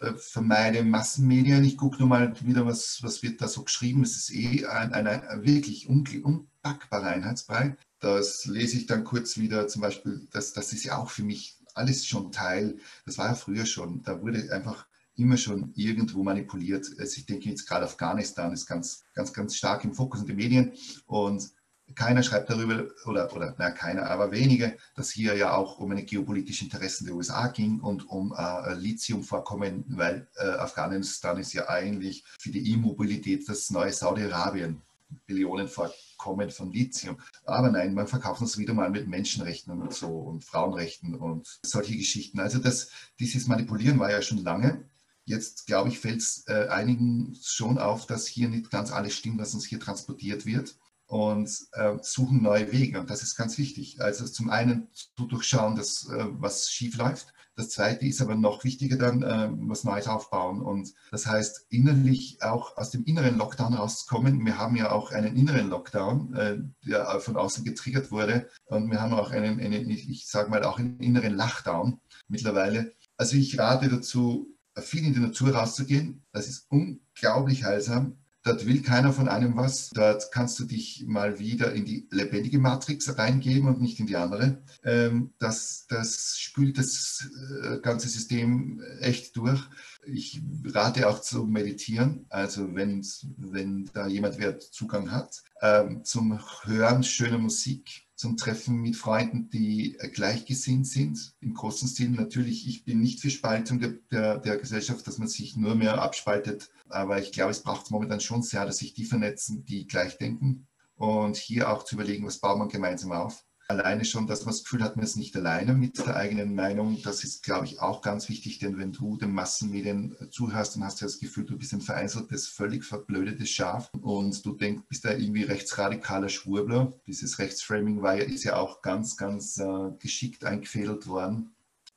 äh, 0.00 0.12
vermeide 0.16 0.84
Massenmedien. 0.84 1.64
Ich 1.64 1.78
gucke 1.78 1.98
nur 1.98 2.08
mal 2.08 2.34
wieder, 2.42 2.66
was, 2.66 2.98
was 3.02 3.22
wird 3.22 3.40
da 3.40 3.48
so 3.48 3.62
geschrieben. 3.62 4.02
Es 4.02 4.16
ist 4.16 4.30
eh 4.34 4.66
ein, 4.66 4.92
ein, 4.92 5.06
ein 5.06 5.44
wirklich 5.44 5.88
unpackbarer 5.88 7.06
Einheitsbrei. 7.06 7.76
Das 7.98 8.44
lese 8.44 8.76
ich 8.76 8.86
dann 8.86 9.04
kurz 9.04 9.38
wieder, 9.38 9.68
zum 9.68 9.82
Beispiel, 9.82 10.28
das, 10.30 10.52
das 10.52 10.72
ist 10.74 10.84
ja 10.84 10.98
auch 10.98 11.10
für 11.10 11.22
mich 11.22 11.56
alles 11.74 12.06
schon 12.06 12.30
Teil, 12.30 12.78
das 13.06 13.18
war 13.18 13.28
ja 13.28 13.34
früher 13.34 13.64
schon, 13.64 14.02
da 14.02 14.20
wurde 14.20 14.52
einfach 14.52 14.86
immer 15.18 15.36
schon 15.36 15.72
irgendwo 15.74 16.22
manipuliert. 16.22 16.86
Also 16.98 17.18
ich 17.18 17.26
denke 17.26 17.48
jetzt 17.48 17.66
gerade 17.66 17.84
Afghanistan 17.84 18.52
ist 18.52 18.66
ganz, 18.66 19.04
ganz, 19.14 19.32
ganz 19.32 19.56
stark 19.56 19.84
im 19.84 19.94
Fokus 19.94 20.20
in 20.20 20.26
den 20.26 20.36
Medien 20.36 20.72
und 21.06 21.50
keiner 21.94 22.22
schreibt 22.22 22.50
darüber, 22.50 22.86
oder, 23.06 23.34
oder 23.34 23.54
na, 23.58 23.70
keiner, 23.70 24.10
aber 24.10 24.30
wenige, 24.30 24.76
dass 24.94 25.10
hier 25.10 25.34
ja 25.34 25.54
auch 25.54 25.78
um 25.78 25.90
eine 25.90 26.04
geopolitische 26.04 26.64
Interessen 26.64 27.06
der 27.06 27.14
USA 27.14 27.48
ging 27.48 27.80
und 27.80 28.08
um 28.08 28.34
äh, 28.36 28.74
Lithiumvorkommen, 28.74 29.84
weil 29.88 30.28
äh, 30.36 30.48
Afghanistan 30.48 31.38
ist 31.38 31.52
ja 31.54 31.68
eigentlich 31.68 32.24
für 32.38 32.50
die 32.50 32.72
E-Mobilität 32.72 33.48
das 33.48 33.70
neue 33.70 33.92
Saudi-Arabien. 33.92 34.82
Billionenvorkommen 35.26 36.50
von 36.50 36.70
Lithium. 36.70 37.18
Aber 37.44 37.70
nein, 37.70 37.94
man 37.94 38.06
verkauft 38.06 38.42
es 38.42 38.58
wieder 38.58 38.74
mal 38.74 38.90
mit 38.90 39.08
Menschenrechten 39.08 39.80
und 39.80 39.94
so 39.94 40.08
und 40.08 40.44
Frauenrechten 40.44 41.14
und 41.14 41.58
solche 41.62 41.96
Geschichten. 41.96 42.40
Also 42.40 42.58
das, 42.58 42.90
dieses 43.18 43.46
Manipulieren 43.46 43.98
war 43.98 44.10
ja 44.10 44.20
schon 44.20 44.44
lange. 44.44 44.84
Jetzt, 45.28 45.66
glaube 45.66 45.90
ich, 45.90 45.98
fällt 45.98 46.20
es 46.22 46.44
äh, 46.48 46.68
einigen 46.68 47.36
schon 47.42 47.76
auf, 47.76 48.06
dass 48.06 48.26
hier 48.26 48.48
nicht 48.48 48.70
ganz 48.70 48.90
alles 48.90 49.12
stimmt, 49.14 49.38
was 49.38 49.52
uns 49.52 49.66
hier 49.66 49.78
transportiert 49.78 50.46
wird 50.46 50.78
und 51.06 51.50
äh, 51.72 51.96
suchen 52.00 52.42
neue 52.42 52.72
Wege. 52.72 52.98
Und 52.98 53.10
das 53.10 53.22
ist 53.22 53.36
ganz 53.36 53.58
wichtig. 53.58 54.00
Also 54.00 54.26
zum 54.26 54.48
einen 54.48 54.88
zu 54.94 55.26
durchschauen, 55.26 55.76
dass, 55.76 56.08
äh, 56.08 56.24
was 56.30 56.70
schief 56.70 56.96
läuft. 56.96 57.34
Das 57.56 57.68
zweite 57.68 58.06
ist 58.06 58.22
aber 58.22 58.36
noch 58.36 58.64
wichtiger 58.64 58.96
dann, 58.96 59.22
äh, 59.22 59.50
was 59.68 59.84
Neues 59.84 60.08
aufbauen. 60.08 60.62
Und 60.62 60.94
das 61.10 61.26
heißt, 61.26 61.66
innerlich 61.68 62.42
auch 62.42 62.78
aus 62.78 62.88
dem 62.88 63.04
inneren 63.04 63.36
Lockdown 63.36 63.74
rauszukommen. 63.74 64.42
Wir 64.46 64.56
haben 64.56 64.76
ja 64.76 64.92
auch 64.92 65.12
einen 65.12 65.36
inneren 65.36 65.68
Lockdown, 65.68 66.34
äh, 66.34 66.58
der 66.86 67.20
von 67.20 67.36
außen 67.36 67.64
getriggert 67.64 68.10
wurde. 68.10 68.48
Und 68.64 68.90
wir 68.90 69.02
haben 69.02 69.12
auch 69.12 69.30
einen, 69.30 69.60
einen 69.60 69.90
ich 69.90 70.26
sage 70.26 70.48
mal, 70.48 70.64
auch 70.64 70.78
einen 70.78 70.98
inneren 71.00 71.34
Lachdown 71.34 72.00
mittlerweile. 72.28 72.92
Also 73.18 73.36
ich 73.36 73.58
rate 73.58 73.90
dazu, 73.90 74.57
viel 74.82 75.04
in 75.04 75.14
die 75.14 75.20
Natur 75.20 75.54
rauszugehen. 75.54 76.22
Das 76.32 76.48
ist 76.48 76.66
unglaublich 76.70 77.64
heilsam. 77.64 78.16
Dort 78.44 78.66
will 78.66 78.82
keiner 78.82 79.12
von 79.12 79.28
einem 79.28 79.56
was. 79.56 79.90
Dort 79.90 80.30
kannst 80.32 80.58
du 80.58 80.64
dich 80.64 81.04
mal 81.06 81.38
wieder 81.38 81.72
in 81.72 81.84
die 81.84 82.08
lebendige 82.10 82.58
Matrix 82.58 83.18
reingeben 83.18 83.68
und 83.68 83.80
nicht 83.80 84.00
in 84.00 84.06
die 84.06 84.16
andere. 84.16 84.62
Ähm, 84.84 85.34
das, 85.38 85.86
das 85.88 86.38
spült 86.38 86.78
das 86.78 87.28
äh, 87.62 87.78
ganze 87.80 88.08
System 88.08 88.80
echt 89.00 89.36
durch. 89.36 89.60
Ich 90.06 90.40
rate 90.64 91.08
auch 91.08 91.20
zum 91.20 91.50
Meditieren, 91.50 92.24
also 92.30 92.74
wenn, 92.74 93.04
wenn 93.36 93.90
da 93.92 94.06
jemand, 94.06 94.38
wer 94.38 94.58
Zugang 94.58 95.10
hat, 95.10 95.42
ähm, 95.60 96.04
zum 96.04 96.40
Hören 96.64 97.02
schöner 97.02 97.38
Musik 97.38 98.07
zum 98.18 98.36
Treffen 98.36 98.80
mit 98.80 98.96
Freunden, 98.96 99.48
die 99.48 99.96
äh, 100.00 100.08
gleichgesinnt 100.08 100.88
sind, 100.88 101.34
im 101.40 101.54
großen 101.54 101.86
Stil. 101.86 102.10
Natürlich, 102.10 102.66
ich 102.66 102.84
bin 102.84 103.00
nicht 103.00 103.20
für 103.20 103.30
Spaltung 103.30 103.78
der, 103.78 103.90
der, 104.10 104.38
der, 104.38 104.58
Gesellschaft, 104.58 105.06
dass 105.06 105.18
man 105.18 105.28
sich 105.28 105.56
nur 105.56 105.76
mehr 105.76 106.02
abspaltet, 106.02 106.68
aber 106.88 107.22
ich 107.22 107.30
glaube, 107.30 107.52
es 107.52 107.62
braucht 107.62 107.92
momentan 107.92 108.20
schon 108.20 108.42
sehr, 108.42 108.66
dass 108.66 108.78
sich 108.78 108.92
die 108.92 109.04
vernetzen, 109.04 109.64
die 109.64 109.86
gleich 109.86 110.18
denken 110.18 110.66
und 110.96 111.36
hier 111.36 111.70
auch 111.70 111.84
zu 111.84 111.94
überlegen, 111.94 112.26
was 112.26 112.40
bauen 112.40 112.58
wir 112.58 112.66
gemeinsam 112.66 113.12
auf. 113.12 113.44
Alleine 113.70 114.06
schon, 114.06 114.26
dass 114.26 114.46
man 114.46 114.54
das 114.54 114.64
Gefühl 114.64 114.82
hat, 114.82 114.96
man 114.96 115.04
ist 115.04 115.16
nicht 115.16 115.36
alleine 115.36 115.74
mit 115.74 115.98
der 115.98 116.16
eigenen 116.16 116.54
Meinung. 116.54 117.02
Das 117.02 117.22
ist, 117.22 117.42
glaube 117.42 117.66
ich, 117.66 117.80
auch 117.80 118.00
ganz 118.00 118.30
wichtig, 118.30 118.58
denn 118.58 118.78
wenn 118.78 118.92
du 118.92 119.18
den 119.18 119.32
Massenmedien 119.32 120.16
zuhörst, 120.30 120.74
dann 120.76 120.84
hast 120.84 121.02
du 121.02 121.04
das 121.04 121.18
Gefühl, 121.18 121.44
du 121.44 121.58
bist 121.58 121.74
ein 121.74 121.82
vereinzeltes, 121.82 122.48
völlig 122.48 122.86
verblödetes 122.86 123.50
Schaf 123.50 123.90
und 124.00 124.46
du 124.46 124.54
denkst, 124.54 124.84
bist 124.88 125.04
da 125.04 125.12
irgendwie 125.12 125.42
rechtsradikaler 125.42 126.30
Schwurbler. 126.30 126.94
Dieses 127.06 127.38
Rechtsframing 127.38 128.00
war 128.00 128.16
ja, 128.16 128.24
ist 128.24 128.44
ja 128.44 128.56
auch 128.56 128.80
ganz, 128.80 129.18
ganz 129.18 129.58
äh, 129.58 129.90
geschickt 129.98 130.44
eingefädelt 130.44 131.06
worden. 131.06 131.50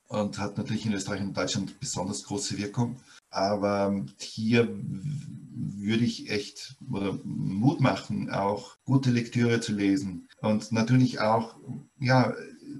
und 0.10 0.40
hat 0.40 0.58
natürlich 0.58 0.86
in 0.86 0.94
Österreich 0.94 1.22
und 1.22 1.38
Deutschland 1.38 1.80
besonders 1.80 2.26
große 2.26 2.58
Wirkung. 2.58 2.98
Aber 3.32 4.06
hier 4.18 4.70
würde 4.74 6.04
ich 6.04 6.30
echt 6.30 6.76
Mut 6.80 7.82
machen, 7.82 8.30
auch 8.30 8.78
gute 8.86 9.10
Lektüre 9.10 9.62
zu 9.62 9.74
lesen. 9.74 10.28
Und 10.42 10.72
natürlich 10.72 11.20
auch, 11.20 11.58
ja, 12.00 12.34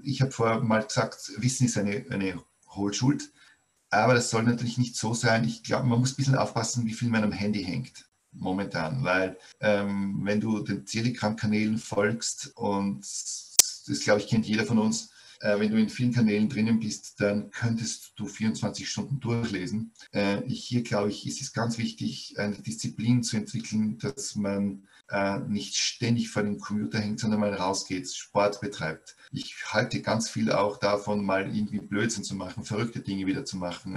ich 0.04 0.20
habe 0.20 0.30
vorher 0.30 0.60
mal 0.60 0.84
gesagt, 0.84 1.32
Wissen 1.38 1.66
ist 1.66 1.78
eine, 1.78 2.04
eine 2.10 2.40
Hohlschuld. 2.68 3.32
Aber 3.90 4.14
das 4.14 4.30
soll 4.30 4.44
natürlich 4.44 4.78
nicht 4.78 4.96
so 4.96 5.14
sein. 5.14 5.44
Ich 5.44 5.62
glaube, 5.62 5.86
man 5.86 6.00
muss 6.00 6.12
ein 6.12 6.16
bisschen 6.16 6.36
aufpassen, 6.36 6.86
wie 6.86 6.94
viel 6.94 7.08
man 7.08 7.24
am 7.24 7.32
Handy 7.32 7.64
hängt 7.64 8.06
momentan, 8.32 9.04
weil 9.04 9.36
ähm, 9.60 10.20
wenn 10.24 10.40
du 10.40 10.60
den 10.60 10.86
Telegram-Kanälen 10.86 11.78
folgst 11.78 12.52
und 12.56 13.00
das 13.00 14.00
glaube 14.02 14.20
ich 14.20 14.28
kennt 14.28 14.46
jeder 14.46 14.64
von 14.64 14.78
uns, 14.78 15.11
äh, 15.42 15.58
wenn 15.58 15.70
du 15.70 15.78
in 15.78 15.88
vielen 15.88 16.12
Kanälen 16.12 16.48
drinnen 16.48 16.78
bist, 16.78 17.20
dann 17.20 17.50
könntest 17.50 18.12
du 18.16 18.26
24 18.26 18.88
Stunden 18.88 19.20
durchlesen. 19.20 19.92
Äh, 20.12 20.42
hier 20.46 20.82
glaube 20.82 21.10
ich, 21.10 21.26
ist 21.26 21.40
es 21.42 21.52
ganz 21.52 21.78
wichtig, 21.78 22.38
eine 22.38 22.56
Disziplin 22.56 23.22
zu 23.22 23.36
entwickeln, 23.36 23.98
dass 23.98 24.36
man 24.36 24.86
äh, 25.10 25.40
nicht 25.40 25.76
ständig 25.76 26.30
vor 26.30 26.42
dem 26.42 26.58
Computer 26.58 27.00
hängt, 27.00 27.20
sondern 27.20 27.40
mal 27.40 27.52
rausgeht, 27.52 28.08
Sport 28.08 28.60
betreibt. 28.60 29.16
Ich 29.32 29.56
halte 29.66 30.00
ganz 30.00 30.30
viel 30.30 30.52
auch 30.52 30.78
davon, 30.78 31.24
mal 31.24 31.54
irgendwie 31.54 31.80
Blödsinn 31.80 32.24
zu 32.24 32.36
machen, 32.36 32.64
verrückte 32.64 33.00
Dinge 33.00 33.26
wieder 33.26 33.44
zu 33.44 33.56
machen. 33.56 33.96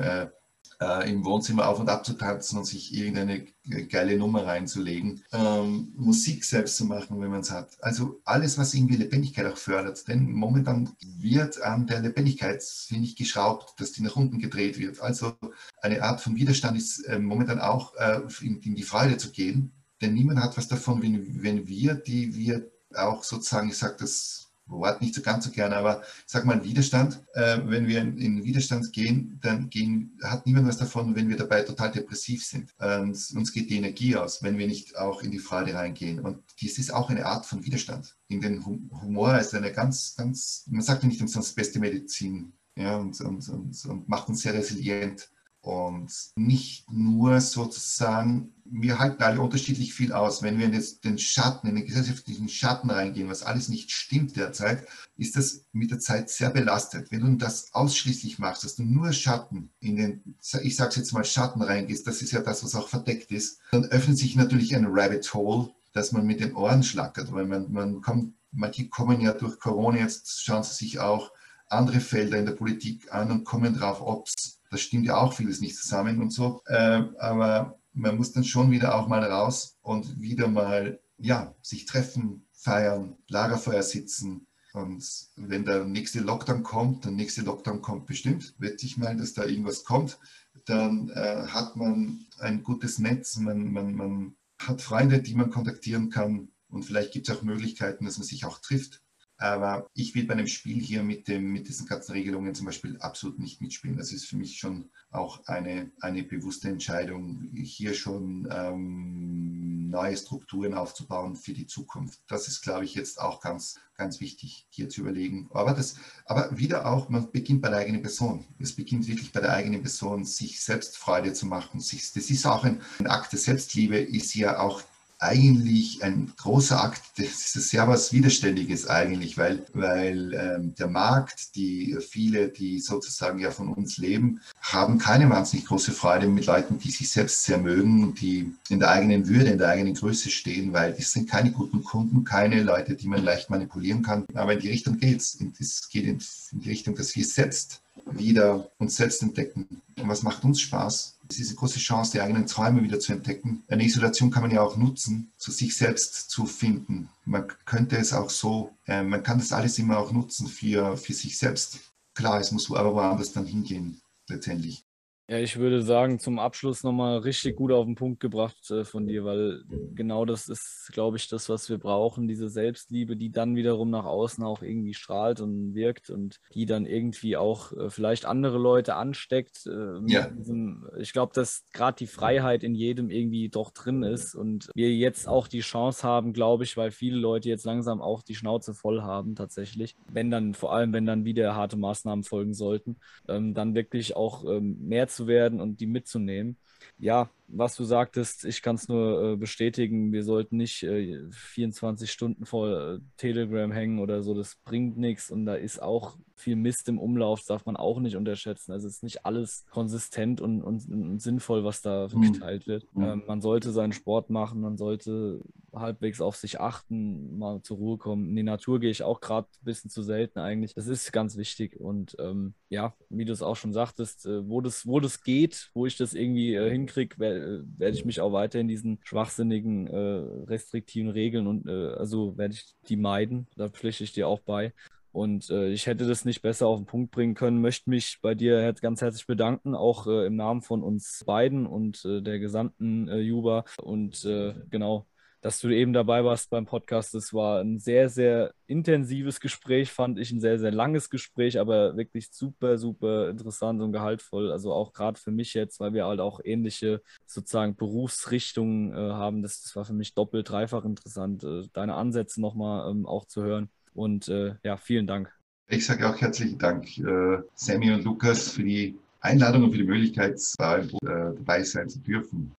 Äh, 0.81 1.09
im 1.09 1.23
Wohnzimmer 1.23 1.69
auf 1.69 1.79
und 1.79 1.87
ab 1.87 2.05
zu 2.05 2.13
tanzen 2.13 2.57
und 2.57 2.65
sich 2.65 2.93
irgendeine 2.93 3.45
geile 3.87 4.17
Nummer 4.17 4.45
reinzulegen, 4.45 5.23
ähm, 5.31 5.93
Musik 5.95 6.43
selbst 6.43 6.75
zu 6.75 6.83
machen, 6.83 7.21
wenn 7.21 7.31
man 7.31 7.39
es 7.39 7.51
hat. 7.51 7.77
Also 7.81 8.19
alles, 8.25 8.57
was 8.57 8.73
irgendwie 8.73 8.97
Lebendigkeit 8.97 9.45
auch 9.45 9.57
fördert. 9.57 10.05
Denn 10.09 10.29
momentan 10.31 10.89
wird 11.01 11.61
an 11.61 11.87
der 11.87 12.01
Lebendigkeit, 12.01 12.61
finde 12.61 13.05
ich, 13.05 13.15
geschraubt, 13.15 13.79
dass 13.79 13.93
die 13.93 14.01
nach 14.01 14.17
unten 14.17 14.37
gedreht 14.37 14.77
wird. 14.77 14.99
Also 14.99 15.37
eine 15.81 16.03
Art 16.03 16.19
von 16.19 16.35
Widerstand 16.35 16.77
ist 16.77 16.99
äh, 17.05 17.19
momentan 17.19 17.61
auch 17.61 17.95
äh, 17.95 18.19
in, 18.41 18.59
in, 18.59 18.75
die 18.75 18.83
Freude 18.83 19.15
zu 19.15 19.31
gehen. 19.31 19.71
Denn 20.01 20.13
niemand 20.13 20.41
hat 20.41 20.57
was 20.57 20.67
davon, 20.67 21.01
wenn, 21.01 21.41
wenn 21.41 21.69
wir, 21.69 21.95
die 21.95 22.35
wir 22.35 22.69
auch 22.93 23.23
sozusagen, 23.23 23.69
ich 23.69 23.77
sage 23.77 23.95
das 23.99 24.44
Wort 24.67 25.01
nicht 25.01 25.13
so 25.13 25.21
ganz 25.21 25.45
so 25.45 25.51
gerne, 25.51 25.75
aber 25.75 26.01
ich 26.01 26.23
sag 26.31 26.45
mal 26.45 26.63
Widerstand. 26.63 27.23
Äh, 27.33 27.59
wenn 27.65 27.87
wir 27.87 28.01
in, 28.01 28.17
in, 28.17 28.43
Widerstand 28.43 28.91
gehen, 28.93 29.39
dann 29.41 29.69
gehen, 29.69 30.17
hat 30.23 30.45
niemand 30.45 30.67
was 30.67 30.77
davon, 30.77 31.15
wenn 31.15 31.29
wir 31.29 31.37
dabei 31.37 31.61
total 31.61 31.91
depressiv 31.91 32.45
sind. 32.45 32.73
Und 32.79 33.31
uns 33.35 33.53
geht 33.53 33.69
die 33.69 33.77
Energie 33.77 34.15
aus, 34.15 34.41
wenn 34.43 34.57
wir 34.57 34.67
nicht 34.67 34.97
auch 34.97 35.21
in 35.21 35.31
die 35.31 35.39
Freude 35.39 35.73
reingehen. 35.73 36.19
Und 36.19 36.39
dies 36.59 36.77
ist 36.77 36.93
auch 36.93 37.09
eine 37.09 37.25
Art 37.25 37.45
von 37.45 37.63
Widerstand. 37.63 38.15
In 38.27 38.41
den 38.41 38.65
Humor 38.65 39.37
ist 39.37 39.53
eine 39.53 39.71
ganz, 39.71 40.15
ganz, 40.15 40.65
man 40.69 40.81
sagt 40.81 41.03
ja 41.03 41.09
nicht 41.09 41.21
umsonst 41.21 41.55
beste 41.55 41.79
Medizin. 41.79 42.53
Ja, 42.77 42.97
und, 42.97 43.19
und, 43.21 43.47
und, 43.47 43.85
und 43.85 44.09
macht 44.09 44.27
uns 44.27 44.41
sehr 44.41 44.53
resilient 44.53 45.29
und 45.65 46.11
nicht 46.35 46.91
nur 46.91 47.41
sozusagen, 47.41 48.53
wir 48.65 48.99
halten 48.99 49.23
alle 49.23 49.41
unterschiedlich 49.41 49.95
viel 49.95 50.13
aus. 50.13 50.43
Wenn 50.43 50.59
wir 50.59 50.67
jetzt 50.67 51.03
den 51.03 51.17
Schatten, 51.17 51.67
in 51.67 51.75
den 51.75 51.87
gesellschaftlichen 51.87 52.49
Schatten 52.49 52.91
reingehen, 52.91 53.29
was 53.29 53.41
alles 53.41 53.67
nicht 53.67 53.89
stimmt 53.89 54.35
derzeit, 54.35 54.87
ist 55.17 55.35
das 55.35 55.65
mit 55.71 55.89
der 55.89 55.99
Zeit 55.99 56.29
sehr 56.29 56.51
belastet. 56.51 57.11
Wenn 57.11 57.21
du 57.21 57.35
das 57.35 57.73
ausschließlich 57.73 58.37
machst, 58.37 58.63
dass 58.63 58.75
du 58.75 58.83
nur 58.83 59.11
Schatten 59.11 59.71
in 59.79 59.95
den, 59.95 60.35
ich 60.61 60.75
sage 60.75 60.97
jetzt 60.97 61.13
mal 61.13 61.25
Schatten 61.25 61.63
reingehst, 61.63 62.05
das 62.05 62.21
ist 62.21 62.31
ja 62.31 62.41
das, 62.41 62.63
was 62.63 62.75
auch 62.75 62.87
verdeckt 62.87 63.31
ist, 63.31 63.59
dann 63.71 63.85
öffnet 63.85 64.19
sich 64.19 64.35
natürlich 64.35 64.75
ein 64.75 64.85
Rabbit 64.87 65.33
Hole, 65.33 65.73
dass 65.93 66.11
man 66.11 66.27
mit 66.27 66.41
den 66.41 66.53
Ohren 66.53 66.83
schlackert, 66.83 67.31
weil 67.31 67.47
man, 67.47 67.71
man 67.71 68.01
kommt, 68.01 68.35
manche 68.51 68.87
kommen 68.87 69.19
ja 69.19 69.33
durch 69.33 69.59
Corona, 69.59 69.97
jetzt 69.97 70.43
schauen 70.43 70.61
sie 70.61 70.75
sich 70.75 70.99
auch 70.99 71.31
andere 71.69 72.01
Felder 72.01 72.37
in 72.37 72.45
der 72.45 72.53
Politik 72.53 73.11
an 73.11 73.31
und 73.31 73.45
kommen 73.45 73.73
drauf, 73.73 73.99
ob 74.01 74.27
es 74.27 74.59
das 74.75 74.81
stimmt 74.81 75.05
ja 75.05 75.15
auch 75.15 75.31
vieles 75.31 75.61
nicht 75.61 75.77
zusammen 75.77 76.21
und 76.21 76.31
so. 76.31 76.61
Äh, 76.65 77.03
aber 77.17 77.79
man 77.93 78.17
muss 78.17 78.33
dann 78.33 78.43
schon 78.43 78.71
wieder 78.71 78.95
auch 78.95 79.07
mal 79.07 79.23
raus 79.23 79.77
und 79.81 80.19
wieder 80.19 80.49
mal, 80.49 80.99
ja, 81.17 81.55
sich 81.61 81.85
treffen, 81.85 82.45
feiern, 82.51 83.15
Lagerfeuer 83.29 83.83
sitzen. 83.83 84.47
Und 84.73 85.05
wenn 85.37 85.63
der 85.63 85.85
nächste 85.85 86.19
Lockdown 86.19 86.63
kommt, 86.63 87.05
der 87.05 87.13
nächste 87.13 87.41
Lockdown 87.43 87.81
kommt 87.81 88.05
bestimmt, 88.05 88.53
wette 88.57 88.85
ich 88.85 88.97
mal, 88.97 89.15
dass 89.15 89.31
da 89.31 89.45
irgendwas 89.45 89.85
kommt, 89.85 90.19
dann 90.65 91.09
äh, 91.11 91.47
hat 91.47 91.77
man 91.77 92.25
ein 92.39 92.61
gutes 92.61 92.99
Netz, 92.99 93.37
man, 93.37 93.71
man, 93.71 93.95
man 93.95 94.35
hat 94.59 94.81
Freunde, 94.81 95.21
die 95.21 95.35
man 95.35 95.51
kontaktieren 95.51 96.09
kann 96.09 96.49
und 96.67 96.83
vielleicht 96.83 97.13
gibt 97.13 97.29
es 97.29 97.37
auch 97.37 97.43
Möglichkeiten, 97.43 98.03
dass 98.03 98.17
man 98.17 98.27
sich 98.27 98.43
auch 98.43 98.59
trifft. 98.59 99.01
Aber 99.37 99.89
ich 99.93 100.15
will 100.15 100.25
bei 100.25 100.33
einem 100.33 100.47
Spiel 100.47 100.81
hier 100.81 101.03
mit, 101.03 101.27
dem, 101.27 101.51
mit 101.51 101.67
diesen 101.67 101.87
ganzen 101.87 102.13
Regelungen 102.13 102.55
zum 102.55 102.65
Beispiel 102.65 102.97
absolut 102.99 103.37
nicht 103.39 103.61
mitspielen. 103.61 103.97
Das 103.97 104.13
ist 104.13 104.25
für 104.25 104.37
mich 104.37 104.57
schon 104.57 104.89
auch 105.11 105.45
eine, 105.47 105.91
eine 105.99 106.23
bewusste 106.23 106.69
Entscheidung, 106.69 107.49
hier 107.53 107.93
schon 107.93 108.47
ähm, 108.51 109.89
neue 109.89 110.15
Strukturen 110.15 110.73
aufzubauen 110.73 111.35
für 111.35 111.53
die 111.53 111.67
Zukunft. 111.67 112.19
Das 112.27 112.47
ist, 112.47 112.61
glaube 112.61 112.85
ich, 112.85 112.95
jetzt 112.95 113.19
auch 113.19 113.41
ganz, 113.41 113.79
ganz 113.95 114.19
wichtig 114.19 114.67
hier 114.69 114.89
zu 114.89 115.01
überlegen. 115.01 115.49
Aber, 115.53 115.73
das, 115.73 115.95
aber 116.25 116.57
wieder 116.57 116.85
auch, 116.85 117.09
man 117.09 117.31
beginnt 117.31 117.61
bei 117.61 117.69
der 117.69 117.79
eigenen 117.79 118.01
Person. 118.01 118.45
Es 118.59 118.75
beginnt 118.75 119.07
wirklich 119.07 119.31
bei 119.31 119.41
der 119.41 119.53
eigenen 119.53 119.81
Person, 119.81 120.23
sich 120.23 120.61
selbst 120.61 120.97
Freude 120.97 121.33
zu 121.33 121.45
machen. 121.45 121.79
Sich, 121.79 122.11
das 122.13 122.29
ist 122.29 122.45
auch 122.45 122.63
ein, 122.63 122.81
ein 122.99 123.07
Akt 123.07 123.31
der 123.31 123.39
Selbstliebe, 123.39 123.97
ist 123.97 124.33
ja 124.35 124.59
auch 124.59 124.81
eigentlich 125.25 126.03
ein 126.03 126.31
großer 126.37 126.81
Akt, 126.83 127.01
das 127.17 127.55
ist 127.55 127.69
sehr 127.69 127.87
was 127.87 128.13
Widerständiges 128.13 128.87
eigentlich, 128.87 129.37
weil, 129.37 129.65
weil 129.73 130.33
ähm, 130.33 130.75
der 130.75 130.87
Markt, 130.87 131.55
die 131.55 131.97
viele, 131.99 132.49
die 132.49 132.79
sozusagen 132.79 133.39
ja 133.39 133.51
von 133.51 133.73
uns 133.73 133.97
leben, 133.97 134.41
haben 134.61 134.97
keine 134.97 135.29
wahnsinnig 135.29 135.65
große 135.67 135.91
Freude 135.91 136.27
mit 136.27 136.45
Leuten, 136.45 136.77
die 136.79 136.91
sich 136.91 137.09
selbst 137.09 137.43
sehr 137.43 137.57
mögen, 137.57 138.13
die 138.15 138.53
in 138.69 138.79
der 138.79 138.89
eigenen 138.89 139.27
Würde, 139.27 139.51
in 139.51 139.57
der 139.57 139.69
eigenen 139.69 139.93
Größe 139.93 140.29
stehen, 140.29 140.73
weil 140.73 140.93
das 140.93 141.11
sind 141.11 141.29
keine 141.29 141.51
guten 141.51 141.83
Kunden, 141.83 142.23
keine 142.23 142.61
Leute, 142.63 142.95
die 142.95 143.07
man 143.07 143.23
leicht 143.23 143.49
manipulieren 143.49 144.03
kann. 144.03 144.25
Aber 144.33 144.53
in 144.53 144.59
die 144.59 144.69
Richtung 144.69 144.97
geht's. 144.97 145.37
Es 145.59 145.89
geht 145.89 146.05
in 146.05 146.19
die 146.51 146.69
Richtung, 146.69 146.95
dass 146.95 147.15
wir 147.15 147.25
selbst 147.25 147.81
wieder 148.05 148.71
uns 148.77 148.95
selbst 148.95 149.21
entdecken. 149.21 149.81
Und 149.99 150.07
was 150.07 150.23
macht 150.23 150.43
uns 150.43 150.61
Spaß? 150.61 151.19
Es 151.29 151.39
ist 151.39 151.49
eine 151.49 151.57
große 151.57 151.79
Chance, 151.79 152.11
die 152.13 152.21
eigenen 152.21 152.45
Träume 152.45 152.83
wieder 152.83 152.99
zu 152.99 153.13
entdecken. 153.13 153.63
Eine 153.67 153.85
Isolation 153.85 154.29
kann 154.31 154.43
man 154.43 154.51
ja 154.51 154.61
auch 154.61 154.77
nutzen, 154.77 155.31
zu 155.37 155.51
sich 155.51 155.75
selbst 155.75 156.29
zu 156.29 156.45
finden. 156.45 157.09
Man 157.25 157.47
könnte 157.65 157.97
es 157.97 158.13
auch 158.13 158.29
so, 158.29 158.71
äh, 158.85 159.03
man 159.03 159.23
kann 159.23 159.39
das 159.39 159.51
alles 159.51 159.79
immer 159.79 159.97
auch 159.97 160.11
nutzen 160.11 160.47
für, 160.47 160.97
für 160.97 161.13
sich 161.13 161.37
selbst. 161.37 161.79
Klar, 162.13 162.39
es 162.39 162.51
muss 162.51 162.71
aber 162.71 162.93
woanders 162.93 163.33
dann 163.33 163.45
hingehen, 163.45 163.99
letztendlich. 164.29 164.84
Ja, 165.27 165.39
ich 165.39 165.57
würde 165.57 165.81
sagen, 165.81 166.19
zum 166.19 166.37
Abschluss 166.37 166.83
nochmal 166.83 167.17
richtig 167.17 167.55
gut 167.55 167.71
auf 167.71 167.85
den 167.85 167.95
Punkt 167.95 168.19
gebracht 168.19 168.69
äh, 168.69 168.85
von 168.85 169.07
dir, 169.07 169.25
weil 169.25 169.63
genau 169.95 170.23
das 170.23 170.47
ist, 170.47 170.91
glaube 170.93 171.17
ich, 171.17 171.27
das, 171.27 171.49
was 171.49 171.67
wir 171.67 171.79
brauchen, 171.79 172.27
diese 172.27 172.47
Selbstliebe, 172.47 173.17
die 173.17 173.31
dann 173.31 173.55
wiederum 173.55 173.89
nach 173.89 174.05
außen 174.05 174.43
auch 174.43 174.61
irgendwie 174.61 174.93
strahlt 174.93 175.41
und 175.41 175.73
wirkt 175.73 176.11
und 176.11 176.39
die 176.53 176.67
dann 176.67 176.85
irgendwie 176.85 177.37
auch 177.37 177.71
äh, 177.71 177.89
vielleicht 177.89 178.25
andere 178.25 178.59
Leute 178.59 178.95
ansteckt. 178.95 179.65
Äh, 179.65 179.99
ja. 180.05 180.27
Diesem, 180.29 180.87
ich 180.99 181.11
glaube, 181.11 181.33
dass 181.33 181.63
gerade 181.73 181.97
die 181.97 182.07
Freiheit 182.07 182.63
in 182.63 182.75
jedem 182.75 183.09
irgendwie 183.09 183.49
doch 183.49 183.71
drin 183.71 184.03
ist 184.03 184.35
und 184.35 184.69
wir 184.75 184.93
jetzt 184.93 185.27
auch 185.27 185.47
die 185.47 185.61
Chance 185.61 186.03
haben, 186.03 186.33
glaube 186.33 186.65
ich, 186.65 186.77
weil 186.77 186.91
viele 186.91 187.17
Leute 187.17 187.49
jetzt 187.49 187.65
langsam 187.65 187.99
auch 187.99 188.21
die 188.21 188.35
Schnauze 188.35 188.75
voll 188.75 189.01
haben 189.01 189.33
tatsächlich, 189.33 189.95
wenn 190.07 190.29
dann, 190.29 190.53
vor 190.53 190.71
allem 190.71 190.93
wenn 190.93 191.07
dann 191.07 191.25
wieder 191.25 191.55
harte 191.55 191.77
Maßnahmen 191.77 192.23
folgen 192.23 192.53
sollten, 192.53 192.97
ähm, 193.27 193.55
dann 193.55 193.73
wirklich 193.73 194.15
auch 194.15 194.45
ähm, 194.45 194.77
mehr 194.81 195.07
zu 195.07 195.14
werden 195.27 195.61
und 195.61 195.79
die 195.79 195.87
mitzunehmen. 195.87 196.57
Ja, 196.97 197.29
was 197.47 197.75
du 197.75 197.83
sagtest, 197.83 198.45
ich 198.45 198.61
kann 198.61 198.75
es 198.75 198.87
nur 198.87 199.33
äh, 199.33 199.35
bestätigen, 199.35 200.11
wir 200.11 200.23
sollten 200.23 200.57
nicht 200.57 200.83
äh, 200.83 201.19
24 201.31 202.11
Stunden 202.11 202.45
vor 202.45 202.69
äh, 202.69 202.99
Telegram 203.17 203.71
hängen 203.71 203.99
oder 203.99 204.23
so, 204.23 204.33
das 204.33 204.55
bringt 204.65 204.97
nichts 204.97 205.29
und 205.29 205.45
da 205.45 205.55
ist 205.55 205.81
auch 205.81 206.17
viel 206.35 206.55
Mist 206.55 206.89
im 206.89 206.99
Umlauf, 206.99 207.39
das 207.39 207.47
darf 207.47 207.65
man 207.65 207.77
auch 207.77 207.99
nicht 207.99 208.15
unterschätzen. 208.15 208.71
Also 208.71 208.87
es 208.87 208.95
ist 208.95 209.03
nicht 209.03 209.25
alles 209.25 209.65
konsistent 209.69 210.41
und, 210.41 210.61
und, 210.61 210.87
und 210.89 211.21
sinnvoll, 211.21 211.63
was 211.63 211.81
da 211.81 212.07
mhm. 212.11 212.33
geteilt 212.33 212.67
wird. 212.67 212.85
Ähm, 212.97 213.23
man 213.25 213.41
sollte 213.41 213.71
seinen 213.71 213.93
Sport 213.93 214.29
machen, 214.29 214.59
man 214.59 214.77
sollte 214.77 215.41
halbwegs 215.73 216.21
auf 216.21 216.35
sich 216.35 216.59
achten, 216.59 217.37
mal 217.37 217.61
zur 217.61 217.77
Ruhe 217.77 217.97
kommen. 217.97 218.29
In 218.29 218.35
die 218.35 218.43
Natur 218.43 218.79
gehe 218.79 218.91
ich 218.91 219.03
auch 219.03 219.21
gerade 219.21 219.47
ein 219.47 219.65
bisschen 219.65 219.89
zu 219.89 220.03
selten 220.03 220.39
eigentlich. 220.39 220.73
Das 220.73 220.87
ist 220.87 221.11
ganz 221.13 221.37
wichtig 221.37 221.79
und 221.79 222.15
ähm, 222.19 222.53
ja, 222.69 222.93
wie 223.09 223.25
du 223.25 223.31
es 223.31 223.41
auch 223.41 223.55
schon 223.55 223.73
sagtest, 223.73 224.25
äh, 224.25 224.47
wo, 224.47 224.59
das, 224.61 224.85
wo 224.85 224.99
das 224.99 225.23
geht, 225.23 225.69
wo 225.73 225.85
ich 225.85 225.95
das 225.95 226.13
irgendwie 226.13 226.55
äh, 226.55 226.69
hinkriege, 226.75 227.19
werde 227.19 227.65
werd 227.77 227.95
ich 227.95 228.05
mich 228.05 228.21
auch 228.21 228.33
weiterhin 228.33 228.67
diesen 228.67 228.99
schwachsinnigen, 229.03 229.87
äh, 229.87 230.45
restriktiven 230.47 231.09
Regeln 231.09 231.47
und 231.47 231.67
äh, 231.67 231.93
also 231.95 232.37
werde 232.37 232.53
ich 232.53 232.75
die 232.87 232.97
meiden. 232.97 233.47
Da 233.55 233.69
pflichte 233.69 234.03
ich 234.03 234.13
dir 234.13 234.27
auch 234.27 234.39
bei. 234.39 234.73
Und 235.11 235.49
äh, 235.49 235.69
ich 235.69 235.87
hätte 235.87 236.05
das 236.05 236.25
nicht 236.25 236.41
besser 236.41 236.67
auf 236.67 236.77
den 236.77 236.87
Punkt 236.87 237.11
bringen 237.11 237.35
können. 237.35 237.61
Möchte 237.61 237.89
mich 237.89 238.19
bei 238.21 238.35
dir 238.35 238.73
ganz 238.81 239.01
herzlich 239.01 239.25
bedanken, 239.25 239.73
auch 239.73 240.07
äh, 240.07 240.25
im 240.25 240.35
Namen 240.35 240.61
von 240.61 240.83
uns 240.83 241.23
beiden 241.25 241.65
und 241.65 242.03
äh, 242.03 242.21
der 242.21 242.39
gesamten 242.39 243.07
äh, 243.07 243.19
Juba. 243.19 243.63
Und 243.81 244.25
äh, 244.25 244.53
genau, 244.69 245.07
dass 245.45 245.59
du 245.59 245.69
eben 245.69 245.93
dabei 245.93 246.25
warst 246.25 246.49
beim 246.49 246.65
Podcast. 246.65 247.13
Es 247.13 247.31
war 247.31 247.61
ein 247.61 247.77
sehr, 247.77 248.09
sehr 248.09 248.51
intensives 248.65 249.39
Gespräch, 249.39 249.91
fand 249.91 250.17
ich, 250.17 250.31
ein 250.31 250.39
sehr, 250.39 250.57
sehr 250.57 250.71
langes 250.71 251.11
Gespräch, 251.11 251.59
aber 251.59 251.95
wirklich 251.95 252.29
super, 252.31 252.79
super 252.79 253.29
interessant 253.29 253.79
und 253.79 253.91
gehaltvoll. 253.91 254.51
Also 254.51 254.73
auch 254.73 254.91
gerade 254.91 255.19
für 255.19 255.29
mich 255.29 255.53
jetzt, 255.53 255.79
weil 255.79 255.93
wir 255.93 256.07
halt 256.07 256.19
auch 256.19 256.39
ähnliche 256.43 257.03
sozusagen 257.27 257.75
Berufsrichtungen 257.75 258.91
äh, 258.91 258.95
haben. 258.95 259.43
Das, 259.43 259.61
das, 259.61 259.75
war 259.75 259.85
für 259.85 259.93
mich 259.93 260.15
doppelt, 260.15 260.49
dreifach 260.49 260.83
interessant, 260.83 261.43
äh, 261.43 261.61
deine 261.73 261.93
Ansätze 261.93 262.41
nochmal 262.41 262.89
ähm, 262.89 263.05
auch 263.05 263.25
zu 263.25 263.43
hören. 263.43 263.69
Und 263.93 264.27
äh, 264.29 264.55
ja, 264.63 264.77
vielen 264.77 265.05
Dank. 265.05 265.31
Ich 265.67 265.85
sage 265.85 266.09
auch 266.09 266.19
herzlichen 266.19 266.57
Dank, 266.57 266.97
äh, 266.97 267.37
Sammy 267.53 267.91
und 267.91 268.03
Lukas, 268.03 268.49
für 268.49 268.63
die 268.63 268.97
Einladung 269.19 269.65
und 269.65 269.73
für 269.73 269.77
die 269.77 269.83
Möglichkeit, 269.83 270.39
äh, 270.57 270.87
dabei 271.03 271.61
sein 271.61 271.87
zu 271.87 271.99
dürfen. 271.99 272.51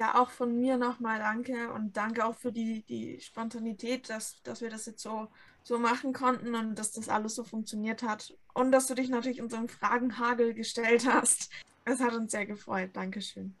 Ja, 0.00 0.14
auch 0.18 0.30
von 0.30 0.58
mir 0.58 0.78
nochmal 0.78 1.18
danke 1.18 1.70
und 1.74 1.94
danke 1.94 2.24
auch 2.24 2.34
für 2.34 2.52
die, 2.52 2.82
die 2.88 3.20
Spontanität, 3.20 4.08
dass, 4.08 4.42
dass 4.42 4.62
wir 4.62 4.70
das 4.70 4.86
jetzt 4.86 5.02
so, 5.02 5.28
so 5.62 5.78
machen 5.78 6.14
konnten 6.14 6.54
und 6.54 6.74
dass 6.78 6.92
das 6.92 7.10
alles 7.10 7.34
so 7.34 7.44
funktioniert 7.44 8.02
hat. 8.02 8.32
Und 8.54 8.72
dass 8.72 8.86
du 8.86 8.94
dich 8.94 9.10
natürlich 9.10 9.42
unserem 9.42 9.68
Fragenhagel 9.68 10.54
gestellt 10.54 11.06
hast. 11.06 11.50
Es 11.84 12.00
hat 12.00 12.14
uns 12.14 12.32
sehr 12.32 12.46
gefreut. 12.46 12.90
Dankeschön. 12.94 13.54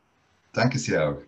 Danke 0.54 0.78
sehr 0.78 1.10
auch. 1.10 1.22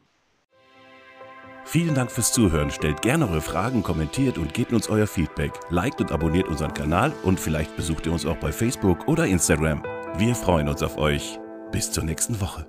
Vielen 1.66 1.94
Dank 1.94 2.10
fürs 2.10 2.32
Zuhören. 2.32 2.70
Stellt 2.70 3.02
gerne 3.02 3.28
eure 3.28 3.42
Fragen, 3.42 3.82
kommentiert 3.82 4.38
und 4.38 4.54
gebt 4.54 4.72
uns 4.72 4.88
euer 4.88 5.06
Feedback. 5.06 5.52
Liked 5.68 6.00
und 6.00 6.10
abonniert 6.10 6.48
unseren 6.48 6.72
Kanal 6.72 7.12
und 7.22 7.38
vielleicht 7.38 7.76
besucht 7.76 8.06
ihr 8.06 8.12
uns 8.12 8.24
auch 8.24 8.38
bei 8.38 8.50
Facebook 8.50 9.06
oder 9.08 9.26
Instagram. 9.26 9.82
Wir 10.16 10.34
freuen 10.34 10.68
uns 10.68 10.82
auf 10.82 10.96
euch. 10.96 11.38
Bis 11.70 11.92
zur 11.92 12.04
nächsten 12.04 12.40
Woche. 12.40 12.66